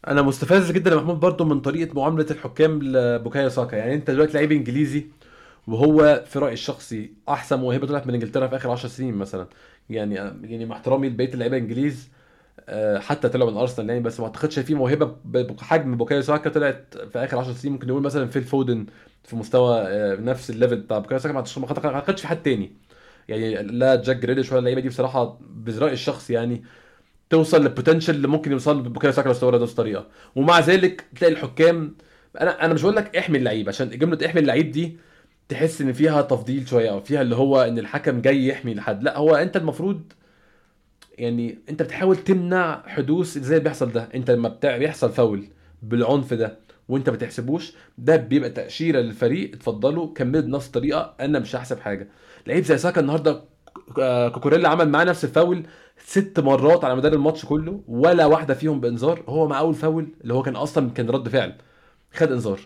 أنا 0.09 0.23
مستفز 0.23 0.73
جدا 0.73 0.91
يا 0.91 0.97
محمود 0.97 1.21
برضو 1.21 1.45
من 1.45 1.61
طريقة 1.61 1.95
معاملة 1.95 2.27
الحكام 2.31 2.83
لبوكايو 2.83 3.49
ساكا. 3.49 3.77
يعني 3.77 3.95
انت 3.95 4.11
دلوقتي 4.11 4.33
لعيب 4.33 4.53
انجليزي 4.53 5.07
وهو 5.67 6.25
في 6.27 6.39
رأيي 6.39 6.53
الشخصي 6.55 7.15
احسن 7.29 7.59
موهبة 7.61 7.87
طلعت 7.87 8.07
من 8.07 8.15
انجلترا 8.15 8.47
في 8.49 8.57
اخر 8.57 8.71
10 8.71 8.89
سنين 8.89 9.15
مثلا. 9.15 9.49
يعني 9.91 10.15
يعني 10.45 10.67
مع 10.67 10.77
احترامي 10.77 11.09
لبقية 11.09 11.35
اللعيبة 11.35 11.57
الانجليز 11.57 12.11
آه، 12.69 12.99
حتى 12.99 13.29
طلعوا 13.29 13.51
من 13.51 13.57
أرسنال 13.57 13.89
يعني 13.91 14.01
بس 14.03 14.21
ما 14.21 14.27
اعتقدش 14.27 14.59
في 14.59 14.75
موهبة 14.75 15.07
بحجم 15.25 15.97
بوكايو 15.97 16.23
ساكا 16.23 16.51
طلعت 16.51 16.95
في 17.13 17.19
اخر 17.25 17.39
10 17.39 17.53
سنين. 17.53 17.73
ممكن 17.75 17.89
نقول 17.89 18.03
مثلا 18.03 18.27
فيل 18.29 18.45
فودن 18.45 18.87
في 19.25 19.37
مستوى 19.37 19.81
آه، 19.89 20.17
نفس 20.17 20.51
ال 20.51 20.55
level 20.55 20.77
بتاع 20.81 20.99
بوكايو 20.99 21.21
ساكا. 21.21 21.35
ما 21.35 21.41
اعتقدش 21.87 22.21
في 22.23 22.29
حد 22.29 22.43
تاني. 22.43 22.73
يعني 23.29 23.55
لا 23.63 23.97
جاك 24.03 24.17
جريليش 24.17 24.51
ولا 24.53 24.59
اللعيبة 24.59 24.81
دي 24.81 24.89
بصراحة 24.89 25.39
برايي 25.43 25.93
الشخصي 25.93 26.33
يعني 26.33 26.65
توصل 27.33 27.63
لل 27.63 27.72
potential 27.72 28.15
اللي 28.15 28.29
ممكن 28.29 28.53
يوصل 28.53 28.83
بوكايو 28.83 29.13
ساكا 29.13 29.27
لو 29.29 29.33
استمر 29.33 29.57
بنفس 29.59 29.73
الطريقة 29.73 30.07
ومع 30.37 30.61
ذلك 30.61 31.05
تلاقي 31.17 31.33
الحكام 31.33 31.95
أنا 32.41 32.65
أنا 32.65 32.75
مش 32.75 32.83
بقول 32.83 32.97
لك 32.97 33.17
احمي 33.17 33.39
اللعيب 33.39 33.69
عشان 33.69 33.99
جملة 33.99 34.27
احمي 34.27 34.41
اللعيب 34.41 34.71
دي 34.71 34.97
تحس 35.49 35.81
إن 35.81 35.93
فيها 35.93 36.23
تفضيل 36.23 36.69
شوية 36.69 36.91
أو 36.91 37.01
فيها 37.01 37.23
اللي 37.23 37.37
هو 37.37 37.63
إن 37.63 37.79
الحكم 37.79 38.21
جاي 38.21 38.47
يحمي 38.47 38.75
لحد. 38.75 39.03
لا 39.03 39.19
هو 39.19 39.35
أنت 39.35 39.57
المفروض 39.57 40.03
يعني 41.19 41.59
أنت 41.69 41.83
بتحاول 41.83 42.17
تمنع 42.17 42.83
حدوث 42.87 43.39
زي 43.39 43.57
اللي 43.57 43.65
بيحصل 43.65 43.93
ده. 43.93 44.09
أنت 44.15 44.31
لما 44.31 44.59
بيحصل 44.65 45.13
فاول 45.13 45.47
بالعنف 45.83 46.35
ده 46.35 46.59
وأنت 46.89 47.11
ما 47.11 47.17
بتحسبوش 47.17 47.73
ده 47.99 48.17
بيبقى 48.17 48.51
تأشيرة 48.51 49.01
للفريق 49.01 49.55
اتفضلوا 49.55 50.15
كملوا 50.15 50.41
بنفس 50.43 50.67
الطريقة 50.67 51.15
أنا 51.21 51.39
مش 51.39 51.57
هحسب 51.57 51.81
حاجة. 51.81 52.09
لعيب 52.47 52.65
زي 52.65 52.79
ساكا 52.79 53.01
النهارده 53.01 53.45
كوكوريلا 54.35 54.69
عمل 54.69 54.89
معاه 54.89 55.05
نفس 55.05 55.25
الفاول 55.25 55.63
ست 56.05 56.41
مرات 56.41 56.85
على 56.85 56.97
مدار 56.97 57.13
الماتش 57.13 57.45
كله 57.45 57.81
ولا 57.89 58.27
واحدة 58.27 58.55
فيهم 58.55 58.81
بإنذار. 58.81 59.23
هو 59.29 59.49
مع 59.49 59.59
أول 59.59 59.75
فاول 59.75 60.09
اللي 60.23 60.35
هو 60.35 60.43
كان 60.43 60.57
أصلا 60.57 60.91
كان 60.91 61.11
رد 61.11 61.29
فعل 61.29 61.55
خد 62.15 62.33
إنذار. 62.33 62.61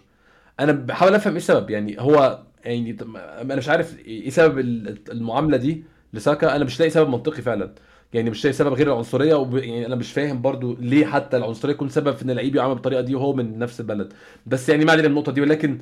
أنا 0.60 0.72
بحاول 0.72 1.14
أفهم 1.14 1.32
إيه 1.32 1.36
السبب. 1.38 1.70
يعني 1.70 2.00
هو 2.00 2.42
يعني 2.64 2.96
أنا 3.40 3.56
مش 3.56 3.68
عارف 3.68 3.98
إيه 3.98 4.30
سبب 4.30 4.58
ال- 4.58 4.98
المعاملة 5.12 5.56
دي 5.56 5.84
لساكا. 6.12 6.56
أنا 6.56 6.64
مش 6.64 6.80
لاقي 6.80 6.90
سبب 6.90 7.08
منطقي 7.08 7.42
فعلا. 7.42 7.74
يعني 8.12 8.30
مش 8.30 8.44
لاقي 8.44 8.52
سبب 8.54 8.72
غير 8.72 8.86
العنصرية 8.86 9.34
وب... 9.34 9.56
يعني 9.56 9.86
أنا 9.86 9.94
مش 9.94 10.12
فاهم 10.12 10.42
برضو 10.42 10.76
ليه 10.80 11.06
حتى 11.06 11.36
العنصرية 11.36 11.72
يكون 11.74 11.88
سبب 11.88 12.16
في 12.16 12.22
إن 12.22 12.30
اللعيب 12.30 12.56
يعامل 12.56 12.74
بالطريقة 12.74 13.00
دي 13.00 13.14
وهو 13.14 13.32
من 13.32 13.58
نفس 13.58 13.80
البلد. 13.80 14.12
بس 14.46 14.68
يعني 14.68 14.84
ما 14.84 14.92
علينا 14.92 15.08
النقطة 15.08 15.32
دي 15.32 15.40
ولكن 15.40 15.78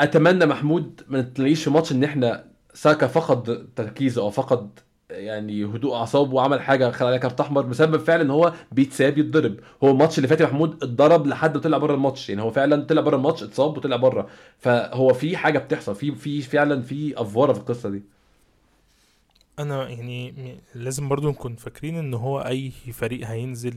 أتمنى 0.00 0.46
محمود 0.46 1.00
ما 1.08 1.20
تلاقيش 1.20 1.68
ماتش 1.68 1.92
إن 1.92 2.04
إحنا 2.04 2.44
ساكا 2.74 3.06
فقد 3.06 3.68
تركيزه 3.76 4.22
أو 4.22 4.30
فقد 4.30 4.70
يعني 5.10 5.64
هدوء 5.64 5.94
أعصابه 5.94 6.34
وعمل 6.34 6.60
حاجة 6.62 6.90
خلى 6.90 7.06
عليها 7.08 7.18
كارت 7.20 7.40
أحمر 7.40 7.62
بسبب 7.62 7.96
فعلا 7.96 8.22
إن 8.22 8.30
هو 8.30 8.52
بيتساب 8.72 9.18
يتضرب. 9.18 9.56
هو 9.84 9.90
الماتش 9.90 10.18
اللي 10.18 10.28
فات 10.28 10.40
يا 10.40 10.46
محمود 10.46 10.82
اتضرب 10.82 11.26
لحد 11.26 11.58
طلع 11.60 11.78
بره 11.78 11.94
الماتش. 11.94 12.28
يعني 12.30 12.42
هو 12.42 12.50
فعلا 12.50 12.84
طلع 12.86 13.00
بره 13.02 13.16
الماتش 13.16 13.42
اتصاب 13.42 13.76
وطلع 13.76 13.96
بره 13.96 14.28
فهو 14.58 15.12
في 15.14 15.36
حاجة 15.36 15.58
بتحصل. 15.58 15.94
في 15.94 16.14
في 16.14 16.42
فعلا 16.42 16.82
في 16.82 17.20
افوره 17.20 17.52
في 17.52 17.58
القصة 17.60 17.90
دي. 17.90 18.02
أنا 19.58 19.88
يعني 19.88 20.34
لازم 20.74 21.08
برضو 21.08 21.30
نكون 21.30 21.56
فاكرين 21.56 21.96
إن 21.96 22.14
هو 22.14 22.40
أي 22.40 22.70
فريق 22.70 23.26
هينزل 23.26 23.74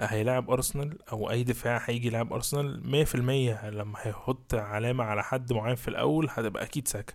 هيلاعب 0.00 0.50
أرسنال 0.50 0.98
أو 1.12 1.30
أي 1.30 1.44
دفاع 1.44 1.82
هيجي 1.84 2.06
يلعب 2.08 2.32
أرسنال 2.32 2.82
100% 3.06 3.16
لما 3.70 3.98
هيحط 4.02 4.54
علامة 4.54 5.04
على 5.04 5.22
حد 5.24 5.52
معين 5.52 5.76
في 5.76 5.88
الأول 5.88 6.28
هتبقى 6.30 6.62
أكيد 6.62 6.88
ساكا. 6.88 7.14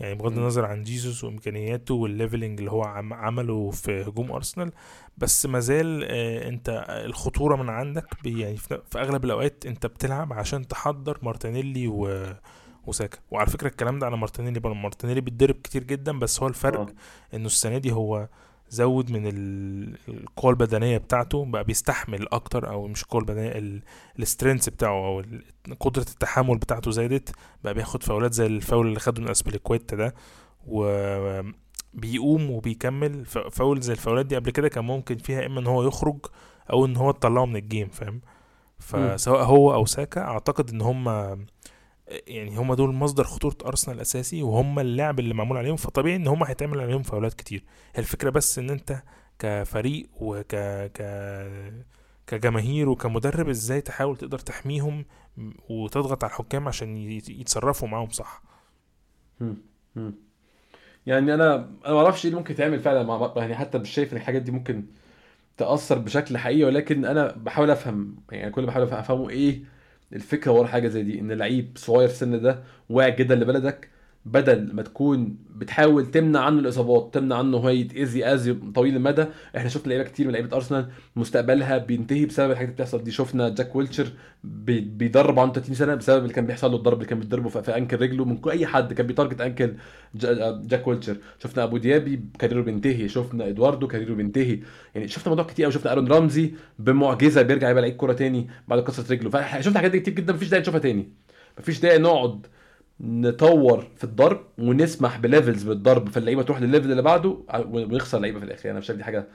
يعني 0.00 0.14
بغض. 0.14 0.38
النظر 0.38 0.64
عن 0.64 0.82
جيسوس 0.82 1.24
وإمكانياته 1.24 1.94
وال 1.94 2.06
levelling 2.06 2.58
اللي 2.58 2.70
هو 2.70 2.82
عم 2.84 3.12
عمله 3.12 3.70
في 3.70 4.02
هجوم 4.02 4.32
أرسنال 4.32 4.72
بس 5.18 5.46
مازال 5.46 6.04
آه، 6.04 6.48
أنت 6.48 6.86
الخطورة 6.88 7.56
من 7.56 7.68
عندك 7.68 8.06
يعني 8.26 8.56
في 8.56 8.80
أغلب 8.96 9.24
الأوقات 9.24 9.66
أنت 9.66 9.86
بتلعب 9.86 10.32
عشان 10.32 10.68
تحضر 10.68 11.18
مارتينيلي 11.22 11.88
و 11.88 12.26
وساكا 12.86 13.18
وعلى 13.30 13.46
فكرة 13.50 13.68
الكلام 13.68 13.98
ده 13.98 14.06
على 14.06 14.16
مارتينيلي 14.16 14.60
برضه 14.60 14.74
مارتينيلي 14.76 15.20
بيتضرب 15.20 15.54
كتير 15.54 15.82
جدا 15.84 16.18
بس 16.18 16.40
هو 16.42 16.48
الفرق 16.48 16.80
آه 16.80 16.86
إنه 17.34 17.46
السنة 17.46 17.78
دي 17.78 17.92
هو 17.92 18.28
زود 18.70 19.10
من 19.10 19.26
ال- 19.26 19.98
القوة 20.08 20.50
البدنية 20.50 20.98
بتاعته 20.98 21.44
بقى 21.44 21.64
بيستحمل 21.64 22.28
أكتر 22.32 22.68
أو 22.70 22.86
مش 22.86 23.02
القوة 23.02 23.20
البدنية 23.20 23.80
ال 24.18 24.24
strength 24.24 24.68
بتاعه 24.68 25.06
أو 25.06 25.20
ال- 25.20 25.44
قدرة 25.80 26.02
التحمل 26.02 26.58
بتاعته 26.58 26.90
زادت 26.90 27.34
بقى 27.64 27.74
بياخد 27.74 28.02
فاولات 28.02 28.32
زي 28.32 28.46
الفاول 28.46 28.86
اللي 28.86 29.00
خده 29.00 29.22
من 29.22 29.28
اسبليكويتا 29.30 29.96
ده 29.96 30.14
وبيقوم 30.66 32.50
وبيكمل 32.50 33.24
فاول 33.26 33.80
زي 33.80 33.92
الفاولات 33.92 34.26
دي 34.26 34.36
قبل 34.36 34.50
كده 34.50 34.68
كان 34.68 34.84
ممكن 34.84 35.16
فيها 35.16 35.46
إما 35.46 35.60
إن 35.60 35.66
هو 35.66 35.82
يخرج 35.86 36.18
أو 36.72 36.84
إن 36.86 36.96
هو 36.96 37.10
تطلعه 37.10 37.46
من 37.46 37.56
ال 37.56 37.62
game 37.62 37.88
فاهم. 37.88 38.20
فسواء 38.78 39.44
هو 39.44 39.74
أو 39.74 39.86
ساكا 39.86 40.20
أعتقد 40.20 40.70
إن 40.70 40.80
هم 40.80 41.08
يعني 42.26 42.56
هم 42.56 42.74
دول 42.74 42.94
مصدر 42.94 43.24
خطورة 43.24 43.56
أرسنال 43.66 43.96
الأساسي 43.96 44.42
وهم 44.42 44.78
اللعب 44.78 45.18
اللي 45.20 45.34
معمول 45.34 45.56
عليهم 45.56 45.76
فطبيعي 45.76 46.16
إن 46.16 46.26
هم 46.26 46.44
هيتعمل 46.44 46.80
عليهم 46.80 47.02
فاولات 47.02 47.34
كتير. 47.34 47.64
هي 47.94 47.98
الفكرة 48.00 48.30
بس 48.30 48.58
إن 48.58 48.70
أنت 48.70 49.02
كفريق 49.38 50.08
وك 50.20 50.54
ك 50.94 51.02
كجماهير 52.26 52.88
وكمدرب 52.88 53.48
إزاي 53.48 53.80
تحاول 53.80 54.16
تقدر 54.16 54.38
تحميهم 54.38 55.04
وتضغط 55.68 56.24
على 56.24 56.30
الحكام 56.30 56.68
عشان 56.68 56.96
يت- 56.96 57.28
يتصرفوا 57.28 57.88
معاهم 57.88 58.10
صح. 58.10 58.42
يعني 61.06 61.34
أنا 61.34 61.54
أنا 61.86 61.94
ما 61.94 61.98
أعرفش 62.00 62.24
إيه 62.24 62.30
اللي 62.30 62.38
ممكن 62.40 62.54
يتعمل 62.54 62.80
فعلا 62.80 63.02
مع 63.02 63.32
يعني 63.36 63.54
حتى 63.54 63.78
مش 63.78 63.90
شايف 63.90 64.12
إن 64.12 64.16
الحاجات 64.18 64.42
دي 64.42 64.50
ممكن 64.50 64.86
تأثر 65.56 65.98
بشكل 65.98 66.38
حقيقي 66.38 66.64
ولكن 66.64 67.04
أنا 67.04 67.32
بحاول 67.36 67.70
أفهم 67.70 68.16
يعني 68.32 68.50
كل 68.50 68.62
ما 68.62 68.66
بحاول 68.68 68.88
أفهمه 68.92 69.30
إيه 69.30 69.64
الفكرة 70.12 70.52
ورا 70.52 70.66
حاجة 70.66 70.88
زي 70.88 71.02
دي 71.02 71.20
إن 71.20 71.32
لعيب 71.32 71.72
صغير 71.76 72.08
في 72.08 72.14
السن 72.14 72.42
ده 72.42 72.62
واعي 72.90 73.10
جدا 73.12 73.34
لبلدك 73.34 73.88
بدل 74.26 74.70
ما 74.72 74.82
تكون 74.82 75.36
بتحاول 75.56 76.06
تمنع 76.10 76.40
عنه 76.40 76.58
الإصابات 76.60 77.14
تمنع 77.14 77.36
عنه 77.38 77.56
هو 77.56 77.68
يتاذي 77.68 78.24
اذى 78.26 78.52
طويل 78.74 78.96
المدى. 78.96 79.24
إحنا 79.56 79.68
شفنا 79.68 79.88
لعيبة 79.92 80.04
كتير 80.08 80.26
من 80.26 80.32
لعيبة 80.32 80.56
أرسنال 80.56 80.86
مستقبلها 81.16 81.78
بينتهي 81.78 82.26
بسبب 82.26 82.50
الحاجات 82.50 82.68
اللي 82.70 82.82
بتحصل 82.82 83.04
دي. 83.04 83.10
شفنا 83.10 83.48
جاك 83.48 83.76
ويلشر 83.76 84.06
بي- 84.44 84.80
بيضرب 84.80 85.38
عنده 85.38 85.52
30 85.54 85.74
سنة 85.74 85.94
بسبب 85.94 86.22
اللي 86.22 86.34
كان 86.34 86.46
بيحصل 86.46 86.70
له 86.70 86.76
الضرب 86.76 86.96
اللي 86.96 87.06
كان 87.08 87.20
بيضربه 87.20 87.48
في 87.48 87.76
ankle 87.76 87.96
رجله 88.00 88.24
من 88.24 88.38
أي 88.50 88.66
حد 88.66 88.92
كان 88.92 89.06
بي 89.06 89.14
target 89.14 89.40
ankle 89.40 89.74
جا- 90.14 90.62
جاك 90.66 90.86
ويلشر 90.88 91.16
شفنا 91.42 91.64
أبو 91.64 91.76
ديابي 91.76 92.20
career 92.38 92.57
ه 92.57 92.60
بينتهي. 92.60 93.08
شفنا 93.08 93.48
إدواردو 93.48 93.86
career 93.86 94.10
ه 94.10 94.14
بينتهي. 94.14 94.58
يعني 94.94 95.08
شفنا 95.08 95.28
موضوع 95.28 95.44
كتير 95.44 95.64
قوي 95.64 95.72
شفنا 95.72 95.92
آرون 95.92 96.08
رامزي 96.08 96.54
بمعجزة 96.78 97.42
بيرجع 97.42 97.70
يبقى 97.70 97.82
لعيب 97.82 97.96
كورة 97.96 98.12
تاني 98.12 98.48
بعد 98.68 98.80
كسرة 98.82 99.12
رجله. 99.12 99.30
فشفنا 99.30 99.78
حاجات 99.78 99.96
كتير 99.96 100.14
جدا 100.14 100.32
مفيش 100.32 100.48
داعي 100.48 100.60
نشوفها 100.62 100.80
تاني. 100.80 101.08
مفيش 101.58 101.80
داعي 101.80 101.98
نقعد 101.98 102.46
نطور 103.00 103.86
في 103.96 104.04
الضرب 104.04 104.40
ونسمح 104.58 105.18
ب 105.18 105.24
levels 105.24 105.62
بالضرب 105.62 106.08
فاللعيبه 106.08 106.42
تروح 106.42 106.60
للل 106.60 106.71
level 106.71 106.90
اللي 106.90 107.02
بعده 107.02 107.38
ونخسر 107.54 108.18
لعيبه 108.18 108.38
في 108.38 108.44
الآخر. 108.44 108.70
أنا 108.70 108.80
شايف 108.80 108.98
دي 108.98 109.04
حاجة 109.04 109.26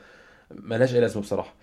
ملهاش 0.51 0.95
أي 0.95 0.99
لازمة 1.01 1.21
بصراحة. 1.21 1.53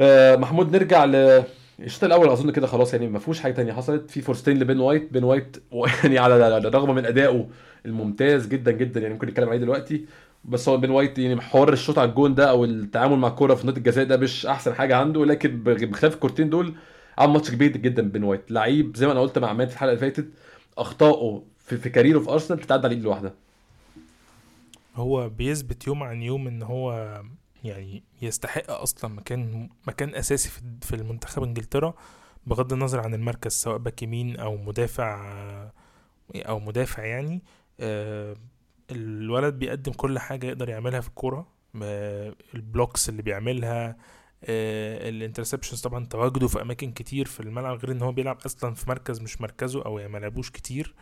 آه، 0.00 0.36
محمود 0.36 0.76
نرجع 0.76 1.04
ل 1.04 1.44
الشوط 1.80 2.04
الأول. 2.04 2.28
أظن 2.28 2.50
كده 2.50 2.66
خلاص 2.66 2.94
يعني 2.94 3.08
ما 3.08 3.18
فيهوش 3.18 3.40
حاجة 3.40 3.52
تانية 3.52 3.72
حصلت. 3.72 4.10
في 4.10 4.20
فرصتين 4.20 4.58
لبين 4.58 4.80
وايت. 4.80 5.12
بين 5.12 5.24
وايت 5.24 5.56
يعني 6.04 6.18
على 6.18 6.58
الرغم 6.58 6.94
من 6.94 7.06
أدائه 7.06 7.48
الممتاز 7.86 8.46
جدا 8.48 8.72
جدا 8.72 9.00
يعني 9.00 9.14
ممكن 9.14 9.26
نتكلم 9.28 9.48
عليه 9.48 9.58
دلوقتي. 9.58 10.06
بس 10.44 10.68
هو 10.68 10.76
بين 10.76 10.90
وايت 10.90 11.18
يعني 11.18 11.40
حوار 11.40 11.72
الشوط 11.72 11.98
على 11.98 12.10
الجون 12.10 12.34
ده 12.34 12.50
أو 12.50 12.64
التعامل 12.64 13.16
مع 13.16 13.28
الكورة 13.28 13.54
في 13.54 13.66
منطقه 13.66 13.78
الجزاء 13.78 14.04
ده 14.04 14.16
مش 14.16 14.46
أحسن 14.46 14.74
حاجة 14.74 14.96
عنده. 14.96 15.24
لكن 15.24 15.62
بخلاف 15.62 16.14
الكورتين 16.14 16.50
دول 16.50 16.74
عمل 17.18 17.32
ماتش 17.32 17.50
كبير 17.50 17.76
جدا 17.76 18.02
بين 18.02 18.24
وايت. 18.24 18.50
لعيب 18.50 18.96
زي 18.96 19.06
ما 19.06 19.12
أنا 19.12 19.20
قلت 19.20 19.38
مع 19.38 19.48
عماد 19.48 19.68
في 19.68 19.74
الحلقة 19.74 19.92
اللي 19.92 20.00
فاتت 20.00 20.28
اخطائه 20.78 21.42
في, 21.58 21.76
في 21.76 21.90
career 21.90 22.14
ه 22.14 22.18
في 22.18 22.30
أرسنال 22.30 22.58
بتتعد 22.60 22.86
على 22.86 22.94
ايد 22.94 23.04
لوحدها 23.04 23.34
هو 24.96 25.28
بيثبت 25.28 25.86
يوم 25.86 26.02
عن 26.02 26.22
يوم 26.22 26.48
إن 26.48 26.62
هو 26.62 26.92
يعني 27.64 28.02
يستحق 28.22 28.70
أصلا 28.70 29.14
مكان 29.14 29.68
مكان 29.86 30.14
أساسي 30.14 30.50
في 30.82 30.94
المنتخب 30.94 31.42
إنجلترا 31.42 31.94
بغض 32.46 32.72
النظر 32.72 33.00
عن 33.00 33.14
المركز 33.14 33.52
سواء 33.52 33.76
back 33.78 34.02
يمين 34.02 34.36
أو 34.36 34.56
مدافع 34.56 35.32
أو 36.36 36.58
مدافع 36.60 37.04
يعني. 37.04 37.42
آه، 37.80 38.36
الولد 38.90 39.54
بيقدم 39.54 39.92
كل 39.92 40.18
حاجة 40.18 40.46
يقدر 40.46 40.68
يعملها 40.68 41.00
في 41.00 41.08
الكورة. 41.08 41.46
آه، 41.82 42.34
ال 42.54 42.62
blocks 42.62 43.08
اللي 43.08 43.22
بيعملها 43.22 43.96
ال 44.44 44.54
interceptions 44.54 45.80
طبعا 45.80 46.06
تواجده 46.06 46.48
في 46.48 46.62
أماكن 46.62 46.92
كتير 46.92 47.26
في 47.26 47.40
الملعب 47.40 47.78
غير 47.78 47.92
إن 47.92 48.02
هو 48.02 48.12
بيلعب 48.12 48.38
أصلا 48.46 48.74
في 48.74 48.90
مركز 48.90 49.20
مش 49.20 49.40
مركزه 49.40 49.82
أو 49.82 49.98
يعني 49.98 50.12
ما 50.12 50.18
لعبوش 50.18 50.50
كتير. 50.50 50.94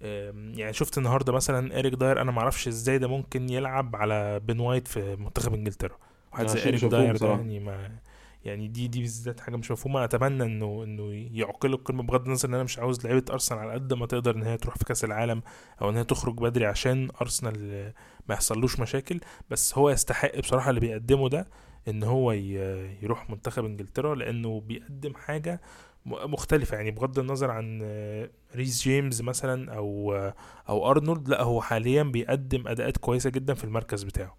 يعني 0.00 0.72
شفت 0.72 0.98
النهارده 0.98 1.32
مثلا 1.32 1.78
اريك 1.78 1.94
داير 1.94 2.20
أنا 2.20 2.32
ما 2.32 2.40
أعرفش 2.40 2.68
إزاي 2.68 2.98
ده 2.98 3.08
ممكن 3.08 3.48
يلعب 3.48 3.96
على 3.96 4.40
بين 4.40 4.60
وايت 4.60 4.88
في 4.88 5.16
منتخب 5.16 5.54
إنجلترا. 5.54 5.96
واحد 6.32 6.46
زي 6.46 6.68
اريك 6.68 6.84
داير 6.84 7.16
ده. 7.16 7.28
يعني 7.28 7.60
ما 7.60 7.90
يعني 8.44 8.68
دي 8.68 8.88
دي 8.88 9.00
بالذات 9.00 9.40
حاجة 9.40 9.56
مش 9.56 9.70
مفهومة. 9.70 10.04
أتمنى 10.04 10.44
انه 10.44 10.84
إنه 10.84 11.28
يعملوا 11.32 11.78
الكلام 11.78 11.94
ده 11.94 12.02
بغض 12.02 12.26
النظر 12.26 12.48
إن 12.48 12.54
أنا 12.54 12.62
مش 12.62 12.78
عاوز 12.78 13.06
لعيبة 13.06 13.32
أرسنال 13.32 13.60
على 13.60 13.72
قد 13.72 13.92
ما 13.92 14.06
تقدر 14.06 14.36
إن 14.36 14.42
هي 14.42 14.56
تروح 14.56 14.76
في 14.76 14.84
كأس 14.84 15.04
العالم 15.04 15.42
أو 15.82 15.90
إن 15.90 15.96
هي 15.96 16.04
تخرج 16.04 16.34
بدري 16.36 16.66
عشان 16.66 17.08
أرسنال 17.20 17.92
ما 18.28 18.34
يحصلوش 18.34 18.80
مشاكل. 18.80 19.20
بس 19.50 19.78
هو 19.78 19.90
يستحق 19.90 20.38
بصراحة 20.38 20.70
اللي 20.70 20.80
بيقدمه 20.80 21.28
ده. 21.28 21.46
إن 21.88 22.02
هو 22.02 22.32
يروح 23.02 23.30
منتخب 23.30 23.64
إنجلترا 23.64 24.14
لأنه 24.14 24.60
بيقدم 24.60 25.14
حاجة 25.14 25.60
مختلفة. 26.06 26.76
يعني 26.76 26.90
بغض 26.90 27.18
النظر 27.18 27.50
عن 27.50 27.80
آه، 27.82 28.30
ريس 28.54 28.82
جيمس 28.82 29.20
مثلا 29.20 29.74
أو 29.74 30.14
آه، 30.14 30.34
أو 30.68 30.90
أرنولد 30.90 31.28
لا 31.28 31.42
هو 31.42 31.60
حاليا 31.60 32.02
بيقدم 32.02 32.68
أداءات 32.68 32.96
كويسة 32.96 33.30
جدا 33.30 33.54
في 33.54 33.64
المركز 33.64 34.02
بتاعه. 34.02 34.36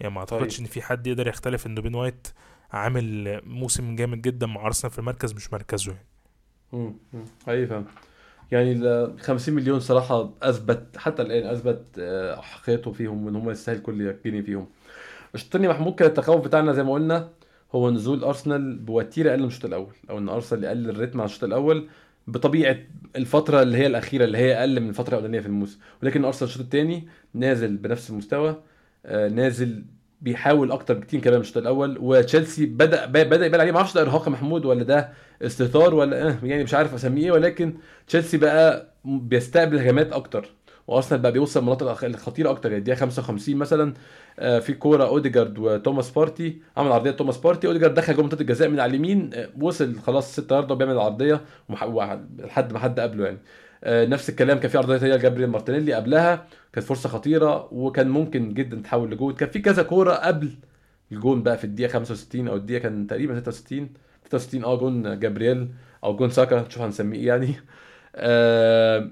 يعني 0.00 0.14
ما 0.14 0.20
أعتقدش 0.20 0.56
طيب. 0.56 0.66
إن 0.66 0.72
في 0.72 0.82
حد 0.82 1.06
يقدر 1.06 1.28
يختلف 1.28 1.66
إنه 1.66 1.80
بين 1.80 1.94
وايت 1.94 2.28
عامل 2.72 3.40
موسم 3.44 3.96
جامد 3.96 4.22
جدا 4.22 4.46
مع 4.46 4.66
أرسنال 4.66 4.92
في 4.92 4.98
المركز 4.98 5.32
مش 5.32 5.52
مركزه 5.52 5.92
يعني. 5.92 6.06
امم 6.74 6.94
حقيقي 7.46 7.66
فاهم 7.66 7.84
يعني 8.52 8.72
ال 8.72 9.20
50 9.20 9.54
مليون 9.54 9.80
صراحة 9.80 10.30
أثبت 10.42 10.96
حتى 10.96 11.22
الآن 11.22 11.46
أثبت 11.50 11.84
آه، 11.98 12.40
حقيقته 12.40 12.92
فيهم 12.92 13.26
وإن 13.26 13.36
هم 13.36 13.50
يستاهل 13.50 13.82
كل 13.82 14.16
جنيه 14.24 14.40
فيهم. 14.42 14.66
الشوط 15.34 15.56
محمود 15.56 15.94
كان 15.94 16.08
التخوف 16.08 16.44
بتاعنا 16.44 16.72
زي 16.72 16.82
ما 16.82 16.92
قلنا 16.92 17.28
هو 17.74 17.90
نزول 17.90 18.24
أرسنال 18.24 18.76
بوتيره 18.78 19.30
أقل 19.30 19.40
من 19.40 19.46
الشوط 19.46 19.64
الأول 19.64 19.92
أو 20.10 20.18
إن 20.18 20.28
أرسنال 20.28 20.64
يقلل 20.64 20.90
الريتم 20.90 21.20
على 21.20 21.28
الشوط 21.28 21.44
الأول 21.44 21.88
بطبيعة 22.26 22.76
الفترة 23.16 23.62
اللي 23.62 23.78
هي 23.78 23.86
الأخيرة 23.86 24.24
اللي 24.24 24.38
هي 24.38 24.58
أقل 24.60 24.80
من 24.80 24.88
الفترة 24.88 25.12
الاولانيه 25.14 25.40
في 25.40 25.46
الموسم. 25.46 25.78
ولكن 26.02 26.24
أرسنال 26.24 26.48
الشوط 26.50 26.62
الثاني 26.62 27.08
نازل 27.34 27.76
بنفس 27.76 28.10
المستوى 28.10 28.62
آه، 29.06 29.28
نازل 29.28 29.84
بيحاول 30.20 30.72
أكتر 30.72 30.94
بكتير 30.94 31.20
كمان 31.20 31.34
من 31.34 31.40
الشوط 31.40 31.56
الأول 31.56 31.98
وتشيلسي 32.00 32.66
بدا 32.66 33.06
بدأ 33.06 33.46
يبان 33.46 33.60
عليه. 33.60 33.72
ما 33.72 33.86
ده 33.94 34.02
إرهاق 34.02 34.28
محمود 34.28 34.64
ولا 34.64 34.82
ده 34.84 35.12
استهتار 35.42 35.94
ولا 35.94 36.28
آه 36.28 36.36
يعني 36.42 36.64
مش 36.64 36.74
عارف 36.74 36.94
أسميه 36.94 37.24
إيه 37.24 37.32
ولكن 37.32 37.74
تشيلسي 38.08 38.36
بقى 38.36 38.92
بيستقبل 39.04 39.78
هجمات 39.78 40.12
أكتر. 40.12 40.50
وأرسنال 40.86 41.20
بقى 41.20 41.32
بيوصل 41.32 41.60
المناطق 41.60 42.04
الخطيرة 42.04 42.50
أكتر 42.50 42.68
يعني 42.68 42.78
الدقيقة 42.78 42.98
55 43.00 43.56
مثلا 43.56 43.94
آه، 44.38 44.58
في 44.58 44.74
كورة 44.74 45.04
أوديجارد 45.06 45.58
وتوماس 45.58 46.10
بارتي 46.10 46.58
عمل 46.76 46.92
عرضية 46.92 47.10
توماس 47.10 47.38
بارتي 47.38 47.66
أوديجارد 47.66 47.94
دخل 47.94 48.14
جوه 48.14 48.22
منطقة 48.24 48.40
الجزاء 48.40 48.68
من 48.68 48.80
على 48.80 48.90
اليمين 48.90 49.30
آه، 49.34 49.48
وصل 49.60 49.98
خلاص 50.00 50.32
6 50.40 50.56
ياردة 50.56 50.74
وبيعمل 50.74 50.92
العرضية 50.94 51.40
لحد 52.38 52.72
ما 52.72 52.78
حد 52.78 53.00
قبله 53.00 53.24
يعني. 53.24 53.38
آه، 53.84 54.06
نفس 54.06 54.28
الكلام 54.30 54.58
كان 54.58 54.70
في 54.70 54.78
عرضية 54.78 54.96
تانية 54.98 55.14
لجابريل 55.16 55.46
مارتينيلي 55.46 55.92
قبلها 55.94 56.46
كانت 56.72 56.86
فرصة 56.86 57.08
خطيرة 57.08 57.68
وكان 57.74 58.08
ممكن 58.08 58.54
جدا 58.54 58.80
تحول 58.82 59.10
لجول 59.10 59.34
كان 59.34 59.48
في 59.48 59.58
كذا 59.58 59.82
كورة 59.82 60.12
قبل 60.14 60.50
الجون 61.12 61.42
بقى 61.42 61.58
في 61.58 61.64
الدقيقة 61.64 61.92
65 61.92 62.48
أو 62.48 62.56
الدقيقة 62.56 62.82
كان 62.82 63.06
تقريبا 63.06 63.40
66 63.40 63.88
66 64.26 64.64
آه 64.64 64.76
جون 64.76 65.18
جابرييل 65.20 65.68
أو 66.04 66.16
جون 66.16 66.30
ساكا 66.30 66.60
نشوف 66.62 66.82
هنسميه 66.82 67.18
إيه 67.18 67.26
يعني. 67.26 67.54
آه 68.16 69.10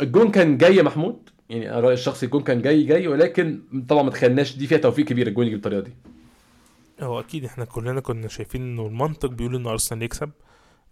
الجون 0.00 0.30
كان 0.30 0.58
جاي 0.58 0.76
يا 0.76 0.82
محمود. 0.82 1.30
يعني 1.48 1.70
أنا 1.70 1.80
رايي 1.80 1.94
الشخصي 1.94 2.26
الجون 2.26 2.42
كان 2.42 2.62
جاي 2.62 2.82
جاي 2.82 3.08
ولكن 3.08 3.62
طبعا 3.88 4.02
ما 4.02 4.10
تخيلناش 4.10 4.56
دي 4.56 4.66
فيها 4.66 4.78
توفيق 4.78 5.06
كبير 5.06 5.26
الجون 5.26 5.46
يجي 5.46 5.54
بالطريقة 5.54 5.80
دي. 5.80 5.92
هو 7.00 7.20
أكيد 7.20 7.44
إحنا 7.44 7.64
كلنا 7.64 8.00
كنا 8.00 8.28
شايفين 8.28 8.62
إنه 8.62 8.86
المنطق 8.86 9.28
بيقول 9.28 9.56
إن 9.56 9.66
أرسنال 9.66 10.02
يكسب. 10.02 10.30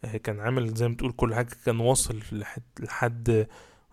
آه، 0.05 0.17
كان 0.17 0.41
عامل 0.41 0.75
زي 0.75 0.89
ما 0.89 0.95
تقول 0.95 1.13
كل 1.13 1.35
حاجة 1.35 1.49
كان 1.67 1.81
واصل 1.81 2.21
لحد, 2.33 2.63
لحد 2.81 3.47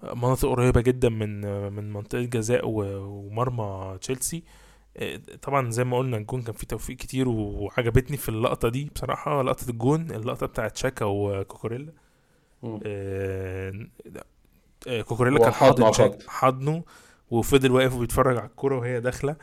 مناطق 0.04 0.50
قريبة 0.50 0.82
جدا 0.82 1.10
من 1.10 1.42
من 1.74 1.94
منطقة 1.94 2.22
جزاء 2.24 2.62
ومرمى 2.66 3.98
تشيلسي. 4.02 4.44
آه، 4.98 5.20
طبعا 5.42 5.70
زي 5.72 5.84
ما 5.84 5.98
قلنا 5.98 6.18
الجون 6.18 6.42
كان 6.42 6.54
فيه 6.54 6.68
توفيق 6.68 6.98
كتير 6.98 7.30
وعجبتني 7.30 8.18
في 8.18 8.30
اللقطة 8.30 8.70
دي. 8.70 8.92
بصراحة 8.96 9.42
لقطة 9.42 9.70
الجون 9.70 10.12
اللقطة 10.12 10.46
بتاعت 10.46 10.78
شاكا 10.78 11.06
وكوكوريلا. 11.06 11.92
آه، 12.64 12.80
آه، 12.86 13.74
كوكوريلا 14.84 15.38
هو 15.40 15.44
كان 15.44 15.54
حاضن. 15.54 16.18
حضنه 16.28 16.84
وفضل 17.32 17.72
واقف 17.72 17.96
وبيتفرج 17.96 18.38
على 18.38 18.46
الكورة 18.48 18.78
وهي 18.78 19.00
داخلة. 19.00 19.36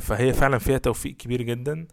فهي 0.00 0.32
فعلا 0.32 0.58
فيها 0.58 0.78
توفيق 0.78 1.16
كبير 1.16 1.42
جدا. 1.42 1.86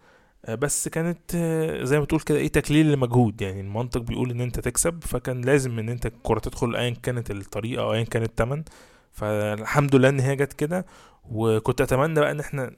آه، 0.46 0.56
بس 0.56 0.88
كانت 0.88 1.36
آه، 1.36 1.84
زي 1.84 2.00
ما 2.00 2.06
تقول 2.06 2.22
كده 2.22 2.38
إيه 2.38 2.48
تكليل 2.48 2.92
لمجهود. 2.92 3.42
يعني 3.42 3.62
المنطق 3.62 4.02
بيقول 4.02 4.32
إن 4.32 4.42
أنت 4.42 4.60
تكسب 4.60 5.04
فكان 5.04 5.42
لازم 5.42 5.80
إن 5.80 5.90
أنت 5.90 6.06
الكرة 6.06 6.40
تدخل 6.40 6.76
ايا 6.76 6.90
كانت 6.90 7.32
الطريقة 7.32 7.84
أو 7.84 7.94
ايا 7.94 8.04
كان 8.04 8.24
التمن. 8.24 8.64
فالحمد 9.12 9.96
لله 9.96 10.10
إن 10.10 10.20
هي 10.20 10.36
جت 10.36 10.54
كده. 10.54 10.86
وكنت 11.32 11.82
أتمنى 11.82 12.20
بقى 12.20 12.32
إن 12.32 12.40
إحنا 12.40 12.72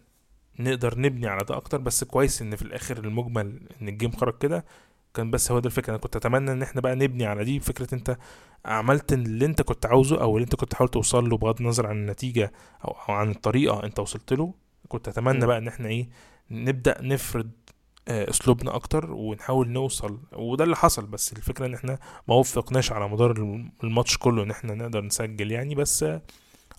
نقدر 0.59 0.99
نبني 0.99 1.27
على 1.27 1.41
ده 1.49 1.57
أكتر. 1.57 1.77
بس 1.77 2.03
كويس 2.03 2.41
إن 2.41 2.55
في 2.55 2.61
الآخر 2.61 2.97
المجمل 2.97 3.59
إن 3.81 3.87
الجيم 3.87 4.11
خرج 4.11 4.37
كده. 4.37 4.65
كان 5.13 5.31
بس 5.31 5.51
هو 5.51 5.59
ده 5.59 5.65
الفكرة. 5.67 5.89
أنا 5.89 5.97
كنت 5.97 6.15
أتمنى 6.15 6.51
إن 6.51 6.61
إحنا 6.61 6.81
بقى 6.81 6.95
نبني 6.95 7.25
على 7.25 7.43
دي 7.43 7.59
فكرة 7.59 7.95
أنت 7.95 8.17
عملت 8.65 9.13
اللي 9.13 9.45
أنت 9.45 9.61
كنت 9.61 9.85
عاوزه 9.85 10.21
أو 10.21 10.37
اللي 10.37 10.43
أنت 10.45 10.55
كنت 10.55 10.73
حاول 10.73 10.89
توصل 10.89 11.29
له 11.29 11.37
بغض 11.37 11.61
النظر 11.61 11.87
عن 11.87 11.95
النتيجة 11.97 12.51
أو, 12.85 12.91
أو 13.09 13.13
عن 13.13 13.31
الطريقة 13.31 13.83
أنت 13.83 13.99
وصلت 13.99 14.33
له. 14.33 14.53
كنت 14.87 15.07
أتمنى 15.07 15.39
مم. 15.39 15.45
بقى 15.47 15.57
إن 15.57 15.67
إحنا 15.67 15.87
إيه 15.87 16.09
نبدأ 16.51 17.01
نفرض 17.01 17.49
آه، 18.07 18.29
أسلوبنا 18.29 18.75
أكتر 18.75 19.11
ونحاول 19.11 19.69
نوصل. 19.69 20.19
وده 20.33 20.63
اللي 20.63 20.75
حصل. 20.75 21.05
بس 21.05 21.33
الفكرة 21.33 21.65
إن 21.65 21.73
إحنا 21.73 21.97
ما 22.27 22.35
وفقناش 22.35 22.91
على 22.91 23.09
مدار 23.09 23.31
الم- 23.31 23.71
الماتش 23.83 24.17
كله 24.17 24.43
إن 24.43 24.51
إحنا 24.51 24.73
نقدر 24.75 25.01
نسجل 25.05 25.51
يعني. 25.51 25.75
بس 25.75 26.05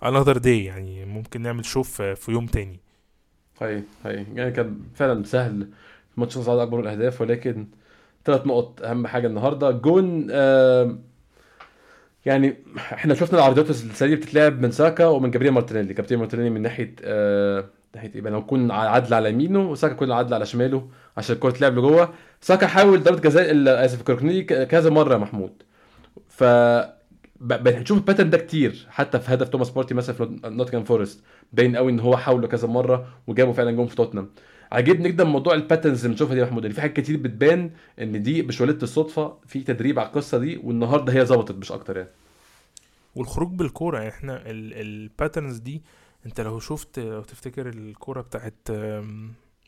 another 0.05 0.35
day 0.43 0.47
يعني 0.47 1.05
ممكن 1.05 1.41
نعمل 1.41 1.65
شوف 1.65 2.01
في 2.01 2.31
يوم 2.31 2.45
تاني. 2.45 2.79
هي 3.61 3.83
هي 4.05 4.25
يعني 4.33 4.51
كان 4.51 4.79
فعلا 4.95 5.23
سهل. 5.23 5.69
الماتش 6.15 6.37
صعد 6.37 6.57
أكبر 6.59 6.79
الأهداف 6.79 7.21
ولكن 7.21 7.67
ثلاث 8.25 8.47
نقط 8.47 8.81
أهم 8.81 9.07
حاجة 9.07 9.27
النهارده. 9.27 9.71
جون 9.71 10.27
آه 10.31 10.97
يعني 12.25 12.57
إحنا 12.77 13.13
شفنا 13.13 13.39
العرضيات 13.39 13.69
السريعه 13.69 14.17
بتتلعب 14.19 14.61
من 14.61 14.71
ساكا 14.71 15.05
ومن 15.05 15.31
جابريل 15.31 15.51
مارتينيلي. 15.51 15.93
جابريل 15.93 16.19
مارتينيلي 16.19 16.49
من 16.49 16.61
ناحية 16.61 16.95
آه 17.03 17.65
ناحية 17.95 18.11
إيه 18.15 18.21
بقى؟ 18.21 18.31
لو 18.31 18.39
يكون 18.39 18.71
عدل 18.71 19.13
على 19.13 19.29
يمينه 19.29 19.71
وساكا 19.71 19.93
يكون 19.93 20.11
عدل 20.11 20.33
على 20.33 20.45
شماله 20.45 20.87
عشان 21.17 21.35
الكرة 21.35 21.51
تلعب 21.51 21.77
لجوه. 21.77 22.13
ساكا 22.41 22.67
حاول 22.67 23.03
ضربة 23.03 23.21
جزاء 23.21 23.85
اسف 23.85 24.01
كوركني 24.01 24.43
كذا 24.43 24.89
مرة 24.89 25.13
يا 25.13 25.17
محمود. 25.17 25.51
ف 26.29 26.43
بنشوف 27.39 27.97
ال 27.97 28.01
pattern 28.01 28.29
ده 28.29 28.37
كتير 28.37 28.87
حتى 28.89 29.19
في 29.19 29.33
هدف 29.33 29.49
توماس 29.49 29.69
بارتي 29.69 29.93
مثلا 29.93 30.15
في 30.15 30.39
نوتنجهام 30.45 30.83
فورست. 30.83 31.23
باين 31.53 31.75
قوي 31.75 31.91
إن 31.91 31.99
هو 31.99 32.17
حاوله 32.17 32.47
كذا 32.47 32.67
مرة 32.67 33.07
وجابوا 33.27 33.53
فعلا 33.53 33.71
جون 33.71 33.87
في 33.87 33.95
توتنهام. 33.95 34.29
عاجبني 34.75 35.09
جدا 35.09 35.23
موضوع 35.23 35.53
ال 35.53 35.58
patterns 35.58 35.97
اللي 35.99 36.13
بنشوفها 36.13 36.33
دي 36.33 36.39
يا 36.39 36.45
محمود 36.45 36.71
في 36.71 36.81
حاجات 36.81 36.95
كتير 36.95 37.17
بتبان 37.17 37.71
إن 38.01 38.23
دي 38.23 38.43
مش 38.43 38.61
وليده 38.61 38.83
الصدفة 38.83 39.37
في 39.47 39.63
تدريب 39.63 39.99
على 39.99 40.07
القصة 40.07 40.37
دي 40.37 40.57
والنهاردة 40.63 41.13
هي 41.13 41.25
ظبطت 41.25 41.55
مش 41.55 41.71
أكتر 41.71 41.97
يعني 41.97 42.09
والخروج 43.15 43.51
بالكورة 43.51 43.97
يعني 43.97 44.09
إحنا 44.09 44.41
ال 44.45 44.57
patterns 44.57 45.57
دي 45.57 45.81
أنت 46.25 46.41
لو 46.41 46.59
شفت 46.59 46.99
لو 46.99 47.21
تفتكر 47.21 47.69
الكورة 47.69 48.21
بتاعت 48.21 48.67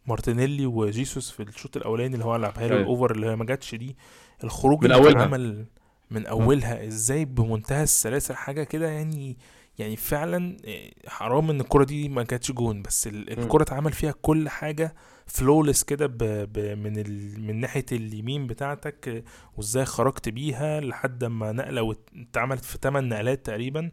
مارتينيلي 0.08 0.66
وجيسوس 0.66 1.32
في 1.32 1.44
الشوط 1.44 1.78
الأولاني 1.78 2.14
اللي 2.14 2.26
هو 2.26 2.36
لعبها 2.36 2.68
له 2.68 2.72
أيوة. 2.72 2.82
ال 2.82 2.88
over 2.88 3.12
اللي 3.12 3.28
هي 3.28 3.36
ما 3.36 3.46
جاتش 3.46 3.76
دي 3.76 3.96
الخروج 4.44 4.86
من. 4.86 5.22
عمل 5.22 5.66
من 6.12 6.26
أولها 6.26 6.88
إزاي 6.88 7.26
بمنتهى 7.26 7.84
السلاسه 7.84 8.34
حاجة 8.34 8.64
كده 8.64 8.88
يعني 8.88 9.38
يعني 9.78 9.96
فعلا 9.96 10.58
إيه، 10.64 10.94
حرام 11.08 11.50
إن 11.50 11.62
الكرة 11.62 11.84
دي 11.84 12.10
ما 12.10 12.24
كانتش 12.24 12.52
جون 12.52 12.82
بس 12.82 13.08
ال- 13.08 13.36
مم. 13.38 13.44
الكرة 13.44 13.64
اتعمل 13.64 13.92
فيها 13.94 14.12
كل 14.22 14.50
حاجة 14.50 14.96
flawless 15.26 15.84
كده 15.84 16.08
ب... 16.08 16.18
ب... 16.54 16.60
من 16.60 16.98
ال... 17.00 17.42
من 17.44 17.60
ناحية 17.60 17.86
اليمين 17.92 18.48
بتاعتك 18.48 19.08
آه، 19.08 19.24
وإزاي 19.58 19.86
خرجت 19.86 20.30
بيها 20.30 20.80
لحد 20.82 21.24
ما 21.24 21.52
نقلة 21.52 21.82
وات- 21.82 22.10
اتعملت 22.16 22.66
في 22.66 22.78
8 22.82 23.08
نقلات 23.16 23.46
تقريبا. 23.46 23.92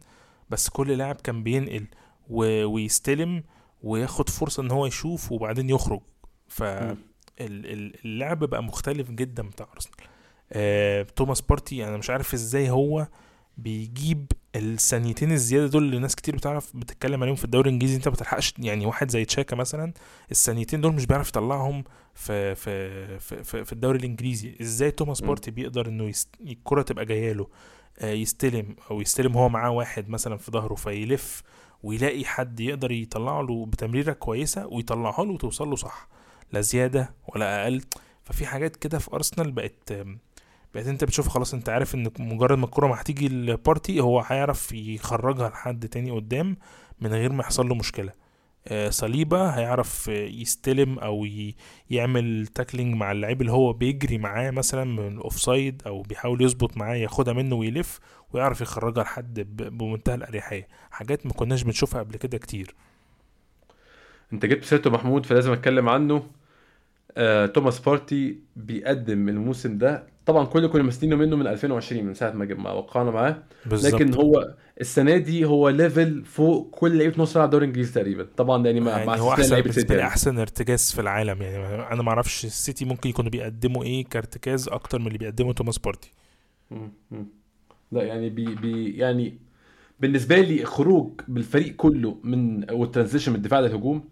بس 0.49 0.69
كل 0.69 0.91
لاعب 0.97 1.15
كان 1.15 1.43
بينقل 1.43 1.85
و... 2.29 2.65
ويستلم 2.65 3.43
وياخد 3.83 4.29
فرصة 4.29 4.63
إن 4.63 4.71
هو 4.71 4.85
يشوف 4.85 5.31
وبعدين 5.31 5.69
يخرج. 5.69 6.01
ف 6.47 6.63
اللعب 7.39 8.39
بقى 8.43 8.63
مختلف 8.63 9.11
جدا 9.11 9.43
بتاع 9.43 9.67
أرسنال. 9.73 9.95
آه، 10.53 11.03
توماس 11.15 11.41
بارتي 11.41 11.87
أنا 11.87 11.97
مش 11.97 12.09
عارف 12.09 12.33
إزاي 12.33 12.69
هو 12.69 13.07
بيجيب 13.57 14.31
الثانيتين 14.55 15.31
الزيادة 15.31 15.67
دول 15.67 15.83
اللي 15.83 15.99
ناس 15.99 16.15
كتير 16.15 16.35
بتعرف 16.35 16.75
بتتكلم 16.77 17.23
عليهم 17.23 17.35
في 17.35 17.45
الدوري 17.45 17.69
الإنجليزي 17.69 17.95
انت 17.95 18.07
ما 18.07 18.13
بتلحقش 18.13 18.53
يعني 18.59 18.85
واحد 18.85 19.11
زي 19.11 19.25
تشاكا 19.25 19.55
مثلا 19.55 19.93
الثانيتين 20.31 20.81
دول 20.81 20.93
مش 20.93 21.05
بيعرف 21.05 21.29
يطلعهم 21.29 21.83
في 22.15 22.55
في 22.55 23.19
في, 23.19 23.43
في, 23.43 23.65
في 23.65 23.73
الدوري 23.73 23.99
الإنجليزي 23.99 24.55
إزاي 24.61 24.91
توماس. 24.91 25.21
بارتي 25.21 25.51
بيقدر 25.51 25.87
إنه 25.87 26.03
يست... 26.03 26.29
الكرة 26.41 26.81
تبقى 26.81 27.05
جاية 27.05 27.33
له 27.33 27.47
آه، 27.99 28.11
يستلم 28.11 28.75
أو 28.91 29.01
يستلم 29.01 29.37
هو 29.37 29.49
معاه 29.49 29.71
واحد 29.71 30.09
مثلا 30.09 30.37
في 30.37 30.51
ظهره 30.51 30.75
فيلف 30.75 31.43
ويلاقي 31.83 32.25
حد 32.25 32.59
يقدر 32.59 32.91
يطلع 32.91 33.41
له 33.41 33.65
بتمريرة 33.65 34.13
كويسة 34.13 34.67
ويطلعها 34.67 35.25
له 35.25 35.31
وتوصل 35.31 35.69
له 35.69 35.75
صح 35.75 36.07
لا 36.51 36.61
زيادة 36.61 37.13
ولا 37.27 37.63
أقل 37.63 37.81
ففي 38.23 38.45
حاجات 38.45 38.75
كده 38.75 38.99
في 38.99 39.13
أرسنال 39.13 39.51
بقت 39.51 39.93
بقت 40.75 40.87
انت 40.87 41.03
بتشوف 41.03 41.27
خلاص 41.27 41.53
انت 41.53 41.69
عارف 41.69 41.95
ان 41.95 42.11
مجرد 42.19 42.57
ما 42.57 42.65
الكرة 42.65 42.87
ما 42.87 43.01
هتيجي 43.01 43.27
البارتي 43.27 43.99
هو 43.99 44.19
هيعرف 44.19 44.71
يخرجها 44.71 45.49
لحد 45.49 45.87
تاني 45.87 46.11
قدام 46.11 46.57
من 47.01 47.13
غير 47.13 47.31
ما 47.31 47.43
يحصل 47.43 47.69
له 47.69 47.75
مشكلة. 47.75 48.11
آه، 48.67 48.89
صليبا 48.89 49.57
هيعرف 49.57 50.07
يستلم 50.07 50.99
أو 50.99 51.27
يعمل 51.89 52.47
tackling 52.47 52.95
مع 52.95 53.11
اللعيب 53.11 53.41
اللي 53.41 53.51
هو 53.51 53.73
بيجري 53.73 54.17
معاه 54.17 54.51
مثلا 54.51 54.83
من 54.83 55.07
ال 55.07 55.16
offside 55.16 55.81
أو 55.87 56.01
بيحاول 56.01 56.41
يظبط 56.41 56.77
معاه 56.77 56.95
ياخدها 56.95 57.33
منه 57.33 57.55
ويلف 57.55 57.99
ويعرف 58.33 58.61
يخرجها 58.61 59.03
لحد 59.03 59.39
بمنتهى 59.77 60.15
الأريحية. 60.15 60.67
حاجات 60.91 61.25
ما 61.25 61.33
كناش 61.33 61.63
بنشوفها 61.63 61.99
قبل 62.01 62.15
كده 62.15 62.37
كتير. 62.37 62.75
انت 64.33 64.45
جبت 64.45 64.63
سيرته 64.63 64.89
محمود 64.89 65.25
فلازم 65.25 65.51
اتكلم 65.51 65.89
عنه. 65.89 66.27
آه، 67.17 67.45
توماس 67.45 67.79
بارتي 67.79 68.39
بيقدم 68.55 69.29
الموسم 69.29 69.77
ده 69.77 70.14
طبعا 70.25 70.45
كل 70.45 70.67
كنا 70.67 70.83
مستنينه 70.83 71.15
منه 71.15 71.35
من 71.35 71.47
2020 71.47 72.03
من 72.03 72.13
ساعة 72.13 72.31
ما 72.31 72.45
ما 72.45 72.71
وقعنا 72.71 73.11
معاه. 73.11 73.43
بالظبط. 73.65 73.93
لكن 73.93 74.13
هو 74.13 74.55
السنة 74.81 75.17
دي 75.17 75.45
هو 75.45 75.69
level 75.69 76.25
فوق 76.25 76.69
كل 76.71 76.97
لعيبة 76.97 77.23
نص 77.23 77.35
ملعب 77.35 77.45
الدوري 77.45 77.65
الإنجليزي 77.65 77.93
تقريبا. 77.93 78.27
طبعا 78.37 78.65
يعني 78.65 78.79
مع 78.79 78.91
يعني 78.91 79.21
هو 79.21 79.33
أحسن 79.33 79.61
بالنسبة 79.61 79.95
لي. 79.95 80.03
أحسن 80.03 80.39
ارتكاز 80.39 80.91
في 80.91 81.01
العالم. 81.01 81.41
يعني 81.41 81.93
أنا 81.93 82.03
ما 82.03 82.09
أعرفش 82.09 82.45
السيتي 82.45 82.85
ممكن 82.85 83.09
يكونوا 83.09 83.31
بيقدموا 83.31 83.83
إيه 83.83 84.05
كارتكاز 84.05 84.69
أكتر 84.69 84.99
من 84.99 85.07
اللي 85.07 85.17
بيقدمه 85.17 85.53
توماس 85.53 85.77
بارتي. 85.77 86.11
لا 87.91 88.03
يعني 88.03 88.29
بي 88.29 88.55
بي 88.55 88.97
يعني 88.97 89.37
بالنسبة 89.99 90.39
لي 90.39 90.65
خروج 90.65 91.09
بالفريق 91.27 91.75
كله 91.75 92.17
من 92.23 92.71
وال 92.71 92.81
transition 92.81 93.31
من 93.31 93.37
الدفاع 93.37 93.59
للهجوم 93.59 94.09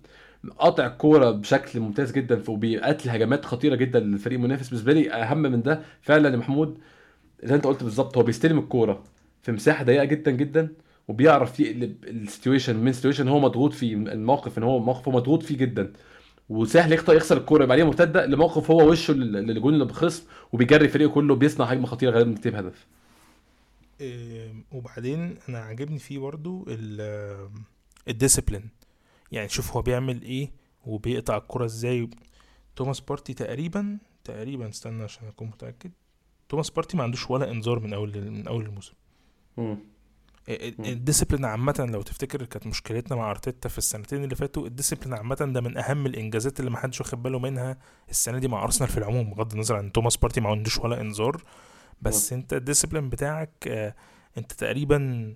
قاطع 0.59 0.85
الكورة 0.85 1.31
بشكل 1.31 1.79
ممتاز 1.79 2.11
جدا 2.11 2.43
وبيقتل 2.47 3.09
هجمات 3.09 3.45
خطيرة 3.45 3.75
جدا 3.75 3.99
للفريق 3.99 4.39
المنافس. 4.39 4.69
بالنسبة 4.69 4.93
لي 4.93 5.11
أهم 5.11 5.41
من 5.41 5.61
ده 5.61 5.81
فعلا 6.01 6.29
يا 6.29 6.35
محمود 6.35 6.77
زي 7.43 7.55
أنت 7.55 7.67
قلت 7.67 7.83
بالظبط 7.83 8.17
هو 8.17 8.23
بيستلم 8.23 8.59
الكورة 8.59 9.03
في 9.41 9.51
مساحة 9.51 9.83
ضيقة 9.83 10.03
جدا 10.03 10.31
جدا 10.31 10.73
وبيعرف 11.07 11.59
يقلب 11.59 11.95
ال 12.03 12.10
situation 12.10 12.75
من 12.75 12.93
situation 12.93 13.27
هو 13.27 13.39
مضغوط 13.39 13.73
فيه 13.73 13.95
الموقف 13.95 14.57
إن 14.57 14.63
هو 14.63 14.79
موقف 14.79 15.07
هو 15.07 15.13
مضغوط 15.15 15.43
فيه 15.43 15.57
جدا. 15.57 15.93
وسهل 16.49 16.93
يخطئ 16.93 17.15
يخسر 17.15 17.37
الكورة 17.37 17.63
يبقى 17.63 17.73
عليه 17.73 17.83
مرتدة 17.83 18.25
لموقف 18.25 18.71
هو 18.71 18.89
وشه 18.91 19.13
للجون 19.13 19.73
اللي 19.73 19.85
بخصم 19.85 20.23
وبيجري 20.53 20.87
فريقه 20.87 21.09
كله 21.11 21.35
بيصنع 21.35 21.65
هجمة 21.65 21.85
خطيرة 21.85 22.11
غالبا 22.11 22.31
بتجيب 22.31 22.55
هدف. 22.55 22.87
وبعدين 24.71 25.35
أنا 25.49 25.59
عاجبني 25.59 25.99
فيه 25.99 26.19
برضو 26.19 26.67
ال 28.07 28.12
discipline. 28.12 28.69
يعني 29.33 29.49
شوف 29.49 29.71
هو 29.75 29.81
بيعمل 29.81 30.21
إيه 30.21 30.51
وبيقطع 30.85 31.37
الكرة 31.37 31.65
إزاي. 31.65 32.09
توماس 32.75 32.99
بارتي 32.99 33.33
تقريبا 33.33 33.97
تقريبا 34.23 34.69
استنى 34.69 35.03
عشان 35.03 35.27
أكون 35.27 35.47
متأكد. 35.47 35.91
توماس 36.49 36.69
بارتي 36.69 36.97
ما 36.97 37.03
عندوش 37.03 37.29
ولا 37.29 37.51
إنذار 37.51 37.79
من 37.79 37.93
أول 37.93 38.29
من 38.31 38.47
أول 38.47 38.65
الموسم. 38.65 38.93
ال 40.79 40.85
discipline 40.85 41.45
عامة 41.45 41.87
لو 41.93 42.01
تفتكر 42.01 42.45
كانت 42.45 42.67
مشكلتنا 42.67 43.17
مع 43.17 43.31
أرتيتا 43.31 43.69
في 43.69 43.77
السنتين 43.77 44.23
اللي 44.23 44.35
فاتوا 44.35 44.67
ال 44.67 44.71
discipline 44.71 45.13
عامة 45.13 45.35
ده 45.35 45.61
من 45.61 45.77
أهم 45.77 46.05
الإنجازات 46.05 46.59
اللي 46.59 46.71
ما 46.71 46.77
حدش 46.77 47.01
واخد 47.01 47.23
باله 47.23 47.39
منها 47.39 47.77
السنة 48.09 48.37
دي 48.37 48.47
مع 48.47 48.63
أرسنال 48.63 48.89
في 48.89 48.97
العموم 48.97 49.29
بغض 49.29 49.53
النظر 49.53 49.75
عن 49.75 49.91
توماس 49.91 50.17
بارتي 50.17 50.41
ما 50.41 50.49
عندوش 50.49 50.77
ولا 50.77 51.01
إنذار. 51.01 51.43
بس 52.01 52.33
أنت 52.33 52.53
ال 52.53 52.58
discipline 52.58 53.09
بتاعك 53.09 53.67
آه، 53.67 53.95
أنت 54.37 54.51
تقريبا 54.51 55.35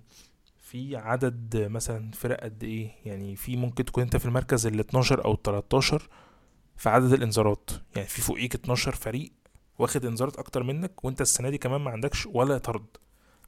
في 0.70 0.96
عدد 0.96 1.66
مثلا 1.70 2.10
فرق 2.10 2.44
قد 2.44 2.64
إيه؟ 2.64 2.90
يعني 3.04 3.36
في 3.36 3.56
ممكن 3.56 3.84
تكون 3.84 4.02
أنت 4.02 4.16
في 4.16 4.24
المركز 4.26 4.66
ال 4.66 4.80
12 4.80 5.24
أو 5.24 5.36
13 5.44 6.08
في 6.76 6.88
عدد 6.88 7.12
الإنذارات. 7.12 7.70
يعني 7.96 8.08
في 8.08 8.22
فوقيك 8.22 8.54
12 8.54 8.94
فريق 8.94 9.32
واخد 9.78 10.04
إنذارات 10.04 10.36
أكتر 10.36 10.62
منك 10.62 11.04
وأنت 11.04 11.20
السنة 11.20 11.50
دي 11.50 11.58
كمان 11.58 11.80
ما 11.80 11.90
عندكش 11.90 12.26
ولا 12.26 12.58
طرد. 12.58 12.86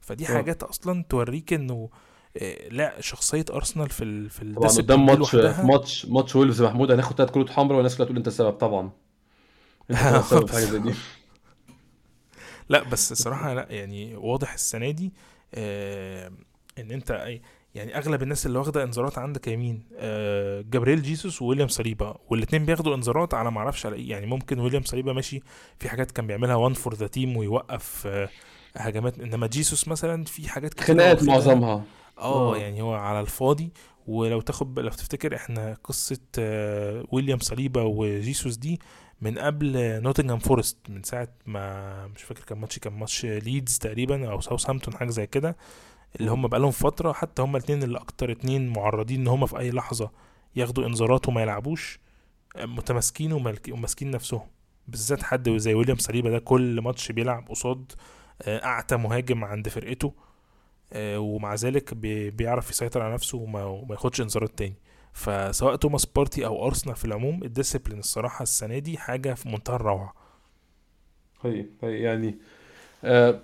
فدي 0.01 0.27
أوه. 0.27 0.35
حاجات 0.35 0.63
أصلا 0.63 1.03
توريك 1.09 1.53
إنه 1.53 1.89
آه، 2.37 2.67
لا 2.69 3.01
شخصية 3.01 3.45
أرسنال 3.51 3.89
في 3.89 4.03
ال 4.03 4.29
في 4.29 4.53
طبعا 4.53 4.69
قدام 4.69 5.05
ماتش 5.05 5.35
ماتش 5.35 6.05
ماتش 6.05 6.35
وولفز 6.35 6.61
محمود 6.61 6.91
هناخد 6.91 7.17
ثلاث 7.17 7.31
كروت 7.31 7.49
حمراء 7.49 7.75
والناس 7.75 7.95
كلها 7.95 8.05
تقول 8.05 8.17
أنت 8.17 8.27
السبب 8.27 8.53
طبعا. 8.53 8.91
أنت 9.91 9.99
السبب 10.15 10.47
في 10.47 10.53
حاجة 10.53 10.63
زي 10.63 10.79
دي. 10.79 10.93
لا 12.69 12.83
بس 12.83 13.11
الصراحة 13.11 13.53
لا 13.53 13.67
يعني 13.69 14.15
واضح 14.15 14.53
السنة 14.53 14.91
دي 14.91 15.13
آه 15.53 16.31
إن 16.81 16.91
أنت 16.91 17.39
يعني 17.75 17.97
أغلب 17.97 18.23
الناس 18.23 18.45
اللي 18.45 18.59
واخدة 18.59 18.83
إنذارات 18.83 19.17
عندك 19.17 19.47
يمين 19.47 19.83
آه 19.95 20.61
جابرييل 20.61 21.01
جيسوس 21.01 21.41
وويليام 21.41 21.67
صليبا 21.67 22.17
والاثنين 22.29 22.65
بياخدوا 22.65 22.95
إنذارات 22.95 23.33
على 23.33 23.51
ما 23.51 23.59
أعرفش 23.59 23.85
على 23.85 23.95
إيه. 23.95 24.09
يعني 24.09 24.25
ممكن 24.25 24.59
ويليام 24.59 24.83
صليبا 24.83 25.13
ماشي 25.13 25.41
في 25.79 25.89
حاجات 25.89 26.11
كان 26.11 26.27
بيعملها 26.27 26.55
one 26.55 26.73
for 26.73 26.93
the 26.95 27.07
team 27.07 27.37
ويوقف 27.37 28.07
آه 28.07 28.29
هجمات. 28.75 29.19
إنما 29.19 29.47
جيسوس 29.47 29.87
مثلا 29.87 30.23
في 30.25 30.49
حاجات 30.49 30.73
كتير 30.73 30.85
خناقات 30.85 31.23
معظمها. 31.23 31.83
آه 32.19 32.57
يعني 32.57 32.81
هو 32.81 32.93
على 32.93 33.19
الفاضي. 33.19 33.71
ولو 34.07 34.41
تاخد 34.41 34.79
لو 34.79 34.89
تفتكر 34.89 35.35
إحنا 35.35 35.77
قصة 35.83 36.19
آه 36.39 37.05
ويليام 37.11 37.39
صليبا 37.39 37.81
وجيسوس 37.81 38.55
دي 38.57 38.79
من 39.21 39.39
قبل 39.39 39.73
نوتنغهام 40.01 40.39
فورست 40.39 40.77
من 40.89 41.03
ساعة 41.03 41.27
ما 41.45 42.07
مش 42.07 42.23
فاكر 42.23 42.43
كان 42.43 42.57
ماتش 42.57 42.79
كان 42.79 42.93
ماتش 42.93 43.25
ليدز 43.25 43.77
تقريبا 43.77 44.31
أو 44.31 44.41
ساوثهامبتون 44.41 44.93
حاجة 44.97 45.09
زي 45.09 45.27
كده. 45.27 45.55
اللي 46.19 46.31
هم 46.31 46.47
بقالهم 46.47 46.71
فترة 46.71 47.11
حتى 47.13 47.41
هم 47.41 47.55
الاثنين 47.55 47.83
اللي 47.83 47.97
أكتر 47.97 48.31
اتنين 48.31 48.69
معرضين 48.69 49.21
إن 49.21 49.27
هم 49.27 49.45
في 49.45 49.59
أي 49.59 49.71
لحظة 49.71 50.11
ياخدوا 50.55 50.85
انذارات 50.85 51.27
وما 51.27 51.41
يلعبوش 51.41 51.99
متماسكين 52.57 53.33
وماسكين 53.71 54.11
نفسهم. 54.11 54.47
بالذات 54.87 55.23
حد 55.23 55.49
زي 55.49 55.73
ويليام 55.73 55.97
صليبا 55.97 56.29
ده 56.29 56.39
كل 56.39 56.81
ماتش 56.81 57.11
بيلعب 57.11 57.47
قصاد 57.49 57.91
آه، 58.41 58.65
أعتى 58.65 58.95
مهاجم 58.97 59.43
عند 59.43 59.69
فرقته 59.69 60.13
آه، 60.93 61.19
ومع 61.19 61.55
ذلك 61.55 61.93
بيعرف 62.33 62.69
يسيطر 62.69 63.01
على 63.01 63.13
نفسه 63.13 63.37
وما, 63.37 63.85
ياخدش 63.91 64.21
انذارات 64.21 64.57
تاني. 64.57 64.75
فسواء 65.13 65.75
توماس 65.75 66.05
بارتي 66.05 66.45
أو 66.45 66.67
أرسنال 66.67 66.95
في 66.95 67.05
العموم 67.05 67.43
ال 67.43 67.48
discipline 67.48 67.99
الصراحة 67.99 68.43
السنة 68.43 68.79
دي 68.79 68.97
حاجة 68.97 69.33
في 69.33 69.49
منتهى 69.49 69.75
الروعة. 69.75 70.13
هي 71.43 71.65
هي 71.83 72.01
يعني 72.01 72.37
آه 73.03 73.41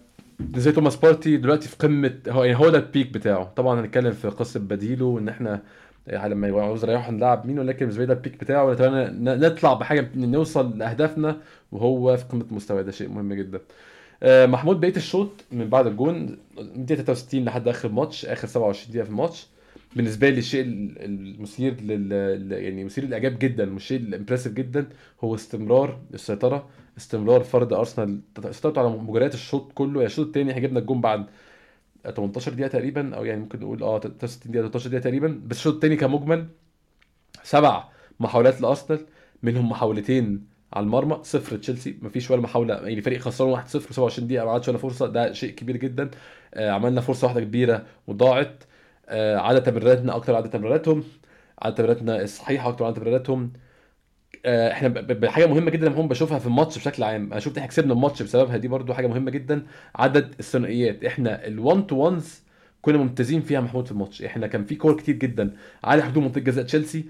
زي 0.55 0.71
توماس 0.71 0.95
بارتي 0.95 1.37
دلوقتي 1.37 1.67
في 1.69 1.75
قمه 1.75 2.19
هو 2.29 2.43
يعني 2.43 2.59
هو 2.59 2.69
ده 2.69 2.77
ال 2.77 2.83
peak 2.83 3.09
بتاعه. 3.13 3.43
طبعا 3.55 3.79
هنتكلم 3.81 4.11
في 4.11 4.27
قصة 4.27 4.59
بديله 4.59 5.05
وإن 5.05 5.29
إحنا 5.29 5.61
آه، 6.07 6.27
لما 6.27 6.47
يعوز 6.47 6.83
يريحوا 6.83 7.11
نلعب 7.13 7.45
مين 7.47 7.59
ولكن 7.59 7.79
بالنسبة 7.79 8.01
لي 8.01 8.07
ده 8.07 8.13
ال 8.13 8.18
peak 8.18 8.39
بتاعه. 8.39 8.65
ونتمنى 8.65 9.35
نطلع 9.47 9.73
بحاجة 9.73 10.09
نوصل 10.15 10.77
لأهدافنا 10.77 11.37
وهو 11.71 12.17
في 12.17 12.23
قمة 12.25 12.45
مستواه. 12.51 12.81
ده 12.81 12.91
شيء 12.91 13.09
مهم 13.09 13.33
جدا. 13.33 13.59
آه، 14.23 14.45
محمود 14.45 14.79
بقية 14.79 14.95
الشوط 14.95 15.29
من 15.51 15.69
بعد 15.69 15.87
الجون 15.87 16.37
دقيقة 16.75 17.03
63 17.03 17.45
لحد 17.45 17.67
آخر 17.67 17.89
ماتش 17.91 18.25
آخر 18.25 18.47
27 18.47 18.91
دقيقة 18.91 19.03
في 19.05 19.09
الماتش 19.09 19.47
بالنسبة 19.95 20.29
لي 20.29 20.37
الشيء 20.39 20.63
المثير 20.99 21.81
لل 21.81 22.51
يعني 22.51 22.83
مثير 22.83 23.03
للإعجاب 23.03 23.39
جدا 23.39 23.73
والشيء 23.73 23.99
ال 23.99 24.04
impressive 24.04 24.53
جدا 24.53 24.87
هو 25.23 25.35
استمرار 25.35 25.99
السيطرة. 26.13 26.67
استمرار 26.97 27.43
فرد 27.43 27.73
أرسنال. 27.73 28.21
سيطرته 28.51 28.79
على 28.79 28.89
مجريات 28.89 29.33
الشوط 29.33 29.71
كله. 29.73 29.93
يعني 29.93 30.05
الشوط 30.05 30.25
الثاني 30.25 30.51
إحنا 30.51 30.61
جبنا 30.61 30.79
الجون 30.79 31.01
بعد 31.01 31.25
18 32.15 32.53
دقيقة 32.53 32.67
تقريبا 32.67 33.15
أو 33.15 33.25
يعني 33.25 33.41
ممكن 33.41 33.59
نقول 33.59 33.83
آه 33.83 33.99
63 33.99 34.51
دقيقة 34.51 34.61
13 34.67 34.89
دقيقة 34.89 35.01
تقريبا. 35.03 35.41
بس 35.47 35.57
الشوط 35.57 35.73
الثاني 35.73 35.95
كمجمل 35.95 36.47
سبع 37.43 37.83
محاولات 38.19 38.61
لأرسنال 38.61 39.05
منهم 39.43 39.69
محاولتين 39.69 40.47
على 40.73 40.83
المرمى 40.83 41.19
صفر 41.23 41.57
تشيلسي. 41.57 41.97
مفيش 42.01 42.31
ولا 42.31 42.41
محاولة 42.41 42.75
يعني 42.75 43.01
فريق 43.01 43.19
خسران 43.19 43.49
1-0 43.51 43.67
27 43.67 44.27
دقيقة 44.27 44.45
ما 44.45 44.51
عادش 44.51 44.69
ولا 44.69 44.77
فرصة. 44.77 45.07
ده 45.07 45.33
شيء 45.33 45.51
كبير 45.55 45.77
جدا. 45.77 46.09
آه 46.53 46.71
عملنا 46.71 47.01
فرصة 47.01 47.27
واحدة 47.27 47.41
كبيرة 47.41 47.85
وضاعت. 48.07 48.63
آه 49.09 49.37
عدد 49.37 49.63
تمريراتنا 49.63 50.15
أكتر 50.15 50.35
عدد 50.35 50.49
تمريراتهم 50.49 51.03
عدد 51.61 51.75
تمريراتنا 51.75 52.21
الصحيحة 52.21 52.69
أكتر 52.69 52.85
عدد 52.85 52.95
تمريراتهم. 52.95 53.53
إحنا 54.47 54.87
بحاجه 54.89 55.45
مهمة 55.45 55.71
جدا 55.71 55.91
هم 55.99 56.07
بشوفها 56.07 56.39
في 56.39 56.45
الماتش 56.45 56.77
بشكل 56.77 57.03
عام. 57.03 57.31
أنا 57.31 57.39
شفت 57.39 57.57
إحنا 57.57 57.69
كسبنا 57.69 57.93
الماتش 57.93 58.23
بسببها 58.23 58.57
دي 58.57 58.67
برضو 58.67 58.93
حاجة 58.93 59.07
مهمة 59.07 59.31
جدا. 59.31 59.65
عدد 59.95 60.33
الثنائيات 60.39 61.05
إحنا 61.05 61.41
ال1 61.45 61.85
تو 61.87 61.95
وانز 61.95 62.41
كنا 62.81 62.97
ممتازين 62.97 63.41
فيها 63.41 63.61
محمود 63.61 63.85
في 63.85 63.91
الماتش. 63.91 64.21
إحنا 64.21 64.47
كان 64.47 64.65
في 64.65 64.75
كور 64.75 64.97
كتير 64.97 65.15
جدا. 65.15 65.55
على 65.83 66.03
حدود 66.03 66.23
منطقة 66.23 66.41
جزاء 66.41 66.65
تشيلسي 66.65 67.05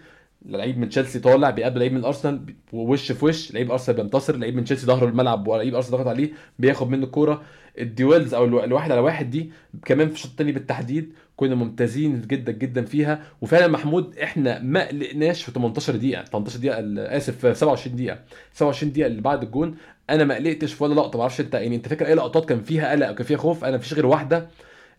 لعيب 0.45 0.77
من 0.77 0.89
تشيلسي 0.89 1.19
طالع 1.19 1.49
بيقابل 1.49 1.79
لعيب 1.79 1.93
من 1.93 2.05
أرسنال 2.05 2.55
ووش 2.73 3.11
في 3.11 3.25
وش 3.25 3.51
لعيب 3.51 3.71
أرسنال 3.71 3.97
بينتصر 3.97 4.35
لعيب 4.35 4.55
من 4.55 4.63
تشيلسي 4.63 4.85
ظهره 4.85 5.05
الملعب 5.09 5.47
ولعيب 5.47 5.75
أرسنال 5.75 5.97
ضغط 5.97 6.07
عليه 6.07 6.31
بياخد 6.59 6.89
منه 6.89 7.05
الكورة. 7.05 7.41
ال 7.79 7.88
duels 7.88 8.33
أو 8.33 8.45
الواحد 8.45 8.91
على 8.91 9.01
واحد 9.01 9.29
دي 9.29 9.51
كمان 9.85 10.07
في 10.07 10.13
الشوط 10.13 10.31
الثاني 10.31 10.51
بالتحديد 10.51 11.13
كنا 11.37 11.55
ممتازين 11.55 12.21
جدا 12.21 12.51
جدا 12.51 12.85
فيها. 12.85 13.23
وفعلا 13.41 13.67
محمود 13.67 14.17
إحنا 14.17 14.59
ما 14.59 14.87
قلقناش 14.87 15.43
في 15.43 15.51
18 15.51 15.95
دقيقة. 15.95 16.23
18 16.23 16.59
دقيقة 16.59 16.83
آسف 17.17 17.37
في 17.37 17.53
27 17.53 17.95
دقيقة. 17.95 18.19
27 18.53 18.91
دقيقة 18.93 19.07
اللي 19.07 19.21
بعد 19.21 19.43
الجون. 19.43 19.75
أنا 20.09 20.23
ما 20.23 20.35
قلقتش 20.35 20.73
في 20.73 20.83
ولا 20.83 20.93
لقطة. 20.93 21.17
ما 21.17 21.21
أعرفش 21.21 21.39
أنت 21.41 21.53
يعني 21.53 21.75
أنت 21.75 21.87
فاكر 21.87 22.05
إيه 22.05 22.13
لقطات 22.13 22.49
كان 22.49 22.61
فيها 22.61 22.91
قلق 22.91 23.07
أو 23.07 23.15
كان 23.15 23.25
فيها 23.27 23.37
خوف؟ 23.37 23.65
أنا 23.65 23.77
مفيش 23.77 23.93
غير 23.93 24.05
واحدة 24.05 24.47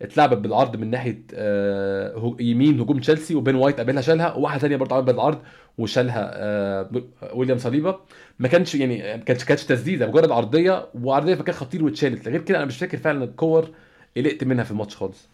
اتلعبت 0.01 0.37
بالعرض 0.37 0.75
من 0.75 0.89
ناحية 0.89 1.21
آه 1.33 2.35
يمين 2.39 2.79
هجوم 2.79 2.99
تشيلسي 2.99 3.35
وبين 3.35 3.55
وايت 3.55 3.77
قابلها 3.77 4.01
شالها 4.01 4.33
وواحدة 4.33 4.59
ثانية 4.61 4.75
برضه 4.75 4.95
عملت 4.95 5.07
بالعرض 5.07 5.39
وشالها 5.77 6.31
آه 6.33 6.89
ويليام 7.33 7.57
صليبا 7.57 7.99
ما 8.39 8.47
كانش 8.47 8.75
يعني 8.75 8.97
ما 8.97 9.23
كانتش 9.23 9.45
كانتش 9.45 9.65
تسديدة 9.65 10.07
مجرد 10.07 10.31
عرضية 10.31 10.87
وعرضية 11.03 11.35
فكان 11.35 11.55
خطير 11.55 11.83
واتشالت. 11.85 12.27
غير 12.27 12.41
كده 12.41 12.57
أنا 12.57 12.65
مش 12.65 12.77
فاكر 12.77 12.97
فعلا 12.97 13.23
الكور 13.23 13.69
قلقت 14.17 14.43
منها 14.43 14.63
في 14.63 14.71
الماتش 14.71 14.95
خالص. 14.95 15.29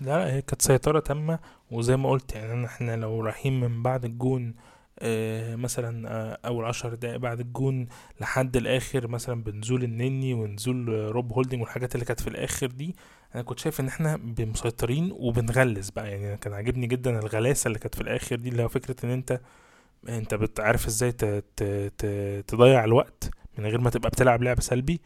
لا 0.00 0.32
هي 0.34 0.42
كانت 0.42 0.62
سيطرة 0.62 1.00
تامة 1.00 1.38
وزي 1.70 1.96
ما 1.96 2.10
قلت 2.10 2.34
يعني 2.34 2.66
إحنا 2.66 2.96
لو 2.96 3.20
رايحين 3.20 3.60
من 3.60 3.82
بعد 3.82 4.04
الجون 4.04 4.54
آه 4.98 5.56
مثلا 5.56 6.08
آه 6.10 6.38
أول 6.46 6.64
عشر 6.64 6.94
دقايق 6.94 7.16
بعد 7.16 7.40
الجون 7.40 7.88
لحد 8.20 8.56
الآخر 8.56 9.08
مثلا 9.08 9.42
بنزول 9.42 9.84
النني 9.84 10.34
ونزول 10.34 10.88
روب 11.12 11.32
هولدنج 11.32 11.60
والحاجات 11.60 11.94
اللي 11.94 12.04
كانت 12.06 12.20
في 12.20 12.28
الآخر 12.28 12.66
دي 12.66 12.96
أنا 13.34 13.42
كنت 13.42 13.58
شايف 13.58 13.80
إن 13.80 13.88
إحنا 13.88 14.16
مسيطرين 14.38 15.12
وبنغلس 15.12 15.90
بقى. 15.90 16.10
يعني 16.10 16.36
كان 16.36 16.52
عاجبني 16.52 16.86
جدا 16.86 17.18
الغلاسة 17.18 17.68
اللي 17.68 17.78
كانت 17.78 17.94
في 17.94 18.00
الآخر 18.00 18.36
دي 18.36 18.48
اللي 18.48 18.62
هو 18.62 18.68
فكرة 18.68 18.96
إن 19.04 19.10
أنت 19.10 19.40
أنت 20.08 20.34
بتعرف 20.34 20.86
إزاي 20.86 21.12
تضيع 22.46 22.84
الوقت 22.84 23.30
من 23.58 23.66
غير 23.66 23.80
ما 23.80 23.90
تبقى 23.90 24.10
بتلعب 24.10 24.42
لعب 24.42 24.60
سلبي 24.60 25.00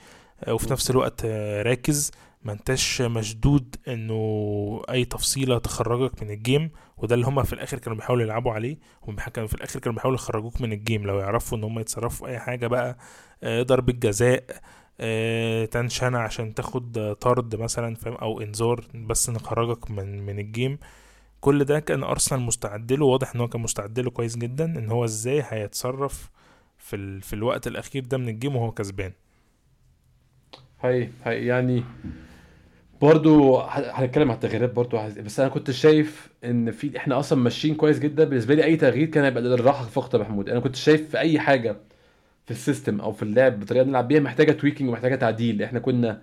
آه، 0.45 0.55
وفي 0.55 0.73
نفس 0.73 0.91
الوقت 0.91 1.21
آه، 1.25 1.63
راكز. 1.63 2.11
ما 2.43 2.53
انتش 2.53 3.03
مشدود 3.03 3.77
انه 3.89 4.83
اي 4.91 5.05
تفصيلة 5.05 5.59
تخرجك 5.59 6.23
من 6.23 6.31
ال 6.31 6.39
game 6.39 6.71
وده 6.97 7.15
اللي 7.15 7.27
هما 7.27 7.43
في 7.43 7.53
الآخر 7.53 7.79
كانوا 7.79 7.97
بيحاولوا 7.99 8.25
يلعبوا 8.25 8.53
عليه 8.53 8.79
هم 9.03 9.17
كانوا 9.17 9.49
في 9.49 9.55
الآخر 9.55 9.81
كانوا 9.81 9.95
بيحاولوا 9.95 10.19
يخرجوك 10.19 10.61
من 10.61 10.73
ال 10.73 10.78
game. 10.78 11.07
لو 11.07 11.19
يعرفوا 11.19 11.59
ان 11.59 11.65
هم 11.65 11.79
يتصرفوا 11.79 12.29
أي 12.29 12.39
حاجة 12.39 12.67
بقى 12.67 12.99
آه، 13.43 13.63
ضربة 13.63 13.93
جزاء 13.93 14.45
تنشن 15.71 16.15
عشان 16.15 16.55
تاخد 16.55 17.17
طرد 17.21 17.57
مثلا 17.57 17.95
فاهم؟ 17.95 18.15
أو 18.15 18.41
إنذار 18.41 18.85
بس 18.95 19.31
نخرجك 19.31 19.91
من 19.91 20.27
من 20.27 20.39
ال 20.39 20.45
game. 20.45 20.79
كل 21.41 21.65
ده 21.65 21.81
كان 21.81 22.03
أرسنال 22.05 22.41
مستعد 22.41 22.93
له 22.93 23.05
واضح 23.07 23.35
إن 23.35 23.41
هو 23.41 23.49
كان 23.49 23.61
مستعد 23.61 24.01
له 24.01 24.11
كويس 24.11 24.37
جدا 24.37 24.65
إن 24.65 24.91
هو 24.91 25.05
إزاي 25.05 25.45
هيتصرف 25.49 26.31
في 26.79 26.97
ال... 26.97 27.23
في 27.23 27.33
الوقت 27.33 27.67
الأخير 27.67 28.05
ده 28.05 28.19
من 28.19 28.29
ال 28.29 28.34
game 28.34 28.57
وهو 28.57 28.71
كسبان. 28.73 29.13
هي 30.81 31.09
هي 31.25 31.47
يعني 31.47 31.85
برضو 33.01 33.59
هنتكلم 33.69 34.31
على 34.31 34.35
التغييرات 34.35 34.73
برضو. 34.73 34.99
بس 35.21 35.41
أنا 35.41 35.49
كنت 35.49 35.71
شايف 35.71 36.29
إن 36.45 36.71
في 36.71 36.97
إحنا 36.97 37.19
أصلا 37.19 37.39
ماشيين 37.39 37.75
كويس 37.75 37.99
جدا. 37.99 38.25
بالنسبة 38.25 38.55
لي 38.55 38.65
أي 38.65 38.77
تغيير 38.77 39.07
كان 39.09 39.25
هيبقى 39.25 39.43
للراحة 39.43 39.85
فقط 39.85 40.15
يا 40.15 40.19
محمود. 40.19 40.49
أنا 40.49 40.61
كنت 40.61 40.77
شايف 40.77 41.11
في 41.11 41.19
أي 41.19 41.41
حاجة 41.41 41.77
في 42.45 42.51
ال 42.51 42.58
system 42.58 43.01
أو 43.01 43.13
في 43.13 43.23
اللعب 43.23 43.59
بالطريقة 43.59 43.83
اللي 43.83 43.91
نلعب 43.91 44.09
بيها 44.09 44.21
محتاجة 44.21 44.53
tweaking 44.53 44.89
ومحتاجة 44.89 45.15
تعديل. 45.15 45.63
إحنا 45.63 45.79
كنا 45.79 46.23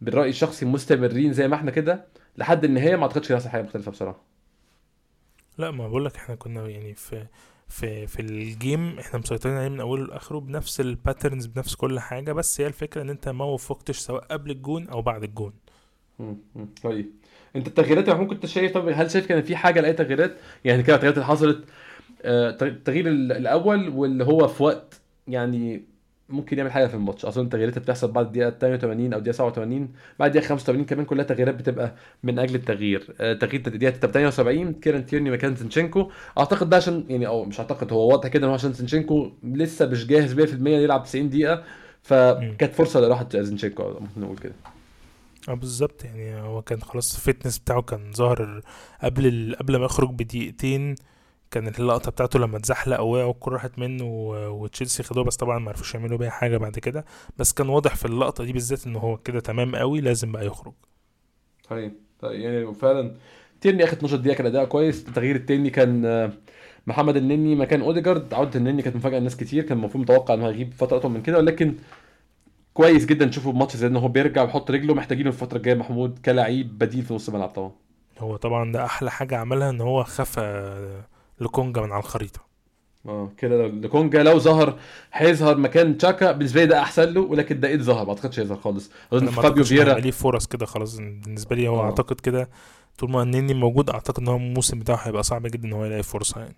بالرأي 0.00 0.28
الشخصي 0.28 0.66
مستمرين 0.66 1.32
زي 1.32 1.48
ما 1.48 1.54
إحنا 1.56 1.70
كده 1.70 2.04
لحد 2.36 2.64
النهاية 2.64 2.96
ما 2.96 3.02
أعتقدش 3.02 3.32
هيحصل 3.32 3.48
حاجة 3.48 3.62
مختلفة 3.62 3.90
بصراحة. 3.90 4.22
لا 5.58 5.70
ما 5.70 5.88
بقول 5.88 6.04
لك 6.04 6.16
إحنا 6.16 6.34
كنا 6.34 6.68
يعني 6.68 6.94
في 6.94 7.26
في 7.68 8.06
في 8.06 8.22
ال 8.22 8.37
game 8.37 8.98
إحنا 8.98 9.18
مسيطرين 9.18 9.56
عليه 9.56 9.68
من 9.68 9.80
أوله 9.80 10.06
لآخره 10.06 10.38
بنفس 10.38 10.80
ال 10.80 10.87
patterns 10.87 11.46
بنفس 11.46 11.74
كل 11.74 12.00
حاجة. 12.00 12.32
بس 12.32 12.60
هي 12.60 12.66
الفكرة 12.66 13.02
إن 13.02 13.10
أنت 13.10 13.28
ما 13.28 13.44
وفقتش 13.44 13.98
سواء 13.98 14.24
قبل 14.24 14.50
الجون 14.50 14.88
أو 14.88 15.02
بعد 15.02 15.22
الجون. 15.24 15.52
مم، 16.18 16.36
مم، 16.54 16.68
طيب. 16.82 17.10
انت 17.56 17.66
التغييرات 17.68 18.08
يا 18.08 18.12
محمود 18.14 18.28
كنت 18.28 18.46
شايف 18.46 18.72
طب 18.74 18.88
هل 18.88 19.10
شايف 19.10 19.26
كان 19.26 19.42
في 19.42 19.56
حاجة 19.56 19.80
لاي 19.80 19.92
تغييرات؟ 19.92 20.36
يعني 20.64 20.82
كده 20.82 20.94
التغييرات 20.96 21.16
اللي 21.18 21.26
حصلت 21.26 21.64
آه، 22.22 22.56
التغيير 22.62 23.08
ال- 23.08 23.32
الأول 23.32 23.88
واللي 23.88 24.24
هو 24.24 24.48
في 24.48 24.62
وقت 24.62 25.00
يعني 25.28 25.82
ممكن 26.28 26.58
يعمل 26.58 26.72
حاجة 26.72 26.86
في 26.86 26.94
الماتش. 26.94 27.24
اظن 27.26 27.44
التغييرات 27.44 27.72
اللي 27.74 27.84
بتحصل 27.84 28.10
بعد 28.12 28.26
الدقيقة 28.26 28.50
88 28.50 29.12
أو 29.12 29.18
الدقيقة 29.18 29.36
87 29.36 29.88
بعد 30.18 30.28
الدقيقة 30.30 30.48
85 30.48 30.84
كمان 30.84 31.04
كلها 31.04 31.24
تغييرات 31.24 31.54
بتبقى 31.54 31.94
من 32.22 32.38
أجل 32.38 32.54
التغيير. 32.54 33.14
آه، 33.20 33.32
تغيير 33.32 33.62
الدقيقه 33.66 33.90
78 33.98 34.72
كيران 34.72 35.06
تيرني 35.06 35.30
مكان 35.30 35.54
زينشينكو. 35.56 36.10
أعتقد 36.38 36.70
ده 36.70 36.76
عشان 36.76 37.04
يعني 37.08 37.26
أو 37.26 37.44
مش 37.44 37.60
أعتقد 37.60 37.92
هو 37.92 38.08
واضح 38.08 38.28
كده 38.28 38.44
إن 38.44 38.48
هو 38.48 38.54
عشان 38.54 38.72
زينشينكو 38.72 39.30
لسه 39.44 39.86
مش 39.86 40.06
جاهز 40.06 40.34
100% 40.34 40.66
يلعب 40.68 41.02
90 41.04 41.30
دقيقة. 41.30 41.62
فكانت 42.02 42.74
فرصة 42.74 43.00
لراحة 43.00 43.28
زينشينكو 43.34 43.82
ممكن 44.00 44.20
نقول 44.20 44.38
كده. 44.38 44.52
آه 45.48 45.54
بالظبط. 45.54 46.04
يعني 46.04 46.40
هو 46.40 46.62
كان 46.62 46.82
خلاص 46.82 47.14
ال 47.14 47.19
fitness 47.19 47.58
بتاعه 47.58 47.82
كان 47.82 48.12
ظاهر 48.12 48.62
قبل 49.02 49.26
ال... 49.26 49.56
قبل 49.58 49.76
ما 49.76 49.84
يخرج 49.84 50.10
بدقيقتين 50.10 50.94
كان 51.50 51.68
اللقطة 51.68 52.10
بتاعته 52.10 52.38
لما 52.38 52.56
اتزحلق 52.56 53.00
وقع 53.00 53.24
والكرة 53.24 53.52
راحت 53.54 53.78
منه 53.78 54.04
و- 54.04 54.48
وتشيلسي 54.64 55.02
خدوها 55.02 55.26
بس 55.26 55.36
طبعا 55.36 55.58
ما 55.58 55.68
عرفوش 55.70 55.94
يعملوا 55.94 56.18
بيها 56.18 56.30
حاجة 56.30 56.56
بعد 56.56 56.78
كده. 56.78 57.04
بس 57.38 57.52
كان 57.52 57.68
واضح 57.68 57.96
في 57.96 58.04
اللقطة 58.04 58.44
دي 58.44 58.52
بالذات 58.52 58.86
إن 58.86 58.96
هو 58.96 59.16
كده 59.16 59.40
تمام 59.40 59.76
قوي 59.76 60.00
لازم 60.00 60.32
بقى 60.32 60.46
يخرج. 60.46 60.72
طيب 61.68 61.92
طيب 62.20 62.40
يعني 62.40 62.74
فعلا 62.74 63.14
تيرني 63.60 63.84
آخد 63.84 63.92
12 63.96 64.16
دقيقه 64.16 64.34
كان 64.36 64.46
اداء 64.46 64.64
كويس. 64.64 65.08
التغيير 65.08 65.36
التاني 65.36 65.70
كان 65.70 66.04
آه، 66.04 66.32
محمد 66.86 67.16
النني 67.16 67.54
مكان 67.54 67.80
أوديجارد. 67.82 68.34
عودة 68.34 68.58
النني 68.58 68.82
كانت 68.82 68.96
مفاجأة 68.96 69.18
لناس 69.18 69.36
كتير. 69.36 69.64
كان 69.64 69.78
المفروض 69.78 70.02
متوقع 70.04 70.34
إنه 70.34 70.46
هيغيب 70.48 70.72
فترة 70.74 70.96
أطول 70.96 71.10
من 71.10 71.22
كده 71.22 71.38
ولكن 71.38 71.74
كويس 72.78 73.06
جدا 73.06 73.26
نشوفه 73.26 73.52
بماتش 73.52 73.76
زي 73.76 73.86
إن 73.86 73.96
هو 73.96 74.08
بيرجع 74.08 74.42
ويحط 74.42 74.70
رجله. 74.70 74.94
محتاجينه 74.94 75.28
الفترة 75.28 75.56
الجاية 75.56 75.74
محمود 75.74 76.18
كلاعب 76.24 76.78
بديل 76.78 77.02
في 77.02 77.14
نص 77.14 77.28
الملعب 77.28 77.48
طبعا. 77.48 77.70
هو 78.18 78.36
طبعا 78.36 78.72
ده 78.72 78.84
أحلى 78.84 79.10
حاجة 79.10 79.36
عملها 79.36 79.70
إن 79.70 79.80
هو 79.80 80.04
خفى 80.04 80.96
لكونجا 81.40 81.80
من 81.80 81.92
على 81.92 82.00
الخريطة. 82.02 82.40
آه 83.06 83.30
كده 83.38 83.66
لكونجا 83.66 84.22
لو 84.22 84.38
ظهر 84.38 84.78
هيظهر 85.12 85.56
مكان 85.56 85.98
تشاكا 85.98 86.32
بالنسبة 86.32 86.60
لي 86.60 86.66
ده 86.66 86.80
أحسن 86.80 87.02
له 87.14 87.20
ولكن 87.20 87.60
ده 87.60 87.68
إيه 87.68 87.76
ظهر 87.76 88.04
ما 88.04 88.10
أعتقدش 88.10 88.40
هيظهر 88.40 88.58
خالص. 88.58 88.90
أظن 89.12 89.26
فابيو 89.26 89.64
فييرا 89.64 89.94
ليه 89.98 90.10
فرص 90.10 90.46
كده 90.46 90.66
خلاص. 90.66 90.96
بالنسبة 90.96 91.56
لي 91.56 91.68
هو 91.68 91.80
آه. 91.80 91.84
أعتقد 91.84 92.20
كده 92.20 92.48
طول 92.98 93.10
ما 93.10 93.22
النني 93.22 93.54
موجود 93.54 93.90
أعتقد 93.90 94.18
إن 94.22 94.28
هو 94.28 94.36
الموسم 94.36 94.78
بتاعه 94.78 94.96
هيبقى 94.96 95.22
صعب 95.22 95.46
جدا 95.46 95.68
إن 95.68 95.72
هو 95.72 95.84
يلاقي 95.84 96.02
فرصة 96.02 96.40
يعني. 96.40 96.56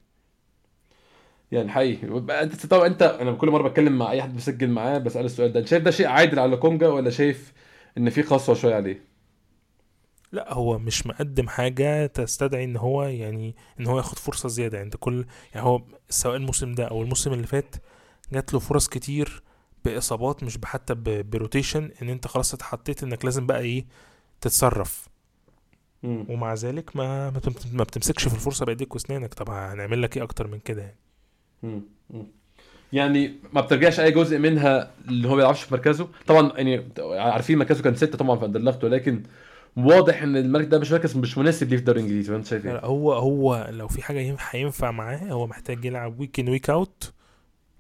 يعني 1.53 1.69
حقيقي 1.71 2.07
يبقى 2.07 2.43
أنت 2.43 2.67
طبعا 2.67 2.87
انت 2.87 3.03
أنا 3.03 3.33
كل 3.33 3.51
مرة 3.51 3.69
بتكلم 3.69 3.99
مع 3.99 4.11
أي 4.11 4.23
حد 4.23 4.37
بسجل 4.37 4.71
معاه 4.71 4.99
بسال 4.99 5.25
السؤال 5.25 5.53
ده 5.53 5.61
أنت 5.61 5.69
شايف 5.69 5.83
ده 5.83 5.91
شيء 5.91 6.07
عادل 6.07 6.39
على 6.39 6.57
كونجا 6.57 6.89
ولا 6.89 7.11
شايف 7.11 7.53
إن 7.99 8.11
في 8.11 8.23
قسوه 8.23 8.55
شوية 8.55 8.75
عليه؟ 8.75 9.05
لا 10.33 10.53
هو 10.55 10.79
مش 10.79 11.07
مقدم 11.07 11.49
حاجة 11.49 12.07
تستدعي 12.07 12.65
إن 12.65 12.77
هو 12.77 13.03
يعني 13.05 13.57
إن 13.81 13.87
هو 13.87 13.97
ياخد 13.97 14.19
فرصة 14.19 14.49
زيادة 14.49 14.77
يعني 14.77 14.87
أنت 14.87 14.97
كل 15.01 15.25
يعني 15.55 15.67
هو 15.67 15.83
سواء 16.09 16.37
الموسم 16.37 16.73
ده 16.73 16.85
أو 16.85 17.03
الموسم 17.03 17.33
اللي 17.33 17.47
فات 17.47 17.77
جات 18.33 18.53
له 18.55 18.59
فرص 18.61 18.89
كتير 18.89 19.43
بإصابات 19.85 20.43
مش 20.45 20.59
حتى 20.65 20.95
بروتيشن 21.23 21.91
إن 22.03 22.09
أنت 22.09 22.27
خلاص 22.27 22.55
اتحطيت 22.55 23.03
إنك 23.03 23.25
لازم 23.25 23.47
بقى 23.47 23.61
إيه 23.61 23.87
تتصرف 24.41 25.09
مم. 26.03 26.27
ومع 26.29 26.55
ذلك 26.55 26.97
ما 26.97 27.31
ما 27.31 27.39
بتم- 27.39 27.77
ما 27.77 27.85
بتمسكش 27.85 28.29
في 28.29 28.35
الفرصة 28.35 28.67
بإيديك 28.67 28.95
وأسنانك 28.95 29.35
طب 29.35 29.51
هنعمل 29.51 30.03
لك 30.03 30.17
إيه 30.17 30.23
أكتر 30.23 30.47
من 30.47 30.59
كده 30.61 30.83
يعني. 30.83 30.97
يعني 32.93 33.35
ما 33.53 33.61
بترجعش 33.61 34.01
أي 34.01 34.11
جزء 34.11 34.39
منها 34.39 34.91
اللي 35.09 35.29
هو 35.29 35.31
ما 35.31 35.37
بيلعبش 35.37 35.63
في 35.63 35.75
مركزه. 35.75 36.09
طبعا 36.27 36.53
يعني 36.57 36.85
عارفين 36.99 37.59
مركزه 37.59 37.83
كان 37.83 37.95
ستة 37.95 38.19
طبعا 38.19 38.37
في 38.37 38.45
اندرلخت 38.45 38.85
ولكن 38.85 39.23
واضح 39.77 40.23
إن 40.23 40.37
المركز 40.37 40.67
ده 40.69 40.79
مش 40.79 40.93
مركز 40.93 41.17
مش 41.17 41.39
مناسب 41.39 41.69
ليه 41.69 41.77
في 41.77 41.81
الدوري 41.81 42.01
الإنجليزي. 42.01 42.33
وانت 42.33 42.47
شايف 42.47 42.67
إيه؟ 42.67 42.79
هو 42.79 43.13
هو 43.13 43.69
لو 43.73 43.89
في 43.89 44.15
ينفع 44.15 44.45
هينفع 44.51 44.91
معاه 44.91 45.19
هو 45.19 45.47
محتاج 45.47 45.85
يلعب 45.85 46.21
week 46.21 46.41
in 46.41 46.49
week 46.49 46.71
out 46.71 47.13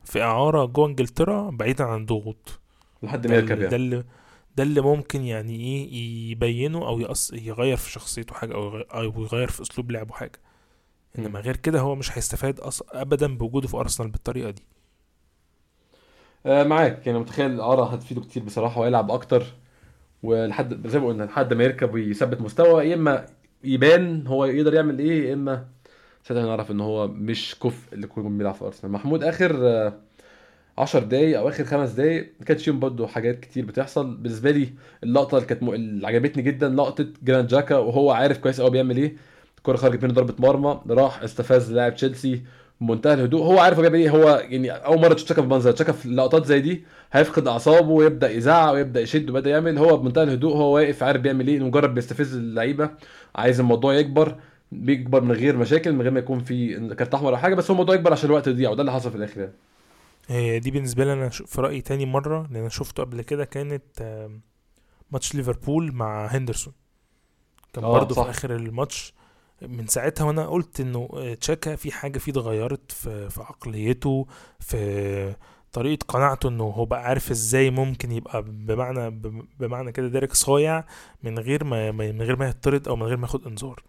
في 0.04 0.22
إعارة 0.22 0.64
جوه 0.64 0.86
إنجلترا 0.88 1.50
بعيدا 1.50 1.84
عن 1.84 2.06
ضغوط. 2.06 2.60
لحد 3.02 3.26
ما 3.26 3.34
يركب 3.34 3.52
اللي 3.52 3.66
ده 3.66 3.70
يعني 3.70 3.76
اللي 3.76 4.04
ده 4.56 4.62
اللي 4.62 4.80
ممكن 4.80 5.22
يعني 5.22 5.56
إيه 5.56 6.30
يبينه 6.30 6.88
أو 6.88 7.00
يقص 7.00 7.32
يغير 7.32 7.76
في 7.76 7.90
شخصيته 7.90 8.34
حاجة 8.34 8.54
أو 8.94 9.22
يغير, 9.22 9.48
في 9.48 9.62
أسلوب 9.62 9.90
لعبه 9.90 10.14
حاجة. 10.14 10.38
إنما 11.18 11.40
غير 11.40 11.56
كده 11.56 11.80
هو 11.80 11.94
مش 11.94 12.18
هيستفاد 12.18 12.60
أص... 12.60 12.82
ابدا 12.92 13.36
بوجوده 13.36 13.68
في 13.68 13.76
أرسنال 13.76 14.08
بالطريقة 14.10 14.50
دي. 14.50 14.62
آه 16.46 16.62
معاك. 16.64 17.06
يعني 17.06 17.18
متخيل 17.18 17.50
الإعارة 17.50 17.84
هتفيده 17.84 18.20
كتير 18.20 18.42
بصراحة 18.44 18.80
وهيلعب 18.80 19.10
أكتر 19.10 19.42
ولحد 20.22 20.88
زي 20.88 20.98
ما 21.00 21.08
قلنا 21.08 21.24
لحد 21.24 21.54
ما 21.54 21.64
يركب 21.64 21.94
ويثبت 21.94 22.40
مستوى 22.40 22.84
يا 22.90 22.94
إما 22.94 23.26
يبان 23.64 24.26
هو 24.26 24.44
يقدر 24.44 24.74
يعمل 24.74 24.98
إيه 24.98 25.28
يا 25.28 25.34
إما 25.34 25.68
ساعتها 26.24 26.46
نعرف 26.46 26.70
إن 26.70 26.80
هو 26.80 27.08
مش 27.08 27.56
كفء 27.62 27.94
اللي 27.94 28.06
يكون 28.06 28.38
بيلعب 28.38 28.54
في 28.54 28.64
أرسنال. 28.64 28.92
محمود 28.92 29.24
آخر 29.24 29.58
آه، 29.68 29.94
10 30.78 31.00
دقايق 31.00 31.38
أو 31.40 31.48
آخر 31.48 31.64
خمس 31.64 31.90
دقايق 31.92 32.34
ما 32.40 32.46
كانش 32.46 32.64
فيهم 32.64 32.80
برضه 32.80 33.06
حاجات 33.06 33.40
كتير 33.40 33.66
بتحصل. 33.66 34.16
بالنسبة 34.16 34.50
لي 34.50 34.74
اللقطة 35.04 35.36
اللي 35.38 35.48
كانت 35.48 35.62
م... 35.62 35.70
اللي 35.74 36.06
عجبتني 36.06 36.42
جدا 36.42 36.68
لقطة 36.68 37.06
جرانيت 37.22 37.48
تشاكا 37.48 37.76
وهو 37.78 38.10
عارف 38.12 38.38
كويس 38.38 38.60
قوي 38.60 38.70
بيعمل 38.70 38.96
إيه. 38.96 39.16
الكرة 39.60 39.76
خرجت 39.76 40.02
منه 40.04 40.12
ضربة 40.14 40.34
مرمى 40.38 40.80
راح 40.90 41.22
استفز 41.22 41.72
لاعب 41.72 41.94
تشيلسي 41.94 42.42
بمنتهى 42.80 43.14
الهدوء. 43.14 43.42
هو 43.42 43.58
عارف 43.58 43.76
هو 43.76 43.82
بيعمل 43.82 43.98
إيه 43.98 44.10
هو 44.10 44.28
يعني 44.48 44.70
أول 44.70 45.00
مرة 45.00 45.12
تشوف 45.14 45.24
تشاكا 45.26 45.40
في 45.42 45.46
المنظر 45.46 45.72
تشاكا 45.72 45.92
في 45.92 46.08
لقطات 46.08 46.46
زي 46.46 46.60
دي 46.60 46.84
هيفقد 47.12 47.48
أعصابه 47.48 47.90
ويبدأ 47.90 48.30
يزعق 48.30 48.72
ويبدأ 48.72 49.00
يشد 49.00 49.30
وبدأ 49.30 49.50
يعمل. 49.50 49.78
هو 49.78 49.96
بمنتهى 49.96 50.22
الهدوء 50.22 50.56
هو 50.56 50.74
واقف 50.74 51.02
عارف 51.02 51.20
بيعمل 51.20 51.48
إيه 51.48 51.60
مجرد 51.60 51.94
بيستفز 51.94 52.34
اللعيبة 52.36 52.90
عايز 53.34 53.60
الموضوع 53.60 53.94
يكبر 53.94 54.36
بيكبر 54.72 55.20
من 55.20 55.32
غير 55.32 55.56
مشاكل 55.56 55.92
من 55.92 56.02
غير 56.02 56.10
ما 56.10 56.18
يكون 56.18 56.40
في 56.40 56.74
كارت 56.94 57.14
أحمر 57.14 57.30
أو 57.32 57.36
حاجة 57.36 57.54
بس 57.54 57.70
هو 57.70 57.72
الموضوع 57.74 57.94
يكبر 57.94 58.12
عشان 58.12 58.30
الوقت 58.30 58.46
يضيع 58.46 58.70
وده 58.70 58.80
اللي 58.80 58.92
حصل 58.92 59.10
في 59.10 59.16
الآخر 59.16 59.40
يعني. 59.40 59.52
هي 60.28 60.58
دي 60.58 60.70
بالنسبة 60.70 61.04
لي 61.04 61.12
أنا 61.12 61.28
في 61.28 61.60
رأيي 61.60 61.80
تاني 61.80 62.06
مرة 62.06 62.46
لأن 62.50 62.60
أنا 62.60 62.68
شفته 62.68 63.02
قبل 63.02 63.22
كده 63.22 63.44
كانت 63.44 63.82
آم، 64.00 64.40
ماتش 65.10 65.34
ليفربول 65.34 65.92
مع 65.92 66.26
هندرسون. 66.26 66.72
كان 67.72 67.84
آه 67.84 67.92
برضه 67.92 68.14
في 68.14 68.30
آخر 68.30 68.56
الماتش 68.56 69.14
من 69.62 69.86
ساعتها 69.86 70.24
وأنا 70.24 70.46
قلت 70.46 70.80
إنه 70.80 71.08
آه، 71.14 71.34
تشاكا 71.34 71.76
في 71.76 71.92
حاجة 71.92 72.18
فيه 72.18 72.32
اتغيرت 72.32 72.92
في 72.92 73.30
في 73.30 73.40
عقليته 73.42 74.26
في 74.60 75.34
طريقة 75.72 76.04
قناعته 76.08 76.48
إنه 76.48 76.64
هو 76.64 76.84
بقى 76.84 77.02
عارف 77.04 77.30
إزاي 77.30 77.70
ممكن 77.70 78.12
يبقى 78.12 78.42
بمعنى 78.42 79.10
بمعنى 79.60 79.92
كده 79.92 80.08
ديريك 80.08 80.34
صايع 80.34 80.84
من 81.22 81.38
غير 81.38 81.64
ما 81.64 81.90
من 81.92 82.22
غير 82.22 82.36
ما 82.36 82.48
يطرد 82.48 82.88
أو 82.88 82.96
من 82.96 83.02
غير 83.06 83.16
ما 83.16 83.22
ياخد 83.26 83.46
إنذار. 83.46 83.82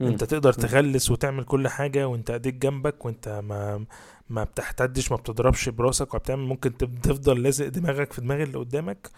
أنت 0.00 0.24
تقدر. 0.24 0.52
تغلس 0.52 1.10
وتعمل 1.10 1.44
كل 1.44 1.68
حاجة 1.68 2.08
وأنت 2.08 2.30
ايديك 2.30 2.54
جنبك 2.54 3.04
وأنت 3.04 3.28
ما 3.44 3.84
ما 4.30 4.44
بتحتدش 4.44 5.10
ما 5.10 5.16
بتضربش 5.16 5.68
براسك 5.68 6.14
وبتعمل 6.14 6.42
ممكن 6.42 6.76
تفضل 6.76 7.42
لازق 7.42 7.68
دماغك 7.68 8.12
في 8.12 8.20
دماغ 8.20 8.42
اللي 8.42 8.58
قدامك 8.58 9.10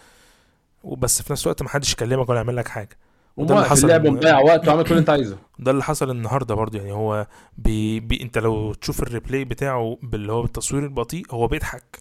وبس 0.85 1.23
في 1.23 1.33
نفس 1.33 1.43
الوقت 1.47 1.63
ما 1.63 1.69
حدش 1.69 1.93
يكلمك 1.93 2.29
ولا 2.29 2.39
يعمل 2.39 2.57
لك 2.57 2.69
حاجة 2.69 2.97
وده 3.37 3.55
اللي 3.55 3.67
حصل 3.67 3.85
اللعب 3.87 4.05
إن- 4.05 4.09
ومضيع 4.09 4.39
وقت 4.41 4.69
وعمل 4.69 4.83
كل 4.83 4.91
اللي 4.91 5.01
انت 5.01 5.11
عايزه. 5.11 5.39
ده 5.59 5.71
اللي 5.71 5.83
حصل 5.83 6.11
النهارده 6.11 6.55
برضو 6.55 6.79
يعني 6.79 6.93
هو 6.93 7.27
بي 7.59 8.01
بي 8.01 8.23
انت 8.23 8.39
لو 8.39 8.73
تشوف 8.75 9.03
ال 9.03 9.09
replay 9.09 9.45
بتاعه 9.45 9.99
باللي 10.03 10.33
هو 10.33 10.43
بالتصوير 10.43 10.85
البطيء 10.85 11.25
هو 11.31 11.47
بيضحك. 11.49 11.99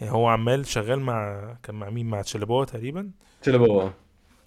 يعني 0.00 0.12
هو 0.12 0.28
عمال 0.28 0.66
شغال 0.66 1.00
مع 1.00 1.42
كان 1.62 1.74
مع 1.74 1.90
مين؟ 1.90 2.06
مع 2.06 2.22
تشيلويل 2.22 2.64
تقريبا. 2.64 3.10
تشيلويل 3.42 3.90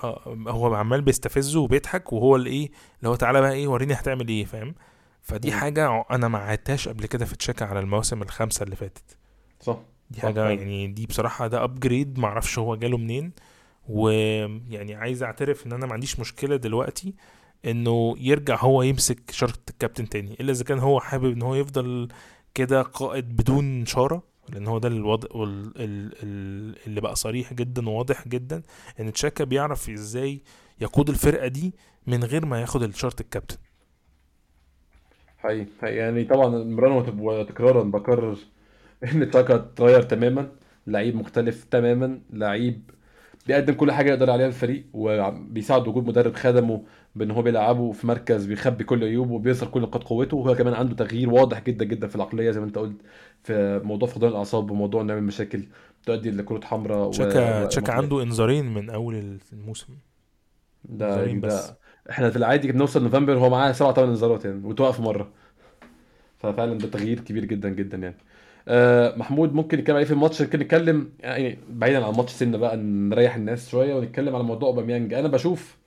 آه 0.03 0.21
هو 0.47 0.75
عمال 0.75 1.01
بيستفزه 1.01 1.59
وبيضحك 1.59 2.13
وهو 2.13 2.35
اللي 2.35 2.49
إيه 2.49 2.71
اللي 2.99 3.09
هو 3.09 3.15
تعالى 3.15 3.41
بقى 3.41 3.51
إيه 3.53 3.67
وريني 3.67 3.93
هتعمل 3.93 4.27
إيه 4.27 4.45
فاهم؟ 4.45 4.75
فدي. 5.21 5.51
حاجة 5.51 6.05
أنا 6.11 6.27
ما 6.27 6.37
عدتهاش 6.39 6.87
قبل 6.89 7.05
كده 7.05 7.25
في 7.25 7.35
تشاكا 7.37 7.65
على 7.65 7.79
المواسم 7.79 8.21
الخمسة 8.21 8.63
اللي 8.63 8.75
فاتت. 8.75 9.17
صح. 9.61 9.77
دي 10.11 10.17
صح 10.19 10.23
حاجة 10.25 10.33
فعلا. 10.41 10.51
يعني 10.53 10.87
دي 10.87 11.05
بصراحة 11.05 11.47
ده 11.47 11.63
upgrade 11.63 12.19
معرفش 12.19 12.59
هو 12.59 12.75
جاله 12.75 12.97
منين. 12.97 13.31
ويعني 13.89 14.95
عايز 14.95 15.23
اعترف 15.23 15.65
ان 15.67 15.71
أنا 15.73 15.85
ما 15.85 15.93
عنديش 15.93 16.19
مشكلة 16.19 16.55
دلوقتي 16.55 17.15
انه 17.65 18.15
يرجع 18.19 18.55
هو 18.59 18.81
يمسك 18.83 19.31
شارة 19.31 19.53
الكابتن 19.69 20.09
تاني 20.09 20.37
إلا 20.39 20.51
إذا 20.51 20.63
كان 20.63 20.79
هو 20.79 20.99
حابب 20.99 21.31
إن 21.31 21.41
هو 21.41 21.55
يفضل 21.55 22.07
كده 22.53 22.81
قائد 22.81 23.35
بدون 23.35 23.85
شارة 23.85 24.23
لأن 24.49 24.67
هو 24.67 24.77
ده 24.77 24.87
الوضع 24.87 25.27
اللي 26.87 27.01
بقى 27.01 27.15
صريح 27.15 27.53
جدا 27.53 27.89
وواضح 27.89 28.27
جدا 28.27 28.61
إن 28.99 29.13
تشاكا 29.13 29.43
بيعرف 29.43 29.89
إزاي 29.89 30.41
يقود 30.81 31.09
الفرقة 31.09 31.47
دي 31.47 31.73
من 32.07 32.23
غير 32.23 32.45
ما 32.45 32.61
ياخد 32.61 32.83
الشارة 32.83 33.15
الكابتن 33.21 33.57
حقيقي. 35.37 35.67
يعني 35.83 36.23
طبعا 36.23 36.63
مرارا 36.63 37.13
وتكرارا 37.19 37.83
بكرر 37.83 38.37
إن 39.03 39.29
تشاكا 39.31 39.55
اتغير 39.55 40.01
تماما 40.01 40.51
لعيب 40.87 41.15
مختلف 41.15 41.63
تماما 41.63 42.21
لعيب 42.29 42.91
بيقدم 43.47 43.73
كل 43.73 43.91
حاجة 43.91 44.09
يقدر 44.09 44.29
عليها 44.29 44.47
الفريق 44.47 44.85
وبيساعد 44.93 45.87
وجود 45.87 46.07
مدرب 46.07 46.35
خدمه 46.35 46.83
بإن 47.15 47.31
هو 47.31 47.41
بيلعبه 47.41 47.91
في 47.91 48.07
مركز 48.07 48.45
بيخبي 48.45 48.83
كل 48.83 49.03
عيوبه 49.03 49.33
وبيظهر 49.33 49.69
كل 49.69 49.81
نقاط 49.81 50.03
قوته. 50.03 50.37
وهو 50.37 50.55
كمان 50.55 50.73
عنده 50.73 50.95
تغيير 50.95 51.29
واضح 51.29 51.63
جدا 51.63 51.85
جدا 51.85 52.07
في 52.07 52.15
العقلية 52.15 52.51
زي 52.51 52.59
ما 52.59 52.65
أنت 52.65 52.77
قلت 52.77 52.97
في 53.43 53.81
موضوع 53.83 54.09
فقدان 54.09 54.29
الأعصاب 54.29 54.71
وموضوع 54.71 55.01
إنه 55.01 55.13
يعمل 55.13 55.25
مشاكل 55.25 55.63
تؤدي 56.05 56.31
لكروت 56.31 56.63
حمراء 56.63 57.09
تشاكا 57.09 57.65
تشاكا 57.65 57.93
عنده 57.93 58.23
إنذارين 58.23 58.73
من 58.73 58.89
أول 58.89 59.39
الموسم. 59.53 59.93
ده 60.83 61.25
ده 61.25 61.77
إحنا 62.09 62.29
في 62.29 62.37
العادي 62.37 62.71
بنوصل 62.71 63.03
نوفمبر 63.03 63.33
هو 63.37 63.49
معاه 63.49 63.71
سبع 63.71 63.93
ثمان 63.93 64.09
إنذارات 64.09 64.45
يعني 64.45 64.65
وتوقف 64.65 64.99
مرة. 64.99 65.31
ففعلا 66.37 66.77
ده 66.77 66.87
تغيير 66.87 67.19
كبير 67.19 67.45
جدا 67.45 67.69
جدا 67.69 67.97
يعني. 67.97 68.17
محمود 69.17 69.53
ممكن 69.53 69.77
نتكلم 69.77 69.95
عليه 69.95 70.05
في 70.05 70.11
الماتش 70.13 70.41
ممكن 70.41 70.59
نتكلم 70.59 71.09
يعني 71.19 71.57
بعيدا 71.69 72.05
عن 72.05 72.13
ماتش 72.13 72.31
سنة 72.31 72.57
بقى 72.57 72.77
نريح 72.77 73.35
الناس 73.35 73.69
شوية 73.69 73.95
ونتكلم 73.95 74.35
على 74.35 74.43
موضوع 74.43 74.69
أوباميانج 74.69 75.13
أنا 75.13 75.27
بشوف 75.27 75.77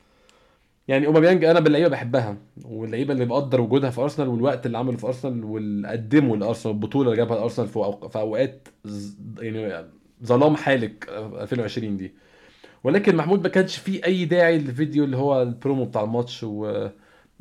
يعني 0.89 1.07
أوباميانج 1.07 1.45
أنا 1.45 1.61
باللعيبة 1.61 1.89
بحبها 1.89 2.37
واللعيبة 2.65 3.13
اللي 3.13 3.25
بقدر 3.25 3.61
وجودها 3.61 3.91
في 3.91 4.01
أرسنال 4.01 4.29
والوقت 4.29 4.67
اللي 4.67 4.79
عمله 4.79 4.97
في 4.97 5.07
أرسنال 5.07 5.45
واللي 5.45 5.89
قدمه 5.89 6.37
لارسنال 6.37 6.75
البطولة 6.75 7.11
اللي 7.11 7.17
جابها 7.17 7.43
ارسنال 7.43 7.69
في. 7.69 7.95
في 8.11 8.19
أوقات 8.19 8.69
يعني 9.39 9.87
ظلام 10.25 10.57
حالك 10.57 11.09
2020 11.09 11.97
دي 11.97 12.13
ولكن 12.85 13.17
محمود 13.17 13.43
ما 13.43 13.49
كانش 13.49 13.77
فيه 13.77 14.05
أي 14.05 14.25
داعي 14.25 14.59
للفيديو 14.59 15.05
اللي 15.05 15.17
هو 15.17 15.43
البرومو 15.43 15.85
بتاع 15.85 16.03
الماتش 16.05 16.45
و 16.45 16.89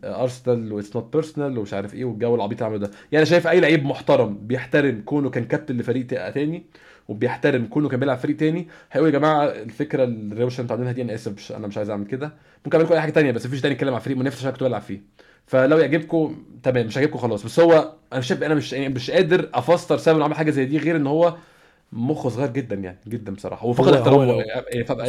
ارسنال 0.04 0.74
what's 0.74 0.96
not 0.96 1.14
personal 1.14 1.58
ومش 1.58 1.74
عارف 1.74 1.94
إيه 1.94 2.06
والجو 2.06 2.36
العبيط 2.36 2.64
اللي 2.64 2.76
عمله 2.76 2.88
ده. 2.88 2.94
يعني 3.12 3.26
شايف 3.26 3.48
أي 3.48 3.60
لعيب 3.60 3.86
محترم 3.86 4.38
بيحترم 4.42 5.02
كونه 5.06 5.30
كان 5.30 5.46
كابتن 5.46 5.78
لفريق 5.78 6.08
تاني 6.08 6.64
وبيحترم 7.08 7.66
كونه 7.66 7.90
كان 7.90 8.00
بيلعب 8.00 8.18
فريق 8.18 8.38
تاني 8.38 8.68
هيقول 8.92 9.14
يا 9.14 9.20
جماعة 9.20 9.46
الفكرة 9.46 10.04
الروشه 10.04 10.54
اللي 10.54 10.62
أنتوا 10.62 10.76
عاملينها 10.76 10.94
دي 10.94 11.02
أنا 11.02 11.14
آسف 11.14 11.34
مش 11.34 11.52
أنا 11.52 11.68
مش 11.68 11.78
عايز 11.78 11.90
أعمل 11.90 12.06
كده. 12.06 12.34
ممكن 12.66 12.78
أعمل 12.78 12.90
كل 12.90 13.00
حاجة 13.00 13.12
تانية 13.12 13.32
بس 13.32 13.46
مفيش 13.46 13.62
تاني 13.62 13.74
يتكلم 13.74 13.94
على 13.94 14.02
فريق 14.02 14.18
منافس 14.18 14.40
عشان 14.40 14.52
كنت 14.52 14.64
بلعب 14.64 14.82
فيه. 14.82 15.02
فلو 15.46 15.78
يعجبكم 15.78 16.44
تمام 16.64 16.86
مش 16.86 16.98
هيعجبكم 16.98 17.20
خلاص. 17.20 17.46
بس 17.46 17.60
هو 17.60 17.94
أنا 18.14 18.22
شايف 18.22 18.44
أنا 18.44 18.56
مش 18.56 18.74
يعني 18.74 18.90
مش 18.90 19.12
قادر 19.12 19.50
أفسر 19.54 19.98
سبب 19.98 20.22
عمل 20.22 20.36
حاجة 20.36 20.52
زي 20.52 20.66
دي 20.66 20.78
غير 20.78 20.96
إن 20.96 21.08
هو 21.08 21.36
مخه 21.94 22.30
صغير 22.30 22.50
جدا 22.50 22.76
يعني 22.76 22.98
جدا 23.08 23.34
بصراحة. 23.34 23.66
هو 23.66 23.74
فقد 23.74 23.94
احترامه. 23.94 24.24
هو, 24.24 24.42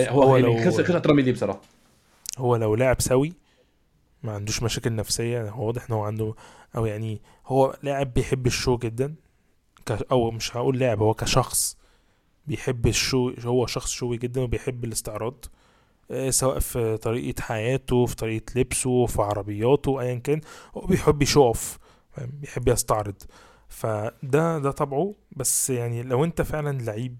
هو, 0.08 0.22
هو, 0.22 0.36
يعني 0.36 0.64
خسر 0.64 0.84
خسر 0.84 0.96
احترامي 0.96 1.22
ليه 1.22 1.32
بصراحة؟ 1.32 1.60
هو 2.38 2.56
لو 2.56 2.74
لعب 2.74 3.00
سوي 3.00 3.32
ما 4.22 4.32
عندوش 4.32 4.62
مشاكل 4.62 4.94
نفسية 4.94 5.50
هو 5.50 5.66
واضح 5.66 5.84
إن 5.90 5.94
هو 5.96 6.02
عنده 6.02 6.34
أو 6.76 6.86
يعني 6.86 7.20
هو 7.46 7.76
لاعب 7.82 8.14
بيحب 8.14 8.46
الشو 8.46 8.76
جدا 8.78 9.14
أو 10.12 10.30
مش 10.30 10.56
هقول 10.56 10.78
لاعب 10.78 11.02
هو 11.02 11.14
كشخص 11.14 11.76
بيحب 12.46 12.86
الشو 12.86 13.32
هو 13.44 13.66
شخص 13.66 13.90
شوي 13.90 14.16
جدا 14.16 14.40
وبيحب 14.40 14.84
الاستعراض 14.84 15.44
آه، 16.10 16.30
سواء 16.30 16.58
في 16.58 16.96
طريقة 16.96 17.42
حياته 17.42 18.06
في 18.06 18.16
طريقة 18.16 18.44
لبسه 18.56 19.06
في 19.06 19.22
عربياته 19.22 20.00
ايا 20.00 20.14
كان 20.14 20.40
هو 20.76 20.86
بيحب 20.86 21.22
يشوف 21.22 21.78
بيحب 22.18 22.68
يستعرض. 22.68 23.14
فده 23.68 24.58
ده 24.58 24.70
طبعه. 24.70 25.14
بس 25.36 25.70
يعني 25.70 26.02
لو 26.02 26.24
أنت 26.24 26.42
فعلا 26.42 26.78
لعيب 26.82 27.16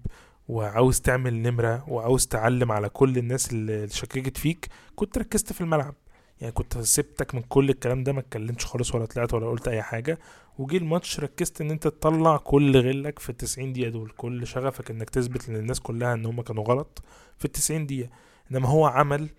وعاوز 0.47 1.01
تعمل 1.01 1.33
نمرة 1.41 1.85
وعاوز 1.89 2.27
تعلم 2.27 2.71
على 2.71 2.89
كل 2.89 3.17
الناس 3.17 3.51
اللي 3.51 3.87
شككت 3.87 4.37
فيك 4.37 4.67
كنت 4.95 5.17
ركزت 5.17 5.53
في 5.53 5.61
الملعب. 5.61 5.95
يعني 6.41 6.53
كنت 6.53 6.77
سبتك 6.77 7.35
من 7.35 7.41
كل 7.41 7.69
الكلام 7.69 8.03
ده 8.03 8.13
ما 8.13 8.19
اتكلمتش 8.19 8.65
خالص 8.65 8.95
ولا 8.95 9.05
طلعت 9.05 9.33
ولا 9.33 9.47
قلت 9.47 9.67
أي 9.67 9.81
حاجة. 9.81 10.19
وجي 10.57 10.77
الماتش 10.77 11.19
ركزت 11.19 11.61
إن 11.61 11.71
أنت 11.71 11.83
تطلع 11.87 12.37
كل 12.37 12.77
غلك 12.77 13.19
في 13.19 13.29
التسعين 13.29 13.73
دقيقة 13.73 13.89
دول 13.89 14.09
كل 14.17 14.47
شغفك 14.47 14.91
إنك 14.91 15.09
تثبت 15.09 15.49
للناس 15.49 15.79
كلها 15.79 16.13
إن 16.13 16.25
هم 16.25 16.41
كانوا 16.41 16.63
غلط 16.63 17.03
في 17.37 17.45
التسعين 17.45 17.85
دقيقة. 17.85 18.09
إنما 18.51 18.67
هو 18.67 18.85
عمل 18.85 19.29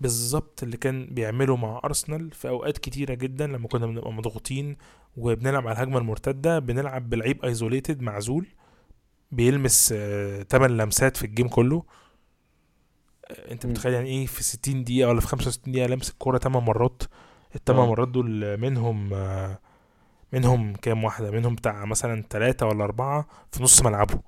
بالظبط 0.00 0.62
اللي 0.62 0.76
كان 0.76 1.06
بيعمله 1.06 1.56
مع 1.56 1.80
أرسنال 1.84 2.30
في 2.30 2.48
أوقات 2.48 2.78
كتيرة 2.78 3.14
جدا 3.14 3.46
لما 3.46 3.68
كنا 3.68 3.86
بنبقى 3.86 4.12
مضغوطين 4.12 4.76
وبنلعب 5.16 5.66
على 5.66 5.76
الهجمة 5.76 5.98
المرتدة 5.98 6.58
بنلعب 6.58 7.10
بلعيب 7.10 7.44
isolated 7.44 8.02
معزول 8.02 8.46
بيلمس 9.32 9.88
8 10.50 10.66
لمسات 10.66 11.16
في 11.16 11.24
ال 11.26 11.30
game 11.30 11.48
كله. 11.48 11.82
انت 13.30 13.66
متخيل 13.66 13.92
يعني 13.92 14.08
إيه 14.08 14.26
في 14.26 14.42
60 14.42 14.84
دقيقة 14.84 15.08
ولا 15.08 15.20
في 15.20 15.26
65 15.26 15.72
دقيقة 15.72 15.86
لمس 15.86 16.10
الكورة 16.10 16.38
8 16.38 16.60
مرات؟ 16.66 17.02
الثمان 17.54 17.80
آه. 17.80 17.86
مرات 17.86 18.08
دول 18.08 18.56
منهم 18.56 19.10
منهم 20.32 20.72
كام 20.74 21.04
واحدة؟ 21.04 21.30
منهم 21.30 21.54
بتاع 21.54 21.84
مثلا 21.84 22.24
ثلاثة 22.30 22.66
ولا 22.66 22.84
أربعة 22.84 23.26
في 23.52 23.62
نص 23.62 23.82
ملعبه. 23.82 24.20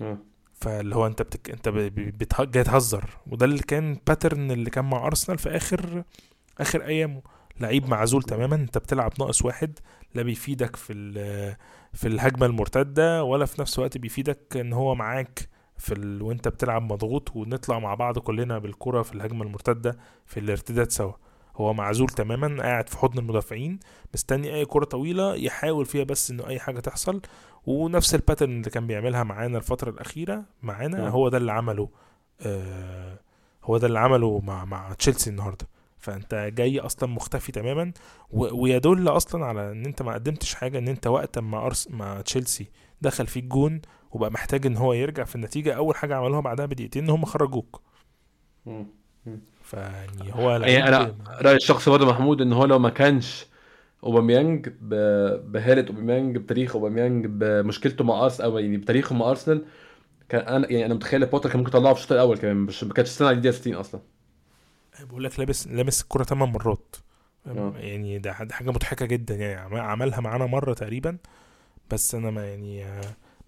آه. 0.00 0.18
فاللي 0.54 0.96
هو 0.96 1.06
انت 1.06 1.22
بتك... 1.22 1.50
انت 1.50 1.68
بت... 1.68 2.40
جاي 2.40 2.64
تهزر. 2.64 3.10
وده 3.26 3.46
اللي 3.46 3.62
كان 3.62 3.98
باترن 4.06 4.50
اللي 4.50 4.70
كان 4.70 4.84
مع 4.84 5.06
ارسنال 5.06 5.38
في 5.38 5.56
آخر 5.56 6.04
آخر 6.58 6.86
أيامه. 6.86 7.22
لعيب 7.60 7.88
معزول 7.88 8.22
تماما 8.22 8.56
انت 8.56 8.78
بتلعب 8.78 9.12
ناقص 9.18 9.44
واحد 9.44 9.78
لا 10.14 10.22
بيفيدك 10.22 10.76
في 10.76 10.94
في 11.92 12.08
الهجمة 12.08 12.46
المرتدة 12.46 13.24
ولا 13.24 13.46
في 13.46 13.60
نفس 13.60 13.78
الوقت 13.78 13.98
بيفيدك 13.98 14.56
إن 14.56 14.72
هو 14.72 14.94
معاك 14.94 15.48
في 15.80 15.94
ال... 15.94 16.22
وانت 16.22 16.48
بتلعب 16.48 16.92
مضغوط 16.92 17.36
ونطلع 17.36 17.78
مع 17.78 17.94
بعض 17.94 18.18
كلنا 18.18 18.58
بالكرة 18.58 19.02
في 19.02 19.12
الهجمة 19.14 19.42
المرتدة 19.44 19.98
في 20.26 20.40
الارتداد 20.40 20.90
سوا. 20.90 21.12
هو 21.56 21.74
معزول 21.74 22.08
تماما 22.08 22.62
قاعد 22.62 22.88
في 22.88 22.98
حضن 22.98 23.18
المدافعين 23.18 23.78
مستني 24.14 24.54
أي 24.54 24.64
كرة 24.64 24.84
طويلة 24.84 25.34
يحاول 25.34 25.86
فيها 25.86 26.04
بس 26.04 26.30
إنه 26.30 26.46
أي 26.46 26.58
حاجة 26.60 26.80
تحصل. 26.80 27.20
ونفس 27.66 28.14
ال 28.14 28.18
pattern 28.18 28.50
اللي 28.50 28.70
كان 28.70 28.86
بيعملها 28.86 29.22
معانا 29.22 29.58
الفترة 29.58 29.90
الأخيرة 29.90 30.44
معانا 30.62 31.08
هو 31.08 31.28
ده 31.28 31.38
اللي 31.38 31.52
عمله 31.52 31.88
آه 32.40 33.18
هو 33.64 33.78
ده 33.78 33.86
اللي 33.86 33.98
عمله 33.98 34.40
مع 34.44 34.64
مع 34.64 34.92
تشيلسي 34.92 35.30
النهارده. 35.30 35.66
فأنت 35.98 36.50
جاي 36.54 36.80
أصلا 36.80 37.08
مختفي 37.08 37.52
تماما. 37.52 37.92
ويدل 38.30 39.08
أصلا 39.08 39.46
على 39.46 39.72
إن 39.72 39.86
أنت 39.86 40.02
ما 40.02 40.12
قدمتش 40.14 40.54
حاجة 40.54 40.78
إن 40.78 40.88
أنت 40.88 41.06
وقت 41.06 41.38
ما 41.38 41.66
أرس 41.66 41.88
مع 41.90 42.20
تشيلسي 42.20 42.66
دخل 43.00 43.26
فيك 43.26 43.44
جون 43.44 43.80
وبقى 44.10 44.30
محتاج 44.30 44.66
إن 44.66 44.76
هو 44.76 44.92
يرجع 44.92 45.24
في 45.24 45.36
النتيجة 45.36 45.72
أول 45.72 45.96
حاجة 45.96 46.16
عملوها 46.16 46.40
بعدها 46.40 46.66
بدقيقتين 46.66 47.04
إن 47.04 47.10
هم 47.10 47.24
خرجوك. 47.24 47.82
فيعني 49.62 50.32
هو 50.34 50.50
يعني 50.50 50.88
أنا 50.88 51.14
رأيي 51.42 51.56
الشخصي 51.56 51.90
برضه 51.90 52.06
محمود 52.06 52.40
إن 52.40 52.52
هو 52.52 52.64
لو 52.64 52.78
ما 52.78 52.90
كانش 52.90 53.46
أوباميانج 54.04 54.68
بهالة 54.80 55.88
أوباميانج 55.88 56.36
بتاريخ 56.36 56.76
أوباميانج 56.76 57.26
بمشكلته 57.26 58.04
مع 58.04 58.24
ارسنال 58.24 58.50
أو 58.50 58.58
يعني 58.58 58.76
بتاريخه 58.76 59.14
مع 59.14 59.30
أرسنال 59.30 59.64
كان 60.28 60.40
أنا 60.40 60.72
يعني 60.72 60.86
أنا 60.86 60.94
متخيل 60.94 61.26
بوتر 61.26 61.50
كان 61.50 61.58
ممكن 61.58 61.70
يطلعه 61.70 61.94
في 61.94 62.00
الشوط 62.00 62.12
الأول 62.12 62.38
كمان 62.38 62.56
مش 62.56 62.84
ما 62.84 62.92
كانتش 62.92 63.10
السنة 63.10 63.32
دقيقه 63.32 63.52
60 63.52 63.74
أصلا. 63.74 64.00
بقول 65.00 65.24
لك 65.24 65.38
لابس 65.38 65.68
لابس 65.68 66.02
الكوره 66.02 66.24
8 66.24 66.52
مرات. 66.52 66.96
أوه. 67.46 67.78
يعني 67.78 68.18
ده 68.18 68.32
حاجة 68.32 68.70
مضحكة 68.70 69.06
جدا 69.06 69.34
يعني 69.34 69.80
عملها 69.80 70.20
معانا 70.20 70.46
مرة 70.46 70.74
تقريبا 70.74 71.16
بس 71.90 72.14
أنا 72.14 72.30
ما 72.30 72.46
يعني 72.48 72.84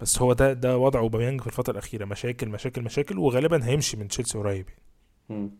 بس 0.01 0.22
هو 0.22 0.32
ده 0.32 0.53
ده 0.53 0.78
وضع 0.78 1.01
أوباميانج 1.01 1.40
في 1.40 1.47
الفترة 1.47 1.72
الأخيرة 1.72 2.05
مشاكل 2.05 2.49
مشاكل 2.49 2.82
مشاكل 2.82 3.18
وغالبا 3.18 3.64
هيمشي 3.66 3.97
من 3.97 4.09
تشيلسي 4.09 4.38
قريب 4.38 4.66
يعني. 5.30 5.51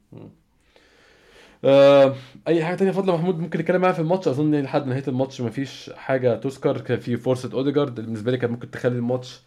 آه 1.65 2.15
أي 2.49 2.65
حاجة 2.65 2.77
تانية 2.77 2.93
فضل 2.93 3.13
محمود؟ 3.13 3.39
ممكن 3.39 3.59
نتكلم 3.59 3.81
معاها 3.81 3.93
في 3.93 3.99
الماتش؟ 4.01 4.29
أظن 4.29 4.55
لحد 4.61 4.87
نهاية 4.87 5.05
الماتش 5.09 5.41
مفيش 5.41 5.91
حاجة 5.97 6.37
تذكر. 6.37 6.81
كان 6.81 6.99
في 7.01 7.17
فرصة 7.17 7.51
أوديجارد 7.53 7.95
بالنسبة 7.95 8.31
لي 8.31 8.37
كان 8.39 8.51
ممكن 8.51 8.71
تخلي 8.71 8.95
الماتش 8.97 9.43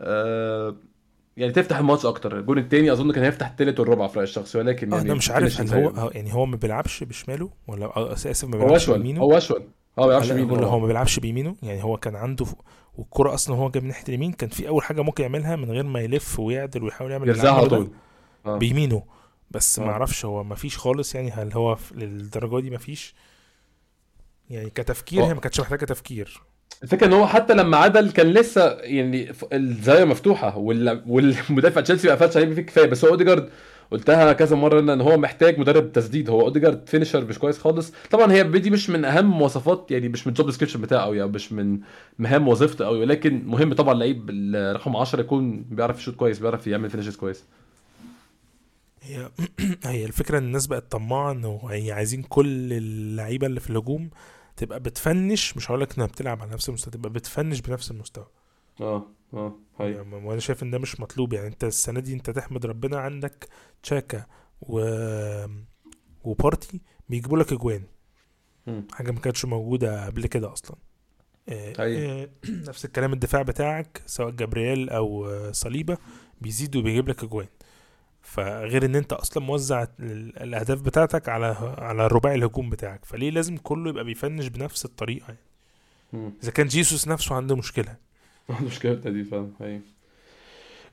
آه 0.00 0.76
يعني 1.36 1.52
تفتح 1.52 1.78
الماتش 1.78 2.06
أكتر. 2.06 2.38
الجون 2.38 2.58
التاني 2.58 2.92
أظن 2.92 3.12
كان 3.12 3.24
هيفتح 3.24 3.50
التالت 3.50 3.80
والرابع 3.80 4.06
في 4.06 4.14
رأيي 4.18 4.28
الشخصي 4.28 4.58
ولكن 4.58 4.92
آه، 4.92 4.96
يعني 4.96 5.08
أنا 5.08 5.18
مش 5.18 5.30
عارف 5.30 5.60
هل 5.60 5.98
هو 5.98 6.10
يعني 6.14 6.34
هو 6.34 6.46
ما 6.46 6.56
بيلعبش 6.56 7.04
بشماله؟ 7.04 7.50
ولا 7.68 8.12
آسف 8.12 8.48
ما 8.48 8.58
بيلعبش 8.58 8.90
بيمينه؟ 8.90 9.20
هو 9.20 9.36
أشول. 9.36 9.62
هو 9.98 10.02
ما 10.02 10.06
بيلعبش 10.06 10.30
بيمينه 10.32 10.66
هو 10.66 10.78
ما 10.80 10.86
بيلعبش 10.86 11.18
بيمينه؟ 11.18 11.56
يعني 11.62 11.84
هو 11.84 11.96
كان 11.96 12.16
عنده 12.16 12.46
والكرة 12.98 13.34
أصلا 13.34 13.56
هو 13.56 13.70
جاي 13.70 13.82
من 13.82 13.88
ناحية 13.88 14.04
اليمين 14.08 14.32
كان 14.32 14.48
في 14.48 14.68
أول 14.68 14.82
حاجة 14.82 15.02
ممكن 15.02 15.22
يعملها 15.22 15.56
من 15.56 15.70
غير 15.70 15.84
ما 15.84 16.00
يلف 16.00 16.40
ويعدل 16.40 16.82
ويحاول 16.82 17.10
يعمل 17.10 17.28
يرزعها 17.28 17.56
على 17.56 17.68
طول. 17.68 17.90
آه. 18.46 18.58
بيمينه. 18.58 19.02
بس 19.50 19.78
آه. 19.78 19.84
ما 19.84 19.90
أعرفش 19.90 20.24
هو 20.24 20.44
ما 20.44 20.54
فيش 20.54 20.78
خالص 20.78 21.14
يعني 21.14 21.30
هل 21.30 21.52
هو 21.52 21.76
للدرجة 21.94 22.60
دي 22.60 22.70
ما 22.70 22.78
فيش؟ 22.78 23.14
يعني 24.50 24.70
كتفكير 24.70 25.24
هي 25.24 25.34
ما 25.34 25.40
كانتش 25.40 25.60
محتاجة 25.60 25.84
تفكير. 25.84 26.42
الفكرة 26.82 27.06
إن 27.06 27.12
هو 27.12 27.26
حتى 27.26 27.54
لما 27.54 27.76
عدل 27.76 28.10
كان 28.10 28.26
لسه 28.26 28.70
يعني 28.70 29.32
الزاوية 29.52 30.04
مفتوحة 30.04 30.56
والمدافع 30.58 31.80
تشيلسي 31.80 32.08
ما 32.08 32.14
قفلش 32.14 32.36
عليه 32.36 32.62
كفاية. 32.62 32.86
بس 32.86 33.04
هو 33.04 33.10
أوديجارد 33.10 33.50
قلتها 33.92 34.32
كذا 34.32 34.56
مرة 34.56 34.80
ان 34.80 35.00
هو 35.00 35.16
محتاج 35.16 35.58
مدرب 35.58 35.92
تسديد. 35.92 36.30
هو 36.30 36.40
أوديجارد 36.40 36.88
finisher 36.88 37.24
مش 37.24 37.38
كويس 37.38 37.58
خالص. 37.58 37.92
طبعا 38.10 38.32
هي 38.32 38.42
دي 38.42 38.70
مش 38.70 38.90
من 38.90 39.04
أهم 39.04 39.26
مواصفات 39.26 39.86
يعني 39.90 40.08
مش 40.08 40.26
من 40.26 40.30
ال 40.30 40.34
job 40.34 40.46
description 40.46 40.80
بتاعه 40.80 41.02
قوي 41.02 41.22
أو 41.22 41.28
مش 41.28 41.52
من 41.52 41.80
مهام 42.18 42.48
وظيفته 42.48 42.84
قوي 42.84 43.00
ولكن 43.00 43.42
مهم 43.46 43.74
طبعا 43.74 43.94
لعيب 43.94 44.30
رقم 44.54 44.96
10 44.96 45.20
يكون 45.20 45.62
بيعرف 45.62 45.98
يشوط 45.98 46.14
كويس 46.14 46.38
بيعرف 46.38 46.66
يعمل 46.66 46.90
finishes 46.90 47.16
كويس. 47.16 47.44
هي 49.02 49.28
هي 49.84 50.04
الفكرة 50.04 50.38
إن 50.38 50.44
الناس 50.44 50.66
بقت 50.66 50.92
طماعة 50.92 51.32
انه 51.32 51.60
هي 51.70 51.92
عايزين 51.92 52.22
كل 52.22 52.72
اللعيبة 52.72 53.46
اللي 53.46 53.60
في 53.60 53.70
الهجوم 53.70 54.10
تبقى 54.56 54.80
بت 54.80 54.97
finish. 54.97 55.56
مش 55.56 55.70
هقول 55.70 55.80
لك 55.80 55.96
إنها 55.96 56.06
بتلعب 56.06 56.42
على 56.42 56.50
نفس 56.50 56.68
المستوى 56.68 56.92
تبقى 56.92 57.10
بت 57.10 57.22
finish 57.22 57.60
بنفس 57.60 57.90
المستوى. 57.90 58.26
آه. 58.80 59.06
آه 59.34 59.58
هاي. 59.80 59.92
يعني 59.92 60.14
وأنا 60.14 60.40
شايف 60.40 60.62
إن 60.62 60.70
ده 60.70 60.78
مش 60.78 61.00
مطلوب. 61.00 61.32
يعني 61.32 61.46
أنت 61.46 61.64
السنة 61.64 62.00
دي 62.00 62.14
أنت 62.14 62.30
تحمد 62.30 62.66
ربنا 62.66 62.98
عندك 62.98 63.48
تشاكا 63.82 64.26
و 64.60 64.80
وبارتي 66.24 66.80
بيجيبوا 67.08 67.38
لك 67.38 67.52
أجوان. 67.52 67.82
حاجة 68.92 69.10
ما 69.10 69.20
كانتش 69.20 69.44
موجودة 69.44 70.06
قبل 70.06 70.26
كده 70.26 70.52
أصلا. 70.52 70.76
آه، 71.48 72.28
نفس 72.68 72.84
الكلام 72.84 73.12
الدفاع 73.12 73.42
بتاعك 73.42 74.02
سواء 74.06 74.30
جابرييل 74.30 74.90
أو 74.90 75.26
آه، 75.30 75.52
صليبة 75.52 75.98
بيزيد 76.40 76.76
وبيجيب 76.76 77.08
لك 77.08 77.24
أجوان. 77.24 77.46
فغير 78.22 78.84
إن 78.84 78.96
أنت 78.96 79.12
أصلا 79.12 79.42
موزع 79.42 79.82
ال- 79.82 80.42
الأهداف 80.42 80.82
بتاعتك 80.82 81.28
على 81.28 81.46
على 81.78 82.06
رباعي 82.06 82.34
الهجوم 82.34 82.70
بتاعك. 82.70 83.04
فليه 83.04 83.30
لازم 83.30 83.56
كله 83.56 83.90
يبقى 83.90 84.04
بيفنش 84.04 84.46
بنفس 84.46 84.84
الطريقة 84.84 85.26
يعني. 85.28 86.32
إذا 86.42 86.50
كان 86.50 86.66
جيسوس 86.66 87.08
نفسه 87.08 87.34
عنده 87.34 87.56
مشكلة. 87.56 87.96
عنده 88.50 88.66
مشكلة 88.66 88.94
دي 88.94 89.24
فعلا 89.24 89.48
هي 89.60 89.80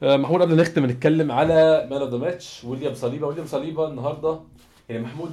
آه، 0.03 0.17
محمود 0.17 0.41
قبل 0.41 0.55
ما 0.55 0.61
نختم 0.61 0.85
نتكلم 0.85 1.31
على 1.31 1.87
man 1.91 2.01
of 2.01 2.11
the 2.11 2.17
match 2.17 2.63
ويليام 2.63 2.93
صليبا 2.93 3.27
ويليام 3.27 3.45
صليبا 3.47 3.87
النهارده 3.87 4.39
يعني 4.89 5.03
محمود 5.03 5.31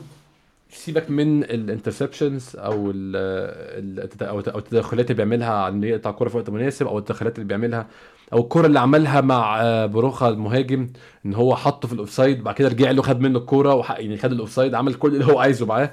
سيبك 0.70 1.10
من 1.10 1.44
ال 1.44 1.52
interceptions 1.52 2.56
أو 2.56 2.90
ال 2.94 4.22
أو 4.22 4.38
التدخلات 4.38 5.04
اللي 5.10 5.14
بيعملها 5.14 5.52
عن 5.54 5.84
يقطع 5.84 6.10
الكورة 6.10 6.28
في 6.28 6.36
وقت 6.36 6.50
مناسب 6.50 6.86
أو 6.86 6.98
التدخلات 6.98 7.34
اللي 7.38 7.48
بيعملها 7.48 7.86
أو 8.32 8.38
الكورة 8.40 8.66
اللي 8.66 8.80
عملها 8.80 9.20
مع 9.20 9.60
آه، 9.62 9.86
برويا 9.86 10.28
المهاجم 10.28 10.88
إن 11.26 11.34
هو 11.34 11.56
حطه 11.56 11.88
في 11.88 11.94
ال 11.94 12.00
offside 12.00 12.42
بعد 12.44 12.54
كده 12.54 12.68
رجع 12.68 12.90
له 12.90 13.02
خد 13.02 13.20
منه 13.20 13.38
الكورة 13.38 13.74
وح- 13.74 13.98
يعني 13.98 14.16
خد 14.16 14.32
ال 14.32 14.38
offside 14.38 14.74
عمل 14.74 14.94
كل 14.94 15.14
اللي 15.14 15.24
هو 15.26 15.38
عايزه 15.38 15.66
معاه. 15.66 15.92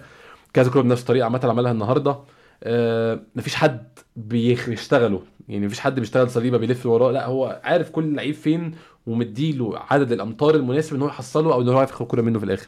كذا 0.53 0.71
كورة 0.71 0.81
بنفس 0.83 1.01
الطريقة 1.01 1.23
عامة 1.25 1.39
عملها 1.43 1.71
النهارده. 1.71 2.19
آه، 2.63 3.19
مفيش 3.35 3.55
حد 3.55 3.99
بيشتغله. 4.15 5.23
يعني 5.49 5.65
مفيش 5.65 5.79
حد 5.79 5.99
بيشتغل 5.99 6.29
صليبة 6.29 6.57
بيلف 6.57 6.85
وراه. 6.85 7.11
لا 7.11 7.25
هو 7.25 7.61
عارف 7.63 7.89
كل 7.89 8.15
لعيب 8.15 8.33
فين 8.35 8.75
ومديله 9.07 9.73
عدد 9.89 10.11
الأمتار 10.11 10.55
المناسب 10.55 10.95
إن 10.95 11.01
هو 11.01 11.07
يحصله 11.07 11.53
أو 11.53 11.61
إن 11.61 11.69
هو 11.69 11.73
يعرف 11.77 11.89
ياخد 11.89 12.01
الكورة 12.01 12.21
منه 12.21 12.39
في 12.39 12.45
الآخر. 12.45 12.67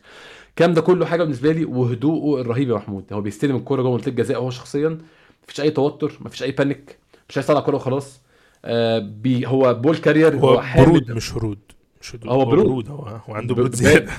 الكلام 0.49 0.73
ده 0.73 0.81
كله 0.81 1.05
حاجة 1.05 1.23
بالنسبة 1.23 1.51
لي 1.51 1.65
وهدوءه 1.65 2.41
الرهيب 2.41 2.69
يا 2.69 2.75
محمود. 2.75 3.03
هو 3.13 3.21
بيستلم 3.21 3.55
الكورة 3.55 3.81
جوه 3.81 3.91
منطقة 3.91 4.09
الجزاء 4.09 4.37
هو 4.39 4.49
شخصيا. 4.49 4.97
مفيش 5.43 5.61
أي 5.61 5.69
توتر 5.71 6.17
مفيش 6.21 6.43
أي 6.43 6.51
panic 6.51 6.97
مش 7.29 7.37
عايز 7.37 7.45
يطلع 7.45 7.59
الكوره 7.59 7.75
وخلاص. 7.75 8.21
آه 8.65 8.99
بي 8.99 9.47
هو 9.47 9.73
ball 9.73 9.97
carrier 9.97 10.35
هو 10.35 10.61
حامل- 10.61 10.85
برود 10.85 11.11
مش 11.11 11.33
هرود 11.33 11.59
مش 12.01 12.15
هدوء 12.15 12.31
هو 12.31 12.41
هو 12.41 12.45
برود. 12.45 12.65
برود 12.65 12.89
هو, 12.89 13.19
هو 13.29 13.33
عنده 13.35 13.55
برود 13.55 13.75
زيادة. 13.75 14.11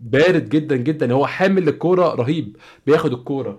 بارد 0.00 0.48
جدا 0.48 0.76
جدا. 0.76 1.12
هو 1.12 1.26
حامل 1.26 1.68
الكورة 1.68 2.14
رهيب 2.14 2.56
بياخد 2.86 3.12
الكورة. 3.12 3.58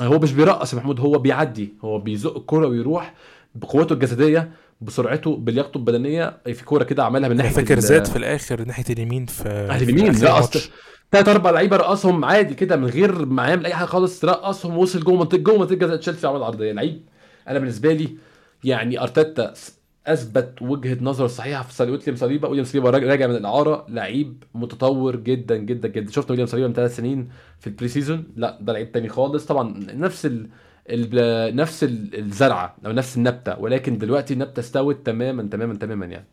هو 0.00 0.18
مش 0.18 0.32
بيرقص 0.32 0.72
يا 0.72 0.78
محمود 0.78 1.00
هو 1.00 1.18
بيعدي. 1.18 1.74
هو 1.84 1.98
بيزق 1.98 2.36
الكورة 2.36 2.66
ويروح. 2.66 3.14
بقوته 3.60 3.92
الجسدية 3.92 4.50
بسرعته 4.80 5.36
بلياقته 5.36 5.78
البدنية 5.78 6.38
في 6.44 6.64
كورة 6.64 6.84
كده 6.84 7.04
عملها 7.04 7.28
من 7.28 7.36
ناحية 7.36 7.50
فاكر 7.50 7.80
زاد 7.80 8.04
في 8.04 8.16
الآخر 8.16 8.64
ناحية 8.64 8.84
اليمين 8.90 9.26
في 9.26 9.66
ناحية 9.68 9.84
اليمين 9.84 10.22
رقص. 10.22 10.70
تلات 11.10 11.28
أربع 11.28 11.50
لعيبة 11.50 11.76
رقصهم 11.76 12.24
عادي 12.24 12.54
كده 12.54 12.76
من 12.76 12.86
غير 12.86 13.26
ما 13.26 13.48
يعمل 13.48 13.66
أي 13.66 13.74
حاجة 13.74 13.86
خالص 13.86 14.24
رقصهم 14.24 14.78
وصل 14.78 15.00
جوه 15.00 15.16
منطقة 15.16 15.38
جوه 15.38 15.58
منطقة 15.58 15.74
جزاء 15.74 15.96
تشيلسي 15.96 16.26
عمل 16.26 16.42
عرضيه 16.42 16.72
لعيب 16.72 17.02
أنا 17.48 17.58
بالنسبة 17.58 17.92
لي 17.92 18.08
يعني 18.64 19.02
أرتيتا 19.02 19.52
أثبت 20.06 20.62
وجهة 20.62 20.98
نظر 21.00 21.24
الصحيحه 21.24 21.62
في 21.62 21.74
صليب 21.74 21.92
ويليام 21.92 22.16
صليبا 22.16 22.48
ويليام 22.48 22.64
صليبا 22.64 22.90
راجع 22.90 23.06
راجع 23.06 23.26
من 23.26 23.36
الإعارة. 23.36 23.86
لعيب 23.88 24.44
متطور 24.54 25.16
جدا 25.16 25.56
جدا 25.56 25.88
جدا. 25.88 26.12
شفنا 26.12 26.30
ويليام 26.30 26.46
صليبا 26.46 26.68
من 26.68 26.74
ثلاث 26.74 26.96
سنين 26.96 27.28
في 27.60 27.66
ال 27.66 27.88
pre-season 27.88 28.24
لا 28.36 28.58
ده 28.60 28.72
لعيب 28.72 28.92
تاني 28.92 29.08
خالص. 29.08 29.46
طبعا 29.46 29.86
نفس 29.94 30.26
ال... 30.26 30.48
نفس 31.54 31.84
ال- 31.84 32.18
الزرعة 32.18 32.76
أو 32.86 32.92
نفس 32.92 33.16
النبتة 33.16 33.58
ولكن 33.58 33.98
دلوقتي 33.98 34.34
النبتة 34.34 34.60
استوت 34.60 35.06
تماما 35.06 35.42
تماما 35.52 35.74
تماما 35.74 36.06
يعني. 36.06 36.26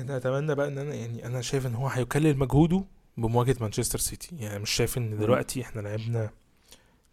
أنا 0.00 0.16
أتمنى 0.16 0.54
بقى 0.54 0.68
إن 0.68 0.78
أنا 0.78 0.94
يعني 0.94 1.26
أنا 1.26 1.40
شايف 1.40 1.66
إن 1.66 1.74
هو 1.74 1.86
هيكلل 1.88 2.38
مجهوده 2.38 2.84
بمواجهة 3.16 3.56
مانشستر 3.60 3.98
سيتي. 3.98 4.36
يعني 4.36 4.58
مش 4.58 4.70
شايف 4.70 4.98
إن 4.98 5.18
دلوقتي 5.18 5.62
إحنا 5.62 5.80
لعبنا 5.80 6.30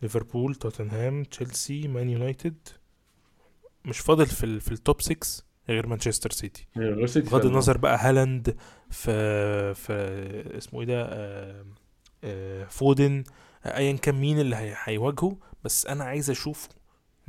ليفربول 0.01 0.55
توتنهام 0.55 1.23
تشيلسي 1.23 1.87
مان 1.87 2.09
يونايتد. 2.09 2.55
مش 3.85 3.99
فاضل 3.99 4.25
في 4.25 4.43
ال 4.45 4.61
في 4.61 4.71
ال 4.71 4.79
top 4.79 5.01
6 5.01 5.43
غير 5.69 5.87
مانشستر 5.87 6.31
سيتي. 6.31 6.67
بغض 7.31 7.41
النظر 7.51 7.77
بقى 7.77 7.97
هالاند 7.99 8.55
في 8.89 9.73
في 9.73 9.93
اسمه 10.57 10.79
إيه 10.81 10.87
ده 10.87 11.01
آه، 11.09 11.65
آه، 12.23 12.63
فودن 12.65 13.23
ايا 13.65 13.93
كان 13.97 14.15
مين 14.15 14.39
اللي 14.39 14.55
هي- 14.55 14.75
هيواجهه. 14.83 15.37
بس 15.63 15.85
أنا 15.85 16.03
عايز 16.03 16.29
أشوفه 16.29 16.69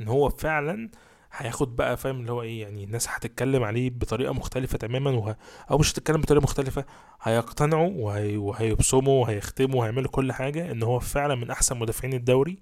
إن 0.01 0.07
هو 0.07 0.29
فعلا 0.29 0.89
هياخد 1.33 1.75
بقى 1.75 1.97
فاهم؟ 1.97 2.19
اللي 2.19 2.31
هو 2.31 2.41
إيه 2.41 2.61
يعني 2.61 2.83
الناس 2.83 3.07
هتتكلم 3.09 3.63
عليه 3.63 3.89
بطريقة 3.89 4.33
مختلفة 4.33 4.77
تماما 4.77 5.11
وه... 5.11 5.37
أو 5.71 5.77
مش 5.77 5.93
هتتكلم 5.93 6.21
بطريقة 6.21 6.43
مختلفة 6.43 6.85
هيقتنعوا 7.21 7.91
وهي... 7.95 8.37
وهيبصموا 8.37 9.21
وهيختموا 9.21 9.79
وهيعملوا 9.79 10.09
كل 10.11 10.31
حاجة 10.31 10.71
إن 10.71 10.83
هو 10.83 10.99
فعلا 10.99 11.35
من 11.35 11.51
أحسن 11.51 11.77
مدافعين 11.79 12.13
الدوري 12.13 12.57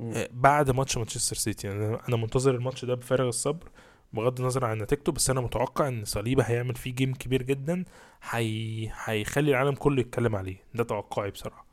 آه، 0.00 0.28
بعد 0.32 0.70
ماتش 0.70 0.96
مانشستر 0.98 1.36
سيتي. 1.36 1.66
يعني 1.66 1.86
أنا 1.86 2.00
أنا 2.08 2.16
منتظر 2.16 2.54
الماتش 2.54 2.84
ده 2.84 2.94
بفارغ 2.94 3.28
الصبر 3.28 3.68
بغض 4.12 4.40
النظر 4.40 4.64
عن 4.64 4.78
نتيجته 4.78 5.12
بس 5.12 5.30
أنا 5.30 5.40
متوقع 5.40 5.88
إن 5.88 6.04
صليبة 6.04 6.42
هيعمل 6.42 6.74
فيه 6.74 6.94
جيم 6.94 7.14
كبير 7.14 7.42
جدا 7.42 7.84
هي... 8.30 8.88
هيخلي 9.04 9.50
العالم 9.50 9.74
كله 9.74 10.00
يتكلم 10.00 10.36
عليه. 10.36 10.56
ده 10.74 10.84
توقعي 10.84 11.30
بصراحة. 11.30 11.66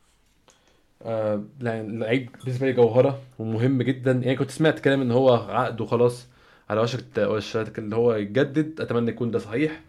آه 1.06 1.43
لعيب 1.62 2.30
بالنسبة 2.43 2.68
لي 2.68 2.74
جوهرة 2.74 3.20
ومهم 3.39 3.82
جدا. 3.82 4.12
يعني 4.12 4.36
كنت 4.36 4.52
سمعت 4.52 4.80
كلام 4.80 5.02
إن 5.02 5.12
هو 5.12 5.34
عقده 5.34 5.86
خلاص 5.86 6.28
على 6.70 6.82
وشك 6.82 7.04
وشك 7.18 7.80
اللي 7.80 7.95
هو 7.95 8.14
يتجدد. 8.14 8.82
أتمنى 8.82 9.10
يكون 9.12 9.32
ده 9.32 9.39
صحيح. 9.39 9.82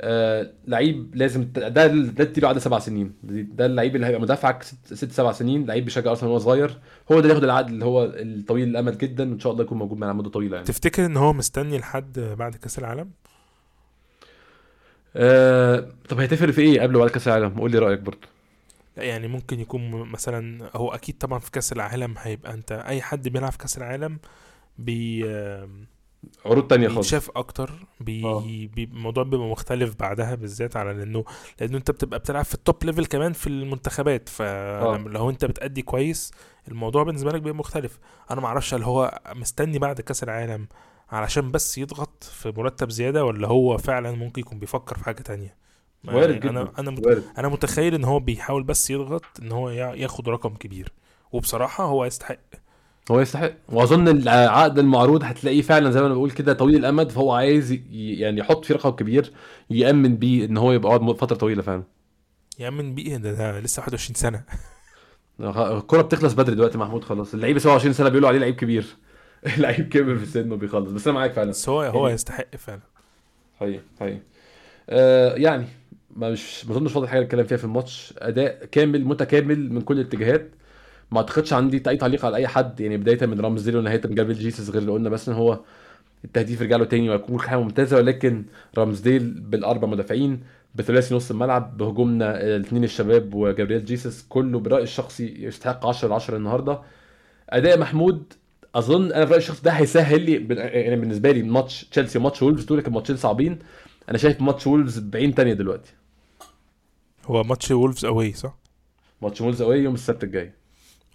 آه 0.00 0.50
لعيب 0.66 1.10
لازم 1.14 1.48
ده 1.54 1.68
ده 1.86 2.24
تديله 2.24 2.48
عقد 2.48 2.58
سبع 2.58 2.78
سنين. 2.78 3.12
ده 3.22 3.66
اللعيب 3.66 3.96
اللي 3.96 4.06
هيبقى 4.06 4.20
مدافعك 4.20 4.62
ست, 4.62 4.94
ست 4.94 5.12
سبع 5.12 5.32
سنين. 5.32 5.66
لعيب 5.66 5.84
بيشجع 5.84 6.10
أرسنال 6.10 6.30
وهو 6.30 6.38
صغير. 6.38 6.78
هو 7.12 7.14
ده 7.14 7.20
اللي 7.20 7.30
ياخد 7.30 7.44
العقد 7.44 7.68
اللي 7.68 7.84
هو 7.84 8.04
الطويل 8.04 8.68
الامد 8.68 8.98
جدا. 8.98 9.24
إن 9.24 9.40
شاء 9.40 9.52
الله 9.52 9.64
يكون 9.64 9.78
موجود 9.78 9.98
معانا 9.98 10.12
مدة 10.12 10.30
طويلة 10.30 10.54
يعني. 10.54 10.66
تفتكر 10.66 11.06
إن 11.06 11.16
هو 11.16 11.32
مستني 11.32 11.78
لحد 11.78 12.34
بعد 12.38 12.54
كأس 12.54 12.78
العالم؟ 12.78 13.10
آه 15.16 15.86
طب 16.08 16.20
هيتفرق 16.20 16.50
في 16.50 16.60
إيه 16.60 16.80
قبل 16.80 16.96
وبعد 16.96 17.10
كأس 17.10 17.28
العالم؟ 17.28 17.58
قول 17.60 17.70
لي 17.70 17.78
رأيك 17.78 18.00
برضه. 18.00 18.35
يعني 18.96 19.28
ممكن 19.28 19.60
يكون 19.60 19.90
مثلا 19.90 20.70
هو 20.76 20.94
أكيد 20.94 21.18
طبعا 21.18 21.38
في 21.38 21.50
كأس 21.50 21.72
العالم 21.72 22.14
هيبقى 22.18 22.54
أنت 22.54 22.72
أي 22.72 23.02
حد 23.02 23.28
بيلعب 23.28 23.52
في 23.52 23.58
كأس 23.58 23.78
العالم 23.78 24.18
بي 24.78 25.24
عروض 26.46 26.66
تانية 26.66 26.88
خالص. 26.88 26.98
بيتشاف 26.98 27.30
أكتر 27.36 27.86
بي 28.00 28.24
آه. 28.24 28.40
بي 28.74 28.84
الموضوع 28.84 29.24
بيبقى 29.24 29.46
مختلف 29.48 29.94
بعدها 29.94 30.34
بالذات 30.34 30.76
على 30.76 30.92
لأنه 30.92 31.24
لأنه 31.60 31.76
أنت 31.76 31.90
بتبقى 31.90 32.18
بتلعب 32.18 32.44
في 32.44 32.54
ال 32.54 32.61
top 32.61 32.84
level 32.84 33.06
كمان 33.06 33.32
في 33.32 33.46
المنتخبات 33.46 34.28
فلو 34.28 35.30
أنت 35.30 35.44
بتأدي 35.44 35.82
كويس 35.82 36.32
الموضوع 36.68 37.02
بالنسبة 37.02 37.30
لك 37.32 37.42
بيبقى 37.42 37.58
مختلف. 37.58 37.98
أنا 38.30 38.40
ما 38.40 38.46
أعرفش 38.46 38.74
هل 38.74 38.82
هو 38.82 39.20
مستني 39.34 39.78
بعد 39.78 40.00
كأس 40.00 40.22
العالم 40.22 40.68
علشان 41.10 41.50
بس 41.50 41.78
يضغط 41.78 42.24
في 42.24 42.52
مرتب 42.56 42.90
زيادة 42.90 43.24
ولا 43.24 43.48
هو 43.48 43.78
فعلا 43.78 44.12
ممكن 44.12 44.40
يكون 44.40 44.58
بيفكر 44.58 44.98
في 44.98 45.04
حاجة 45.04 45.22
تانية؟ 45.22 45.65
وارد 46.04 46.28
يعني 46.28 46.40
جدا 46.40 46.50
أنا 46.50 46.72
أنا 46.78 46.90
وارد. 47.06 47.22
أنا 47.38 47.48
متخيل 47.48 47.94
إن 47.94 48.04
هو 48.04 48.20
بيحاول 48.20 48.62
بس 48.62 48.90
يضغط 48.90 49.24
إن 49.42 49.52
هو 49.52 49.70
يا- 49.70 49.94
ياخد 49.94 50.28
رقم 50.28 50.54
كبير. 50.54 50.92
وبصراحة 51.32 51.84
هو 51.84 52.04
يستحق. 52.04 52.38
هو 53.10 53.20
يستحق. 53.20 53.52
وأظن 53.68 54.08
العقد 54.08 54.78
المعروض 54.78 55.24
هتلاقيه 55.24 55.62
فعلا 55.62 55.90
زي 55.90 56.00
ما 56.00 56.06
أنا 56.06 56.14
بقول 56.14 56.30
كده 56.30 56.52
طويل 56.52 56.76
الأمد 56.76 57.10
فهو 57.10 57.32
عايز 57.32 57.72
يعني 57.92 58.40
يحط 58.40 58.64
فيه 58.64 58.74
رقم 58.74 58.90
كبير 58.90 59.32
يأمن 59.70 60.16
بيه 60.16 60.44
إن 60.44 60.56
هو 60.56 60.72
يبقى 60.72 60.88
قاعد 60.98 61.16
فترة 61.16 61.36
طويلة 61.36 61.62
فعلا. 61.62 61.82
يأمن 62.58 62.94
بيه؟ 62.94 63.16
ده, 63.16 63.32
ده 63.32 63.60
لسه 63.60 63.80
21 63.80 64.14
سنة. 64.14 64.42
الكرة 65.40 66.02
بتخلص 66.02 66.32
بدري 66.32 66.54
دلوقتي 66.54 66.78
محمود 66.78 67.04
خلاص. 67.04 67.34
اللعيب 67.34 67.58
27 67.58 67.92
سنة 67.92 68.08
بيقولوا 68.08 68.28
عليه 68.28 68.38
لعيب 68.38 68.54
كبير. 68.56 68.86
لعيب 69.58 69.88
كبر 69.88 70.16
في 70.16 70.22
السن 70.22 70.52
وبيخلص 70.52 70.90
بس 70.92 71.08
أنا 71.08 71.18
معاك 71.18 71.32
فعلا. 71.32 71.50
بس 71.50 71.68
هو 71.68 71.82
هو 71.82 72.08
يستحق 72.08 72.56
فعلا. 72.56 72.80
حقيقي 73.60 73.80
حقيقي. 74.00 74.20
آه 74.90 75.34
يعني 75.34 75.66
مش 76.16 76.66
ما 76.66 76.72
اظنش 76.72 76.92
فاضل 76.92 77.08
حاجة 77.08 77.20
نتكلم 77.24 77.44
فيها 77.44 77.56
في 77.58 77.64
الماتش. 77.64 78.14
أداء 78.18 78.64
كامل 78.64 79.04
متكامل 79.04 79.72
من 79.72 79.80
كل 79.80 80.00
الاتجاهات. 80.00 80.50
ما 81.10 81.18
أعتقدش 81.18 81.52
عندي 81.52 81.82
أي 81.88 81.96
تعليق 81.96 82.24
على 82.24 82.36
أي 82.36 82.46
حد 82.48 82.80
يعني 82.80 82.96
بداية 82.96 83.26
من 83.26 83.40
رامز 83.40 83.62
ديل 83.62 83.76
ونهاية 83.76 84.00
من 84.04 84.14
جابريل 84.14 84.36
جيسس 84.38 84.70
غير 84.70 84.82
اللي 84.82 84.92
قلنا 84.92 85.10
بس 85.10 85.28
إن 85.28 85.34
هو 85.34 85.60
التهديف 86.24 86.62
رجع 86.62 86.76
له 86.76 86.84
تاني 86.84 87.10
ويكون 87.10 87.40
حاجة 87.40 87.58
ممتازة 87.60 87.96
ولكن 87.96 88.44
رامزديل 88.78 89.30
بالأربع 89.40 89.88
مدافعين 89.88 90.40
بثلاثي 90.74 91.14
نص 91.14 91.30
الملعب 91.30 91.76
بهجومنا 91.76 92.40
الاثنين 92.56 92.84
الشباب 92.84 93.34
وجابرييل 93.34 93.84
جيسس 93.84 94.26
كله 94.28 94.60
برايي 94.60 94.82
الشخصي 94.82 95.34
يستحق 95.44 95.86
10 95.86 96.14
10 96.14 96.36
النهارده. 96.36 96.80
أداء 97.50 97.78
محمود 97.78 98.32
أظن 98.74 99.12
أنا 99.12 99.24
برايي 99.24 99.38
الشخصي 99.38 99.62
ده 99.62 99.70
هيسهل 99.70 100.20
لي 100.22 100.32
يعني 100.56 100.96
بالنسبة 100.96 101.30
لي 101.32 101.42
ماتش 101.42 101.84
تشيلسي 101.84 102.18
وماتش 102.18 102.42
وولفز 102.42 102.64
دول 102.64 102.80
كانوا 102.80 102.94
ماتشين 102.98 103.16
صعبين. 103.16 103.58
أنا 104.08 104.18
شايف 104.18 104.40
ماتش 104.40 104.66
وولفز 104.66 104.98
بعين 104.98 105.34
تانية 105.34 105.52
دلوقتي. 105.54 105.92
هو 107.26 107.42
ماتش 107.42 107.70
وولفز 107.70 108.04
away 108.04 108.32
صح؟ 108.32 108.56
ماتش 109.22 109.40
وولفز 109.40 109.62
away 109.62 109.78
يوم 109.78 109.94
السبت 109.94 110.24
الجاي. 110.24 110.52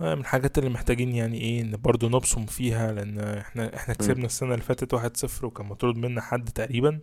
آه، 0.02 0.16
من 0.16 0.22
الحاجات 0.22 0.58
اللي 0.58 0.70
محتاجين 0.70 1.16
يعني 1.16 1.42
إيه 1.42 1.62
إن 1.62 1.72
برضو 1.78 2.10
نبصم 2.10 2.46
فيها 2.46 2.92
لأن 2.92 3.20
إحنا 3.20 3.76
إحنا 3.76 3.94
كسبنا 3.94 4.26
السنة 4.26 4.54
اللي 4.54 4.64
فاتت 4.64 4.94
1-0 4.94 5.44
وكان 5.44 5.66
مطرود 5.66 5.98
منا 5.98 6.22
حد 6.22 6.50
تقريبا. 6.50 7.00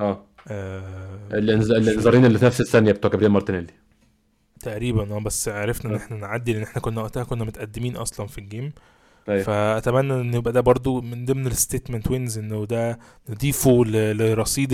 آه. 0.00 0.24
آه 0.48 1.28
الإنذارين 1.32 2.24
اللي 2.24 2.38
في 2.38 2.44
نفس 2.44 2.60
الثانية 2.60 2.92
بتوع 2.92 3.10
جابرييل 3.10 3.32
مارتينيلي. 3.32 3.72
تقريبا 4.60 5.16
آه 5.16 5.20
بس 5.20 5.48
عرفنا 5.48 5.90
إن 5.90 5.96
آه. 5.96 6.04
إحنا 6.04 6.16
نعدي 6.16 6.52
لأن 6.52 6.62
إحنا 6.62 6.82
كنا 6.82 7.00
وقتها 7.00 7.24
كنا 7.24 7.44
متقدمين 7.44 7.96
أصلا 7.96 8.26
في 8.26 8.38
ال 8.38 8.44
game. 8.44 8.72
أيوة. 9.28 9.42
فأتمنى 9.42 10.14
إن 10.14 10.34
يبقى 10.34 10.52
ده 10.52 10.60
برضو 10.60 11.00
من 11.00 11.24
ضمن 11.24 11.46
ال 11.46 11.52
statement 11.52 12.10
wins 12.10 12.38
إنه 12.38 12.64
ده 12.66 12.98
نضيفه 13.28 13.84
لرصيد 13.84 14.68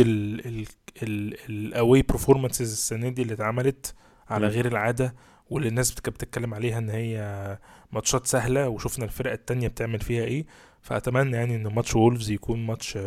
ال 1.49 1.60
away 1.60 2.05
performances 2.13 2.61
السنة 2.61 3.09
دي 3.09 3.23
اللي 3.23 3.35
اتعملت 3.35 3.95
على. 4.29 4.47
غير 4.49 4.67
العادة 4.67 5.15
واللي 5.51 5.69
الناس 5.69 5.95
كانت 5.95 6.09
بتتكلم 6.17 6.55
عليها 6.55 6.79
إن 6.79 6.91
هي 6.91 7.59
ماتشات 7.93 8.27
سهلة 8.27 8.69
وشفنا 8.69 9.05
الفرق 9.05 9.33
التانية 9.33 9.69
بتعمل 9.69 10.01
فيها 10.01 10.25
إيه 10.25 10.47
فأتمنى 10.83 11.37
يعني 11.37 11.57
ان 11.57 11.67
ماتش 11.67 11.97
وولفز 11.97 12.31
يكون 12.31 12.67
ماتش 12.67 12.99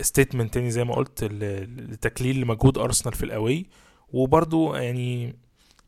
statement 0.00 0.54
تاني 0.54 0.70
زي 0.70 0.84
ما 0.84 0.94
قلت 0.94 1.24
لتكليل 1.24 2.40
لمجهود 2.40 2.78
ارسنال 2.78 3.14
في 3.14 3.22
ال 3.24 3.32
away 3.32 3.66
وبرضو 4.12 4.74
يعني 4.74 5.36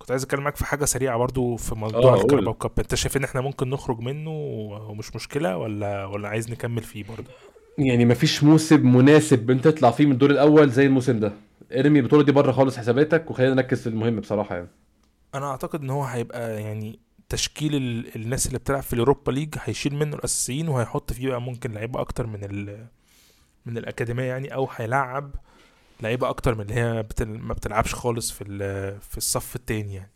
كنت 0.04 0.10
عايز 0.10 0.22
أتكلم 0.22 0.40
معاك 0.42 0.56
في 0.56 0.64
حاجة 0.64 0.84
سريعة 0.84 1.18
برضو 1.18 1.56
في 1.56 1.72
آه، 1.72 1.74
موضوع 1.74 2.00
قول. 2.14 2.20
ال 2.20 2.24
Carabao 2.24 2.54
Cup. 2.54 2.70
أنت 2.78 2.94
شايف 2.94 3.16
إن 3.16 3.24
إحنا 3.24 3.40
ممكن 3.40 3.70
نخرج 3.70 4.00
منه 4.00 4.30
ومش 4.30 5.16
مشكلة 5.16 5.56
ولا 5.56 6.04
ولا 6.04 6.28
عايز 6.28 6.50
نكمل 6.50 6.82
فيه 6.82 7.04
برضو؟ 7.04 7.30
يعني 7.78 8.04
مفيش 8.04 8.44
موسم 8.44 8.96
مناسب 8.96 9.50
أنت 9.50 9.68
تطلع 9.68 9.90
فيه 9.90 10.06
من 10.06 10.12
الدور 10.12 10.30
الأول 10.30 10.70
زي 10.70 10.86
الموسم 10.86 11.20
ده. 11.20 11.32
ارمي 11.72 11.98
البطولة 11.98 12.22
دي 12.22 12.32
بره 12.32 12.52
خالص 12.52 12.76
حساباتك 12.76 13.30
وخلينا 13.30 13.54
نركز 13.54 13.80
في 13.80 13.86
المهم 13.86 14.20
بصراحة 14.20 14.54
يعني. 14.54 14.68
أنا 15.34 15.50
أعتقد 15.50 15.82
إن 15.82 15.90
هو 15.90 16.04
هيبقى 16.04 16.62
يعني 16.62 16.98
تشكيل 17.28 17.74
ال- 17.74 18.16
الناس 18.16 18.46
اللي 18.46 18.58
بتلعب 18.58 18.82
في 18.82 18.92
ال 18.92 18.97
Europa 18.97 19.30
League 19.32 19.54
هيشيل 19.64 19.94
منه 19.94 20.16
الأساسيين 20.16 20.68
وهيحط 20.68 21.12
فيه 21.12 21.28
بقى 21.28 21.40
ممكن 21.40 21.72
لعيبة 21.72 22.00
أكتر 22.00 22.26
من 22.26 22.38
ال 22.44 22.86
من 23.66 23.78
الأكاديمية 23.78 24.24
يعني 24.24 24.54
أو 24.54 24.68
هيلعب 24.76 25.30
لعيبة 26.02 26.28
أكتر 26.28 26.54
من 26.54 26.60
اللي 26.60 26.74
هي 26.74 27.02
بتل 27.02 27.26
ما 27.28 27.54
بتلعبش 27.54 27.94
خالص 27.94 28.30
في 28.30 28.44
ال- 28.48 29.00
في 29.00 29.16
الصف 29.16 29.56
التاني 29.56 29.94
يعني. 29.94 30.10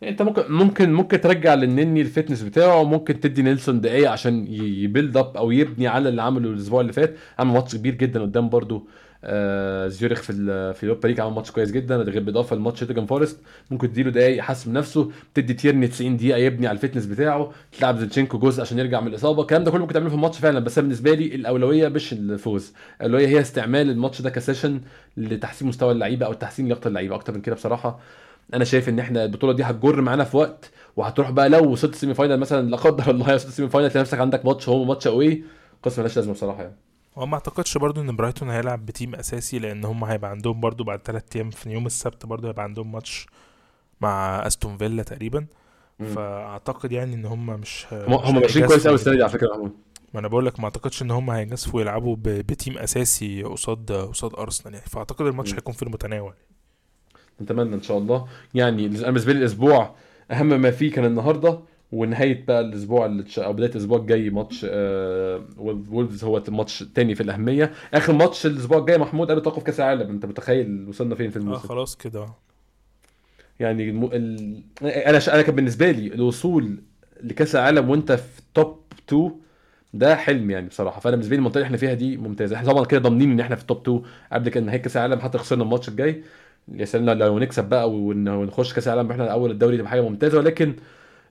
يعني 0.00 0.12
أنت 0.12 0.22
ممكن 0.22 0.42
ممكن 0.52 0.92
ممكن 0.92 1.20
ترجع 1.20 1.54
للنني 1.54 2.00
ال 2.00 2.05
fitness 2.05 2.42
بتاعه 2.42 2.84
ممكن 2.84 3.20
تدي 3.20 3.42
نيلسون 3.42 3.80
دقايق 3.80 4.10
عشان 4.10 4.46
ي 4.52 4.63
build 4.63 5.16
up 5.16 5.36
أو 5.36 5.50
يبني 5.50 5.88
على 5.88 6.08
اللي 6.08 6.22
عمله 6.22 6.50
الأسبوع 6.50 6.80
اللي 6.80 6.92
فات. 6.92 7.16
عمل 7.38 7.52
ماتش 7.54 7.76
كبير 7.76 7.94
جدا 7.94 8.22
قدام 8.22 8.48
برضو 8.48 8.88
آه 9.24 9.88
زيوريخ 9.88 10.22
في 10.22 10.32
في 10.74 10.82
ال 10.82 10.86
Europa 10.86 11.08
League 11.08 11.20
عمل 11.20 11.34
ماتش 11.34 11.50
كويس 11.50 11.70
جدا 11.70 11.96
غير 11.96 12.22
بالاضافه 12.22 12.56
لماتش 12.56 12.82
نوتنجهام 12.82 13.06
فورست. 13.06 13.38
ممكن 13.70 13.88
تديله 13.92 14.10
دقايق 14.10 14.38
يحسن 14.38 14.72
نفسه 14.72 15.10
تدي 15.34 15.54
تيرني 15.54 15.88
90 15.88 16.16
دقيقة 16.16 16.36
يبني 16.38 16.66
على 16.66 16.76
ال 16.76 16.80
fitness 16.80 17.06
بتاعه 17.06 17.52
تلعب 17.78 17.98
زيتشينكو 17.98 18.38
جزء 18.38 18.60
عشان 18.62 18.78
يرجع 18.78 19.00
من 19.00 19.08
الإصابة. 19.08 19.42
الكلام 19.42 19.64
ده 19.64 19.70
كله 19.70 19.80
ممكن 19.80 19.94
تعمله 19.94 20.08
في 20.08 20.14
الماتش 20.14 20.38
فعلا 20.38 20.60
بس 20.60 20.78
بالنسبة 20.78 21.14
لي 21.14 21.34
الأولوية 21.34 21.88
مش 21.88 22.12
الفوز. 22.12 22.72
الأولوية 23.00 23.28
هي 23.28 23.40
استعمال 23.40 23.90
الماتش 23.90 24.22
ده 24.22 24.30
ك 24.30 24.36
session 24.36 24.80
لتحسين 25.16 25.68
مستوى 25.68 25.92
اللعيبة 25.92 26.26
أو 26.26 26.32
تحسين 26.32 26.66
لياقة 26.68 26.88
اللعيبة. 26.88 27.14
أكتر 27.14 27.32
من 27.34 27.40
كده 27.40 27.54
بصراحة 27.54 27.98
أنا 28.54 28.64
شايف 28.64 28.88
إن 28.88 28.98
إحنا 28.98 29.24
البطولة 29.24 29.52
دي 29.52 29.62
هتجر 29.62 30.00
معانا 30.00 30.24
في 30.24 30.36
وقت 30.36 30.70
وهتروح 30.96 31.30
بقى 31.30 31.48
لو 31.48 31.72
وصلت 31.72 31.92
ال 31.94 32.14
semi-final 32.14 32.40
مثلا 32.40 32.70
لا 32.70 32.76
قدر 32.76 33.10
الله 33.10 33.34
وصلت 33.34 33.48
ال 33.48 33.68
semi-final 33.68 33.90
تلاقي 33.90 34.02
نفسك 34.02 34.18
عندك 34.20 34.44
ماتش 34.46 34.68
home 34.68 34.80
وماتش 34.80 35.06
away. 35.06 35.44
قصه 35.82 35.96
مالهاش 36.02 36.16
لازمة 36.16 36.32
بصراحة 36.32 36.62
يعني. 36.62 36.89
وما 37.16 37.34
اعتقدش 37.34 37.78
برضو 37.78 38.00
ان 38.00 38.16
برايتون 38.16 38.50
هيلعب 38.50 38.86
ب 38.86 38.92
team 38.92 39.14
أساسي 39.14 39.58
لأن 39.58 39.84
هم 39.84 40.04
هيبقى 40.04 40.30
عندهم 40.30 40.60
برضو 40.60 40.84
بعد 40.84 41.00
ثلاث 41.04 41.22
أيام 41.36 41.50
في 41.50 41.70
يوم 41.70 41.86
السبت 41.86 42.26
برضو 42.26 42.46
هيبقى 42.46 42.62
عندهم 42.62 42.92
ماتش 42.92 43.26
مع 44.00 44.46
أستون 44.46 44.76
فيلا 44.76 45.02
تقريبا. 45.02 45.46
مم. 45.98 46.06
فأعتقد 46.06 46.92
يعني 46.92 47.14
إن 47.14 47.24
هم 47.26 47.46
مش 47.46 47.86
هم 47.92 48.40
ماشيين 48.40 48.66
كويس 48.66 48.86
قوي 48.86 48.94
السنة 48.94 49.14
دي 49.14 49.22
على 49.22 49.32
فكرة 49.32 49.72
ما 50.14 50.20
أنا 50.20 50.28
بقول 50.28 50.46
لك 50.46 50.58
ما 50.60 50.64
اعتقدش 50.64 51.02
إن 51.02 51.10
هم 51.10 51.30
هيجازفوا 51.30 51.80
يلعبوا 51.80 52.16
ب 52.20 52.32
team 52.32 52.78
أساسي 52.78 53.42
قصاد 53.42 53.92
قصاد 53.92 54.34
أرسنال 54.34 54.74
يعني. 54.74 54.86
فأعتقد 54.86 55.26
الماتش. 55.26 55.54
هيكون 55.54 55.74
في 55.74 55.82
المتناول. 55.82 56.34
نتمنى 57.42 57.74
إن 57.74 57.82
شاء 57.82 57.98
الله. 57.98 58.26
يعني 58.54 58.86
أنا 58.86 59.06
بالنسبة 59.06 59.32
لي 59.32 59.38
الأسبوع 59.38 59.94
أهم 60.30 60.46
ما 60.60 60.70
فيه 60.70 60.92
كان 60.92 61.04
النهارده. 61.04 61.60
ونهاية 61.92 62.44
بقى 62.46 62.60
الأسبوع 62.60 63.06
اللي 63.06 63.22
تش- 63.22 63.38
أو 63.38 63.52
بداية 63.52 63.70
الأسبوع 63.70 63.98
الجاي 63.98 64.30
ماتش 64.30 64.66
آه 64.70 65.44
وولفز 65.58 66.24
هو 66.24 66.38
الماتش 66.48 66.82
الثاني 66.82 67.14
في 67.14 67.22
الأهمية. 67.22 67.72
آخر 67.94 68.12
ماتش 68.12 68.46
الأسبوع 68.46 68.78
الجاي 68.78 68.98
محمود 68.98 69.30
قبل 69.30 69.42
توقف 69.42 69.62
كأس 69.62 69.80
العالم. 69.80 70.10
أنت 70.10 70.26
متخيل 70.26 70.86
وصلنا 70.88 71.14
فين 71.14 71.30
في 71.30 71.36
آه 71.38 71.40
الموسم؟ 71.42 71.68
خلاص 71.68 71.96
كده. 71.96 72.26
يعني 73.60 73.90
الم... 73.90 74.04
ال... 74.12 74.62
أنا 74.82 75.18
ش... 75.18 75.28
أنا 75.28 75.42
كان 75.42 75.54
بالنسبة 75.54 75.90
لي 75.90 76.06
الوصول 76.14 76.76
لكأس 77.22 77.54
العالم 77.56 77.90
وأنت 77.90 78.12
في 78.12 78.40
top 78.54 78.80
2 79.08 79.30
ده 79.94 80.16
حلم 80.16 80.50
يعني 80.50 80.68
بصراحة. 80.68 81.00
فأنا 81.00 81.16
بالنسبة 81.16 81.36
لي 81.36 81.38
المنطقة 81.38 81.56
اللي 81.58 81.66
إحنا 81.66 81.76
فيها 81.76 81.94
دي 81.94 82.16
ممتازة. 82.16 82.56
إحنا 82.56 82.72
طبعا 82.72 82.84
كده 82.84 83.00
ضامنين 83.00 83.30
إن 83.32 83.40
إحنا 83.40 83.56
في 83.56 83.62
ال 83.62 83.66
top 83.66 83.80
2 83.82 84.02
قبل 84.32 84.48
كده 84.48 84.64
نهائي 84.64 84.78
كأس 84.78 84.96
العالم 84.96 85.20
حتى 85.20 85.38
خسرنا 85.38 85.62
الماتش 85.62 85.88
الجاي. 85.88 86.22
يا 86.74 86.84
سلام 86.84 87.18
لو 87.18 87.38
نكسب 87.38 87.68
بقى 87.68 87.90
ون- 87.90 88.28
ونخش 88.28 88.74
كأس 88.74 88.88
العالم 88.88 89.10
إحنا 89.10 89.26
أول 89.32 89.50
الدوري 89.50 89.76
تبقى 89.78 89.90
حاجة 89.90 90.00
ممتازة. 90.00 90.38
ولكن 90.38 90.74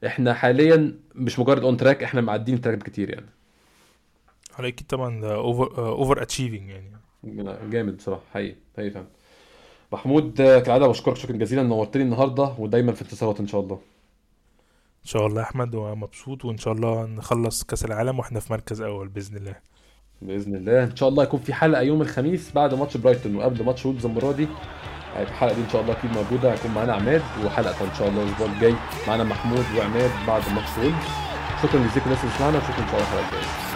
إحنا 0.05 0.33
حاليا 0.33 0.99
مش 1.15 1.39
مجرد 1.39 1.63
on 1.63 1.77
track 1.77 2.03
إحنا 2.03 2.21
معديين 2.21 2.61
track 2.61 2.83
كتير 2.83 3.09
يعني. 3.09 3.29
على 4.59 4.67
أكيد 4.67 4.87
طبعا 4.87 5.25
over 5.25 5.77
over 5.77 6.21
achieving 6.21 6.69
يعني. 6.69 6.91
جامد 7.69 7.97
بصراحة 7.97 8.21
حقيقي 8.33 8.55
حقيقي 8.77 8.91
فعلا. 8.91 9.05
محمود 9.91 10.41
آه، 10.41 10.59
كالعادة 10.59 10.87
بشكرك 10.87 11.15
شكرا 11.15 11.37
جزيلا 11.37 11.63
نورتني 11.63 12.03
النهارده 12.03 12.53
ودايما 12.57 12.91
في 12.91 13.01
انتصارات 13.01 13.39
إن 13.39 13.47
شاء 13.47 13.61
الله. 13.61 13.75
إن 15.03 15.05
شاء 15.05 15.27
الله 15.27 15.41
يا 15.41 15.45
أحمد 15.45 15.75
ومبسوط 15.75 16.45
وإن 16.45 16.57
شاء 16.57 16.73
الله 16.73 17.05
نخلص 17.05 17.63
كأس 17.63 17.85
العالم 17.85 18.19
وإحنا 18.19 18.39
في 18.39 18.53
مركز 18.53 18.81
أول 18.81 19.07
بإذن 19.07 19.37
الله. 19.37 19.55
بإذن 20.21 20.55
الله 20.55 20.83
إن 20.83 20.95
شاء 20.95 21.09
الله 21.09 21.23
يكون 21.23 21.39
في 21.39 21.53
حلقة 21.53 21.81
يوم 21.81 22.01
الخميس 22.01 22.51
بعد 22.51 22.73
ماتش 22.73 22.97
برايتون 22.97 23.35
وقبل 23.35 23.63
ماتش 23.65 23.85
وولفز 23.85 24.05
المرة 24.05 24.31
دي. 24.31 24.47
هيبقى 25.15 25.31
الحلقة 25.31 25.53
دي 25.53 25.61
إن 25.61 25.69
شاء 25.69 25.81
الله 25.81 25.93
أكيد 25.93 26.11
موجودة. 26.13 26.51
هيكون 26.53 26.71
معانا 26.71 26.93
عماد 26.93 27.21
وحلقة 27.45 27.85
إن 27.85 27.95
شاء 27.97 28.07
الله 28.07 28.23
الأسبوع 28.23 28.47
الجاي. 28.47 28.75
معانا 29.07 29.23
محمود 29.23 29.65
وعماد 29.77 30.11
بعد 30.27 30.41
ماتش 30.55 30.93
شكرا 31.63 31.79
جزيلا 31.79 32.05
للناس 32.05 32.23
اللي 32.23 32.33
سمعنا 32.37 32.57
وشكرا 32.57 32.83
إن 32.83 32.89
شاء 32.91 32.99
الله 32.99 33.07
الحلقة 33.07 33.25
الجاية. 33.25 33.68